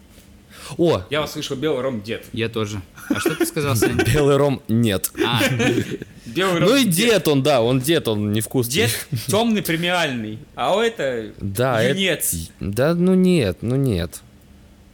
О, 0.79 1.03
Я 1.11 1.23
услышал 1.23 1.57
белый 1.57 1.83
ром 1.83 2.03
дед. 2.03 2.25
Я 2.33 2.49
тоже. 2.49 2.81
А 3.11 3.19
что 3.21 3.35
ты 3.35 3.45
сказал, 3.47 3.77
Сань? 3.77 3.97
белый 4.15 4.37
ром 4.37 4.63
нет. 4.69 5.11
А, 5.25 5.41
Белый 6.27 6.61
ром 6.61 6.69
Ну 6.71 6.77
и 6.77 6.85
дед 6.85 7.29
он, 7.29 7.43
да, 7.43 7.61
он 7.63 7.81
дед, 7.81 8.09
он 8.09 8.33
невкусный. 8.33 8.73
Дед 8.75 9.07
темный 9.27 9.63
премиальный, 9.63 10.39
а 10.55 10.77
у 10.77 10.81
это 10.81 11.33
Да, 11.41 11.83
это- 11.83 11.99
юнец. 11.99 12.35
Да, 12.61 12.95
ну 12.95 13.15
нет, 13.15 13.59
ну 13.61 13.77
нет. 13.77 14.21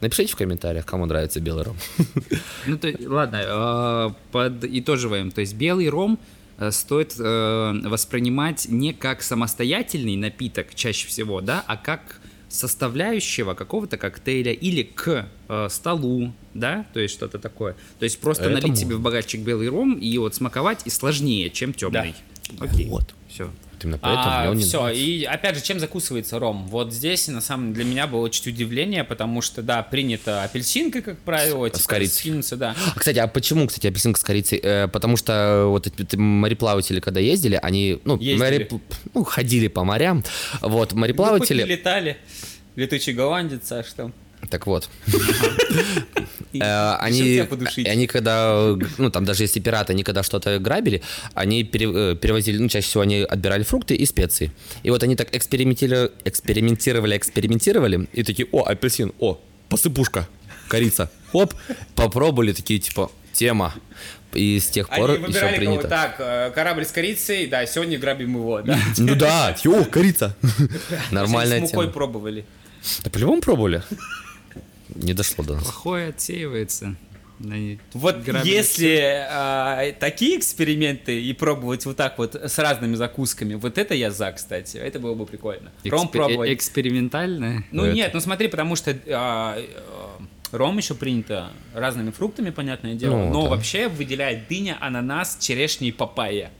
Напишите 0.01 0.33
в 0.33 0.35
комментариях, 0.35 0.85
кому 0.85 1.05
нравится 1.05 1.39
белый 1.39 1.63
ром. 1.63 1.77
ну 2.65 2.77
то, 2.77 2.91
ладно, 3.05 3.41
э, 3.43 4.09
подытоживаем. 4.31 5.31
То 5.31 5.41
есть 5.41 5.53
белый 5.53 5.87
ром 5.89 6.17
э, 6.57 6.71
стоит 6.71 7.13
э, 7.19 7.73
воспринимать 7.85 8.67
не 8.67 8.93
как 8.93 9.21
самостоятельный 9.21 10.15
напиток 10.15 10.73
чаще 10.75 11.07
всего, 11.07 11.39
да, 11.41 11.63
а 11.67 11.77
как 11.77 12.19
составляющего 12.51 13.53
какого-то 13.53 13.97
коктейля 13.97 14.51
или 14.51 14.83
к 14.83 15.27
э, 15.47 15.67
столу, 15.69 16.33
да, 16.53 16.85
то 16.93 16.99
есть 16.99 17.13
что-то 17.13 17.39
такое. 17.39 17.75
То 17.99 18.03
есть 18.05 18.19
просто 18.19 18.45
Это 18.45 18.53
налить 18.53 18.77
себе 18.77 18.95
в 18.95 19.01
богатчик 19.01 19.41
белый 19.41 19.69
ром 19.69 19.93
и 19.93 20.17
вот 20.17 20.35
смаковать 20.35 20.81
и 20.85 20.89
сложнее, 20.89 21.49
чем 21.49 21.73
темный. 21.73 22.15
Окей. 22.59 22.87
Вот. 22.87 23.13
Все. 23.29 23.49
Вот 23.83 23.85
Именно 23.85 23.97
поэтому 23.99 24.25
А, 24.35 24.39
мне 24.41 24.49
он 24.51 24.57
не 24.57 24.63
все, 24.63 24.81
нравится. 24.81 25.03
и 25.03 25.23
опять 25.23 25.55
же, 25.55 25.61
чем 25.63 25.79
закусывается 25.79 26.37
ром? 26.39 26.67
Вот 26.67 26.93
здесь, 26.93 27.27
на 27.27 27.41
самом 27.41 27.73
для 27.73 27.83
меня 27.83 28.05
было 28.07 28.29
чуть 28.29 28.47
удивление, 28.47 29.03
потому 29.03 29.41
что, 29.41 29.61
да, 29.61 29.81
принято 29.83 30.43
апельсинкой, 30.43 31.01
как 31.01 31.17
правило, 31.19 31.67
С 31.67 31.71
типа, 31.79 31.89
корицей. 31.89 32.17
скинуться, 32.19 32.57
да. 32.57 32.75
А, 32.95 32.99
Кстати, 32.99 33.17
а 33.19 33.27
почему, 33.27 33.67
кстати, 33.67 33.87
апельсинка 33.87 34.19
с 34.19 34.23
корицей? 34.23 34.59
Э, 34.61 34.87
потому 34.87 35.17
что 35.17 35.65
вот 35.69 35.87
эти 35.87 36.15
мореплаватели, 36.15 36.99
когда 36.99 37.19
ездили, 37.19 37.59
они, 37.61 37.99
ну, 38.05 38.17
Ездили. 38.17 38.67
мореп- 38.67 38.81
ну, 39.13 39.23
ходили 39.23 39.67
по 39.67 39.83
морям. 39.83 40.23
Вот, 40.61 40.93
Ну, 40.93 40.99
мореплаватели... 40.99 41.63
не 41.63 41.67
летали. 41.69 42.17
Летучий 42.75 43.13
голландец, 43.13 43.71
а 43.71 43.83
что? 43.83 44.11
Так 44.49 44.67
вот. 44.67 44.89
Э, 46.53 46.95
Они, 46.99 47.39
они 47.85 48.07
когда, 48.07 48.75
ну 48.97 49.09
там 49.09 49.23
даже 49.25 49.43
если 49.43 49.59
пираты, 49.59 49.93
они 49.93 50.03
когда 50.03 50.23
что-то 50.23 50.59
грабили, 50.59 51.01
они 51.33 51.61
э, 51.61 51.65
перевозили, 52.15 52.57
ну 52.57 52.67
чаще 52.67 52.87
всего 52.87 53.03
они 53.03 53.21
отбирали 53.21 53.63
фрукты 53.63 53.95
и 53.95 54.05
специи. 54.05 54.51
И 54.83 54.89
вот 54.89 55.03
они 55.03 55.15
так 55.15 55.33
экспериментировали, 55.35 56.11
экспериментировали, 56.25 57.15
экспериментировали, 57.17 58.07
и 58.11 58.23
такие, 58.23 58.47
о, 58.51 58.63
апельсин, 58.63 59.13
о, 59.19 59.39
посыпушка, 59.69 60.27
корица, 60.67 61.09
хоп, 61.31 61.53
попробовали, 61.95 62.51
такие 62.51 62.79
типа, 62.79 63.11
тема. 63.33 63.73
И 64.33 64.59
с 64.59 64.67
тех 64.67 64.87
пор 64.89 65.11
Они 65.11 65.25
еще 65.25 65.47
принято. 65.57 65.87
так, 65.89 66.15
э, 66.19 66.51
корабль 66.55 66.85
с 66.85 66.91
корицей, 66.91 67.47
да, 67.47 67.65
сегодня 67.65 67.99
грабим 67.99 68.35
его, 68.35 68.61
да. 68.61 68.77
Ну 68.97 69.15
да, 69.15 69.55
о, 69.65 69.83
корица. 69.85 70.35
С 71.09 71.11
Нормальная 71.11 71.59
мукой 71.59 71.85
тема. 71.85 71.93
пробовали. 71.93 72.45
Да 73.03 73.09
по-любому 73.09 73.41
пробовали. 73.41 73.83
Не 74.95 75.13
дошло 75.13 75.43
до 75.43 75.55
нас. 75.55 75.63
Плохое 75.63 76.09
отсеивается. 76.09 76.95
Вот 77.93 78.17
грабли. 78.17 78.47
если 78.49 79.25
а, 79.29 79.91
такие 79.99 80.37
эксперименты 80.37 81.19
и 81.23 81.33
пробовать 81.33 81.85
вот 81.87 81.97
так 81.97 82.19
вот 82.19 82.35
с 82.35 82.59
разными 82.59 82.93
закусками, 82.93 83.55
вот 83.55 83.79
это 83.79 83.95
я 83.95 84.11
за, 84.11 84.31
кстати. 84.31 84.77
Это 84.77 84.99
было 84.99 85.15
бы 85.15 85.25
прикольно. 85.25 85.71
Ром 85.85 86.05
Экспе- 86.07 86.11
пробовать. 86.11 86.49
э- 86.49 86.53
экспериментальное. 86.53 87.63
Ну 87.71 87.85
Это- 87.85 87.95
нет, 87.95 88.11
ну 88.13 88.19
смотри, 88.19 88.47
потому 88.47 88.75
что 88.75 88.91
а, 88.91 89.57
а, 89.57 90.21
ром 90.51 90.77
еще 90.77 90.93
принято 90.93 91.49
разными 91.73 92.11
фруктами, 92.11 92.51
понятное 92.51 92.93
дело, 92.93 93.15
Ну, 93.17 93.29
но 93.33 93.43
да. 93.45 93.49
вообще 93.49 93.87
выделяет 93.87 94.47
дыня, 94.47 94.77
ананас, 94.79 95.37
черешня 95.39 95.87
и 95.87 95.91
папайя. 95.91 96.51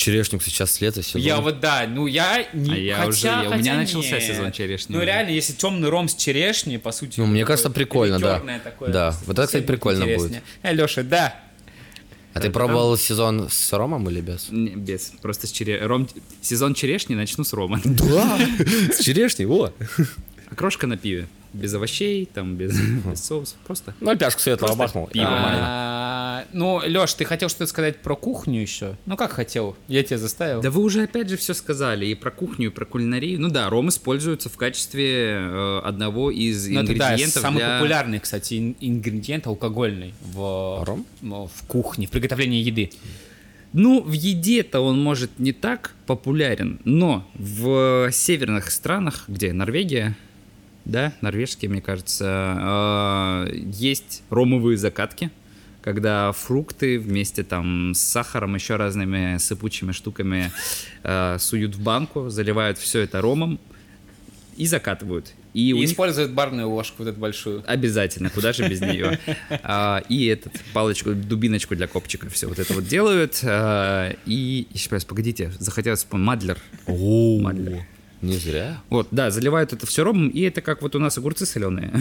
Черешник 0.00 0.42
сейчас 0.42 0.80
лето, 0.80 1.02
сезон. 1.02 1.20
Я 1.20 1.40
вот 1.42 1.60
да, 1.60 1.84
ну 1.86 2.06
я 2.06 2.46
не 2.54 2.72
А 2.72 2.76
я 2.78 2.96
хотя, 2.96 3.08
уже- 3.08 3.26
я- 3.26 3.38
у 3.40 3.42
меня 3.42 3.56
хотя 3.58 3.74
начался 3.76 4.14
нет. 4.16 4.22
сезон 4.24 4.50
черешни 4.50 4.94
Ну 4.94 5.02
реально, 5.02 5.28
если 5.28 5.52
темный 5.52 5.90
ром 5.90 6.08
с 6.08 6.14
черешней, 6.14 6.78
по 6.78 6.90
сути. 6.90 7.20
Ну, 7.20 7.26
вот 7.26 7.32
мне 7.32 7.44
кажется, 7.44 7.68
прикольно, 7.68 8.18
да. 8.18 8.40
такое, 8.64 8.88
Да, 8.90 9.14
вот 9.26 9.38
это, 9.38 9.46
кстати, 9.46 9.62
прикольно 9.62 10.06
будет. 10.06 10.14
интереснее. 10.16 10.42
Э, 10.62 10.72
Леша, 10.72 11.02
да. 11.02 11.38
А 12.32 12.40
ты 12.40 12.48
пробовал 12.48 12.96
сезон 12.96 13.48
с 13.50 13.72
ромом 13.74 14.08
или 14.08 14.22
без? 14.22 14.48
Не, 14.50 14.70
без. 14.70 15.12
Просто 15.20 15.46
с 15.46 15.52
чере... 15.52 15.84
Ром... 15.84 16.08
сезон 16.40 16.72
черешни 16.72 17.14
начну 17.14 17.44
с 17.44 17.52
рома. 17.52 17.78
Да, 17.84 18.38
с 18.94 19.00
черешней, 19.04 19.46
о. 19.46 19.70
Окрошка 20.50 20.86
на 20.86 20.96
пиве. 20.96 21.28
Без 21.52 21.74
овощей, 21.74 22.26
там, 22.26 22.54
без, 22.56 22.78
без 22.80 23.24
соуса. 23.24 23.56
Просто. 23.66 23.94
Ну, 24.00 24.16
пяшку 24.16 24.40
светлого 24.40 24.74
бахнул. 24.76 25.06
пиво. 25.08 25.26
А, 25.28 26.44
Ну, 26.52 26.80
Леш, 26.86 27.14
ты 27.14 27.24
хотел 27.24 27.48
что-то 27.48 27.66
сказать 27.66 27.98
про 28.02 28.14
кухню 28.14 28.60
еще? 28.60 28.96
Ну, 29.06 29.16
как 29.16 29.32
хотел? 29.32 29.76
Я 29.88 30.02
тебя 30.04 30.18
заставил. 30.18 30.60
Да 30.62 30.70
вы 30.70 30.82
уже 30.82 31.02
опять 31.02 31.28
же 31.28 31.36
все 31.36 31.52
сказали. 31.54 32.06
И 32.06 32.14
про 32.14 32.30
кухню, 32.30 32.66
и 32.68 32.70
про 32.70 32.84
кулинарию. 32.84 33.40
Ну 33.40 33.48
да, 33.48 33.68
ром 33.68 33.88
используется 33.88 34.48
в 34.48 34.56
качестве 34.56 35.38
э, 35.40 35.80
одного 35.84 36.30
из 36.30 36.68
Ну, 36.68 36.80
это, 36.82 36.94
да, 36.96 37.08
ингредиентов 37.10 37.42
самый 37.42 37.58
для... 37.58 37.74
популярный, 37.78 38.20
кстати, 38.20 38.54
ин- 38.54 38.76
ингредиент 38.80 39.46
алкогольный 39.46 40.14
в, 40.22 40.84
Ром? 40.84 41.04
ну, 41.20 41.48
в 41.52 41.66
кухне, 41.66 42.06
в 42.06 42.10
приготовлении 42.10 42.62
еды. 42.62 42.90
Ну, 43.72 44.02
в 44.02 44.12
еде-то 44.12 44.80
он 44.80 45.00
может 45.02 45.38
не 45.38 45.52
так 45.52 45.94
популярен, 46.06 46.80
но 46.84 47.28
в 47.34 48.10
северных 48.12 48.70
странах, 48.72 49.24
где 49.28 49.52
Норвегия, 49.52 50.16
да, 50.90 51.12
норвежские, 51.20 51.70
мне 51.70 51.80
кажется, 51.80 53.46
э, 53.48 53.56
есть 53.72 54.22
ромовые 54.30 54.76
закатки, 54.76 55.30
когда 55.82 56.32
фрукты 56.32 56.98
вместе 56.98 57.42
там 57.42 57.94
с 57.94 58.00
сахаром, 58.00 58.54
еще 58.54 58.76
разными 58.76 59.38
сыпучими 59.38 59.92
штуками 59.92 60.52
э, 61.02 61.36
суют 61.38 61.76
в 61.76 61.82
банку, 61.82 62.28
заливают 62.28 62.78
все 62.78 63.00
это 63.00 63.20
ромом 63.20 63.58
и 64.56 64.66
закатывают. 64.66 65.32
И, 65.52 65.70
И, 65.70 65.72
них 65.72 65.90
используют 65.90 66.32
барную 66.32 66.68
ложку 66.68 66.96
вот 66.98 67.08
эту 67.08 67.18
большую. 67.18 67.64
Обязательно, 67.66 68.30
куда 68.30 68.52
же 68.52 68.68
без 68.68 68.80
нее. 68.80 69.18
А, 69.62 70.02
и 70.08 70.26
этот 70.26 70.52
палочку, 70.72 71.12
дубиночку 71.14 71.74
для 71.74 71.86
копчика, 71.86 72.28
все 72.28 72.46
вот 72.46 72.58
это 72.58 72.74
вот 72.74 72.86
делают. 72.86 73.40
А, 73.42 74.14
и 74.26 74.66
еще 74.72 74.90
раз, 74.90 75.04
погодите, 75.04 75.52
захотелось 75.58 76.00
вспомнить, 76.00 76.26
мадлер. 76.26 76.58
О, 76.86 77.40
Мадлер. 77.40 77.86
Не 78.22 78.34
зря. 78.34 78.80
Вот, 78.90 79.08
да, 79.10 79.30
заливают 79.30 79.72
это 79.72 79.86
все 79.86 80.04
ромом, 80.04 80.28
и 80.28 80.40
это 80.42 80.60
как 80.60 80.82
вот 80.82 80.94
у 80.94 80.98
нас 80.98 81.16
огурцы 81.16 81.46
соленые. 81.46 81.92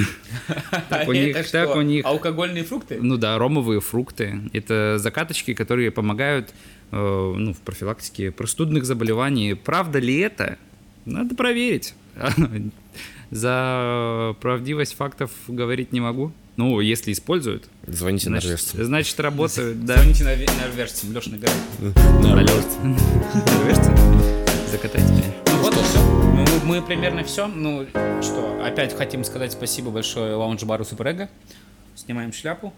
Так 0.89 1.07
у 1.07 1.13
них, 1.13 1.49
так 1.51 1.75
у 1.75 1.81
них. 1.81 2.05
Алкогольные 2.05 2.63
фрукты? 2.63 2.97
Ну 3.01 3.17
да, 3.17 3.37
ромовые 3.37 3.79
фрукты. 3.79 4.41
Это 4.53 4.97
закаточки, 4.99 5.53
которые 5.53 5.91
помогают 5.91 6.49
э, 6.91 6.95
ну, 7.37 7.53
в 7.53 7.57
профилактике 7.59 8.31
простудных 8.31 8.85
заболеваний. 8.85 9.53
Правда 9.53 9.99
ли 9.99 10.17
это? 10.19 10.57
Надо 11.05 11.35
проверить. 11.35 11.93
За 13.31 14.35
правдивость 14.41 14.95
фактов 14.95 15.31
говорить 15.47 15.91
не 15.93 16.01
могу. 16.01 16.31
Ну, 16.57 16.81
если 16.81 17.13
используют, 17.13 17.69
Звоните 17.87 18.25
значит, 18.27 18.49
норвежцам. 18.49 18.83
значит 18.83 19.19
работают, 19.19 19.85
да. 19.85 19.95
Звоните 19.95 20.23
норве- 20.25 20.49
норвежцам, 20.61 21.13
Леша 21.13 21.29
набирай. 21.29 21.53
Норвежцы. 22.21 22.77
Закатайте 24.71 25.11
меня. 25.13 25.28
Мы 26.69 26.83
примерно 26.83 27.23
все. 27.23 27.47
Ну 27.47 27.87
что, 28.21 28.63
опять 28.63 28.95
хотим 28.95 29.23
сказать 29.23 29.51
спасибо 29.51 29.89
большое 29.89 30.35
лаунж-бару 30.35 30.85
Суперэго. 30.85 31.27
Снимаем 31.95 32.31
шляпу. 32.31 32.71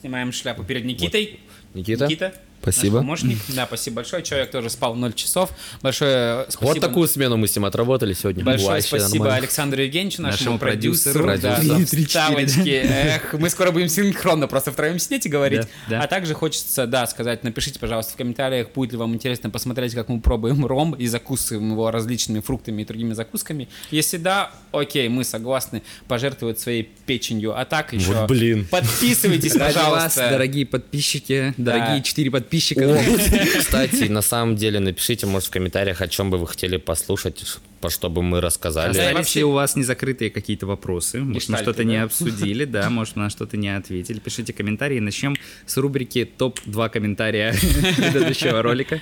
Снимаем 0.00 0.30
шляпу 0.30 0.62
перед 0.62 0.84
Никитой. 0.84 1.40
Никита, 1.74 2.04
Никита. 2.04 2.34
Спасибо. 2.72 2.96
Наш 3.00 3.20
помощник. 3.20 3.38
Да, 3.54 3.66
спасибо 3.66 3.96
большое. 3.96 4.22
Человек 4.22 4.50
тоже 4.50 4.70
спал 4.70 4.94
0 4.94 5.12
часов. 5.14 5.50
Большое 5.82 6.44
спасибо. 6.48 6.64
Вот 6.68 6.80
такую 6.80 7.08
смену 7.08 7.36
мы 7.36 7.46
с 7.48 7.54
ним 7.56 7.64
отработали 7.64 8.12
сегодня. 8.14 8.44
Большое 8.44 8.68
Вообще 8.70 8.88
спасибо 8.88 9.24
нормально. 9.24 9.36
Александру 9.36 9.82
Евгеньевичу, 9.82 10.22
нашему, 10.22 10.34
Нашему 10.54 10.58
продюсеру, 10.58 11.24
продюсеру. 11.24 11.42
да, 11.52 11.56
Продюсеру. 11.56 11.84
за 11.84 11.90
Три-четыре, 11.90 12.46
вставочки. 12.46 12.70
Эх, 12.84 13.32
мы 13.34 13.50
скоро 13.50 13.70
будем 13.70 13.88
синхронно 13.88 14.48
просто 14.48 14.72
втроем 14.72 14.98
сидеть 14.98 15.26
и 15.26 15.28
говорить. 15.28 15.60
Да, 15.62 15.98
да. 15.98 16.02
А 16.02 16.06
также 16.06 16.34
хочется, 16.34 16.86
да, 16.86 17.06
сказать, 17.06 17.44
напишите, 17.44 17.78
пожалуйста, 17.78 18.12
в 18.14 18.16
комментариях, 18.16 18.68
будет 18.74 18.92
ли 18.92 18.98
вам 18.98 19.14
интересно 19.14 19.50
посмотреть, 19.50 19.94
как 19.94 20.08
мы 20.08 20.20
пробуем 20.20 20.64
ром 20.66 20.94
и 20.94 21.06
закусываем 21.06 21.70
его 21.72 21.90
различными 21.90 22.40
фруктами 22.40 22.82
и 22.82 22.84
другими 22.84 23.12
закусками. 23.12 23.68
Если 23.90 24.16
да, 24.16 24.50
окей, 24.72 25.08
мы 25.08 25.24
согласны 25.24 25.82
пожертвовать 26.08 26.58
своей 26.60 26.82
печенью. 27.06 27.58
А 27.58 27.64
так 27.64 27.92
еще 27.92 28.12
Вот 28.12 28.28
блин. 28.28 28.66
подписывайтесь, 28.70 29.54
Ради 29.54 29.74
вас, 29.76 29.84
пожалуйста. 29.84 30.30
дорогие 30.30 30.66
подписчики, 30.66 31.54
дорогие 31.56 32.02
четыре 32.02 32.30
подписчика. 32.30 32.53
Кстати, 33.58 34.04
на 34.04 34.22
самом 34.22 34.56
деле, 34.56 34.80
напишите, 34.80 35.26
может, 35.26 35.48
в 35.48 35.52
комментариях, 35.52 36.00
о 36.00 36.08
чем 36.08 36.30
бы 36.30 36.38
вы 36.38 36.46
хотели 36.46 36.76
послушать, 36.76 37.44
по 37.80 37.90
чтобы 37.90 38.22
мы 38.22 38.40
рассказали. 38.40 38.90
Остались 38.90 39.14
вообще- 39.14 39.42
у 39.44 39.50
вас 39.52 39.76
незакрытые 39.76 40.30
какие-то 40.30 40.66
вопросы? 40.66 41.20
Может, 41.20 41.48
мы 41.48 41.58
что-то 41.58 41.84
не 41.84 42.02
обсудили, 42.02 42.64
да, 42.64 42.88
может, 42.90 43.16
мы 43.16 43.24
на 43.24 43.30
что-то 43.30 43.56
не 43.56 43.74
ответили. 43.76 44.18
Пишите 44.18 44.52
комментарии. 44.52 45.00
Начнем 45.00 45.36
с 45.66 45.76
рубрики 45.76 46.24
топ-2 46.24 46.88
комментария 46.90 47.52
предыдущего 47.96 48.62
ролика. 48.62 49.00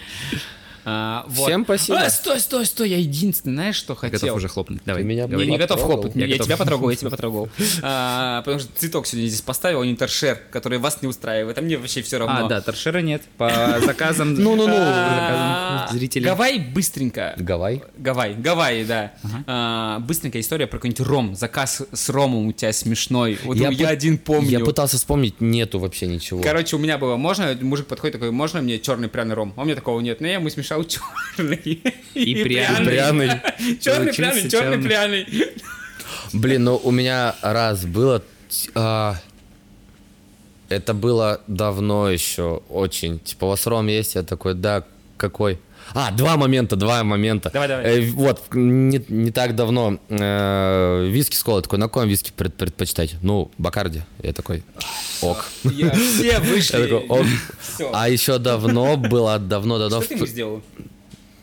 А, 0.85 1.25
вот. 1.29 1.47
Всем 1.49 1.65
спасибо. 1.65 2.01
А, 2.01 2.11
стой, 2.11 2.41
стой, 2.41 2.67
стой, 2.67 2.91
я 2.91 2.99
единственное, 2.99 3.55
знаешь, 3.55 3.77
что 3.77 3.95
хотел? 3.95 4.19
Готов 4.19 4.37
уже 4.37 4.49
хлопнуть. 4.49 4.83
Давай. 4.85 5.03
Ты 5.03 5.09
меня. 5.09 5.27
Я 5.29 5.47
не 5.47 5.59
готов 5.59 5.81
хлопать. 5.83 6.15
Я 6.15 6.27
Я, 6.27 6.33
готов. 6.33 6.47
тебя 6.47 6.57
потрогал, 6.57 6.91
я 6.91 6.97
тебя 6.97 7.11
потрогал. 7.17 7.49
А, 7.83 8.43
потому 8.43 8.61
что 8.61 8.69
цветок 8.77 9.07
сегодня 9.07 9.29
здесь 9.29 9.43
поставил, 9.43 9.85
интершер, 9.85 10.41
который 10.51 10.79
вас 10.79 11.03
не 11.03 11.09
устраивает, 11.09 11.59
а 11.59 11.63
мне 11.63 11.77
вообще 11.77 12.03
все 12.03 12.19
равно. 12.19 12.47
А, 12.47 12.49
да, 12.49 12.61
торшера 12.61 12.99
нет. 12.99 13.23
По 13.37 13.79
заказам... 13.85 14.35
Ну-ну-ну. 14.43 14.75
А, 14.77 15.89
зрителей. 15.93 16.25
Гавай 16.27 16.59
быстренько. 16.59 17.35
Гавай. 17.39 17.83
Гавай, 17.97 18.35
Гавайи, 18.35 18.85
да. 18.85 19.13
А, 19.47 19.99
быстренькая 20.01 20.43
история 20.43 20.67
про 20.67 20.79
какой-нибудь 20.79 21.07
ром. 21.07 21.35
Заказ 21.35 21.83
с 21.93 22.09
ромом 22.09 22.49
у 22.49 22.53
тебя 22.53 22.73
смешной. 22.73 23.39
Вот 23.45 23.57
я, 23.57 23.69
один 23.89 24.19
помню. 24.19 24.51
Я 24.51 24.61
пытался 24.61 24.97
вспомнить, 24.97 25.41
нету 25.41 25.79
вообще 25.79 26.07
ничего. 26.07 26.41
Короче, 26.43 26.77
у 26.77 26.79
меня 26.79 26.99
было, 26.99 27.17
можно, 27.17 27.57
мужик 27.61 27.87
подходит 27.87 28.15
такой, 28.15 28.31
можно 28.31 28.61
мне 28.63 28.79
черный 28.79 29.09
пряный 29.09 29.35
ром? 29.35 29.53
А 29.57 29.63
у 29.63 29.65
меня 29.65 29.75
такого 29.75 30.01
нет. 30.01 30.21
Но 30.21 30.27
я 30.27 30.35
ему 30.35 30.49
смешал 30.73 30.85
черный 30.85 31.81
И 32.15 32.43
пряный. 32.45 32.87
Пряный. 32.87 33.31
Черный 33.81 34.13
пряный, 34.13 34.51
черный 34.51 34.79
пряный. 34.79 35.27
Блин, 36.33 36.65
ну 36.65 36.81
у 36.83 36.91
меня 36.91 37.35
раз 37.43 37.85
было... 37.85 38.23
а, 38.75 39.17
это 40.69 40.95
было 40.95 41.41
давно 41.47 42.09
еще, 42.09 42.63
очень. 42.69 43.19
Типа, 43.19 43.45
у 43.45 43.49
вас 43.49 43.67
ром 43.67 43.87
есть? 43.89 44.15
Я 44.15 44.23
такой, 44.23 44.55
да, 44.55 44.85
какой? 45.17 45.59
А, 45.95 46.11
два 46.11 46.37
момента, 46.37 46.77
два 46.77 47.05
момента. 47.05 47.51
Давай, 47.53 47.69
давай. 47.69 47.85
Э, 47.85 48.11
вот, 48.13 48.43
не, 48.55 49.05
не 49.09 49.31
так 49.31 49.55
давно 49.55 49.99
э, 50.09 51.07
виски 51.11 51.37
с 51.37 51.43
колой. 51.43 51.63
Такой, 51.63 51.79
на 51.79 51.87
каком 51.89 52.09
виски 52.09 52.33
пред- 52.35 52.55
предпочитаете? 52.55 53.17
Ну, 53.23 53.51
Бакарди. 53.59 54.03
Я 54.23 54.33
такой, 54.33 54.63
ок. 55.21 55.45
Я- 55.65 55.91
Все 55.91 56.39
вышли. 56.39 56.77
Я 56.79 56.83
такой, 56.85 57.07
ок. 57.09 57.27
Всё. 57.61 57.91
А 57.93 58.09
еще 58.09 58.39
давно 58.39 58.97
было, 58.97 59.39
давно-давно... 59.39 60.01
Что 60.01 60.09
ты 60.09 60.15
ему 60.15 60.27
сделал? 60.27 60.63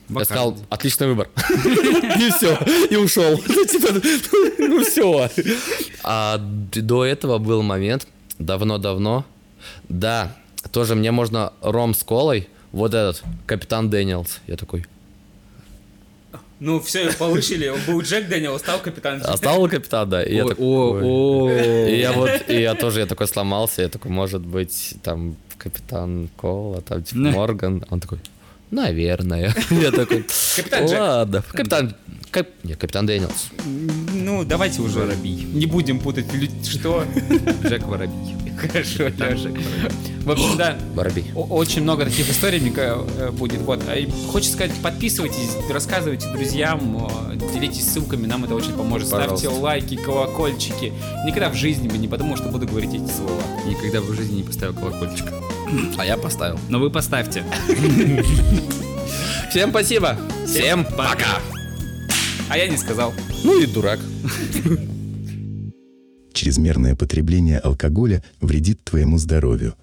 Я 0.10 0.26
сказал, 0.26 0.58
отличный 0.70 1.08
выбор. 1.08 1.30
И 2.20 2.32
все, 2.32 2.58
и 2.90 2.96
ушел. 2.96 3.40
Ну, 3.48 3.66
типа, 3.66 3.90
Ну 4.58 4.84
все. 4.84 5.30
А 6.04 6.38
до 6.40 7.06
этого 7.06 7.38
был 7.38 7.62
момент, 7.62 8.08
давно-давно, 8.40 9.24
да, 9.88 10.36
тоже 10.72 10.96
мне 10.96 11.12
можно 11.12 11.54
ром 11.62 11.94
с 11.94 12.04
колой, 12.04 12.50
вот 12.72 12.94
этот, 12.94 13.24
Капитан 13.46 13.90
Дэниелс. 13.90 14.40
Я 14.48 14.56
такой, 14.56 14.86
Ну, 16.60 16.80
все, 16.82 17.12
получили. 17.14 17.74
Был 17.88 18.02
Джек 18.02 18.28
Дэниел, 18.28 18.60
стал 18.60 18.80
капитан. 18.80 19.22
а 19.24 19.38
стал 19.38 19.68
капитан, 19.70 20.10
да? 20.10 20.24
И 20.24 20.36
я 20.36 20.46
такой. 20.46 21.02
И 21.92 22.08
вот, 22.14 22.30
и 22.48 22.62
я 22.62 22.76
тоже, 22.76 23.00
я 23.00 23.06
такой 23.06 23.28
сломался, 23.28 23.82
я 23.82 23.90
такой, 23.90 24.12
может 24.12 24.42
быть, 24.46 24.96
там, 25.04 25.36
Капитан 25.58 26.30
Кола, 26.38 26.82
там, 26.82 27.04
типа. 27.04 27.20
Морган. 27.20 27.86
Он 27.90 28.00
такой, 28.00 28.20
наверное. 28.72 29.54
Я 29.70 29.92
такой, 29.92 30.26
Капитан 30.56 30.86
ладно. 30.86 31.44
Капитан, 31.52 31.96
кап- 32.32 32.48
не, 32.64 32.74
Капитан 32.76 33.06
Дэниелс. 33.06 33.50
Ну, 34.14 34.44
давайте 34.44 34.82
уже. 34.82 35.16
Не 35.24 35.66
будем 35.66 36.00
путать. 36.00 36.32
лю- 36.34 36.50
Что? 36.64 37.06
Джек 37.64 37.86
Воробей. 37.88 38.36
Хорошо. 38.58 39.08
Джек 39.10 39.20
Воробей. 39.20 39.66
В 40.24 40.32
общем, 40.32 40.58
да. 40.58 40.78
Воробей. 40.94 41.26
Очень 41.36 41.82
много 41.84 42.06
таких 42.06 42.30
историй 42.30 42.62
э, 42.76 43.32
будет. 43.32 43.62
Вот. 43.62 43.82
А 43.88 44.32
Хочется 44.32 44.54
сказать, 44.56 44.76
подписывайтесь, 44.84 45.56
рассказывайте 45.72 46.32
друзьям, 46.32 47.10
делитесь 47.54 47.90
ссылками, 47.90 48.28
нам 48.28 48.46
это 48.46 48.56
очень 48.56 48.74
поможет. 48.74 49.08
Ставьте 49.08 49.48
лайки, 49.48 49.96
колокольчики. 49.96 50.94
Никогда 51.26 51.50
в 51.50 51.56
жизни 51.56 51.88
бы 51.88 51.98
не 51.98 52.08
подумал, 52.08 52.38
что 52.38 52.50
буду 52.50 52.68
говорить 52.68 52.94
эти 52.94 53.12
слова. 53.12 53.42
Никогда 53.66 54.02
в 54.02 54.14
жизни 54.14 54.38
не 54.38 54.44
поставил 54.44 54.74
колокольчик. 54.74 55.26
А 55.98 56.06
я 56.06 56.18
поставил. 56.18 56.60
Но 56.70 56.80
вы 56.80 56.90
поставьте. 56.90 57.44
Всем 59.50 59.72
спасибо. 59.72 60.18
Всем 60.46 60.86
пока. 60.86 61.40
А 62.50 62.58
я 62.58 62.68
не 62.68 62.78
сказал. 62.78 63.14
Ну 63.44 63.62
и 63.62 63.68
дурак. 63.68 64.00
Чрезмерное 66.34 66.96
потребление 66.96 67.60
алкоголя 67.60 68.24
вредит 68.42 68.84
твоему 68.84 69.18
здоровью. 69.18 69.76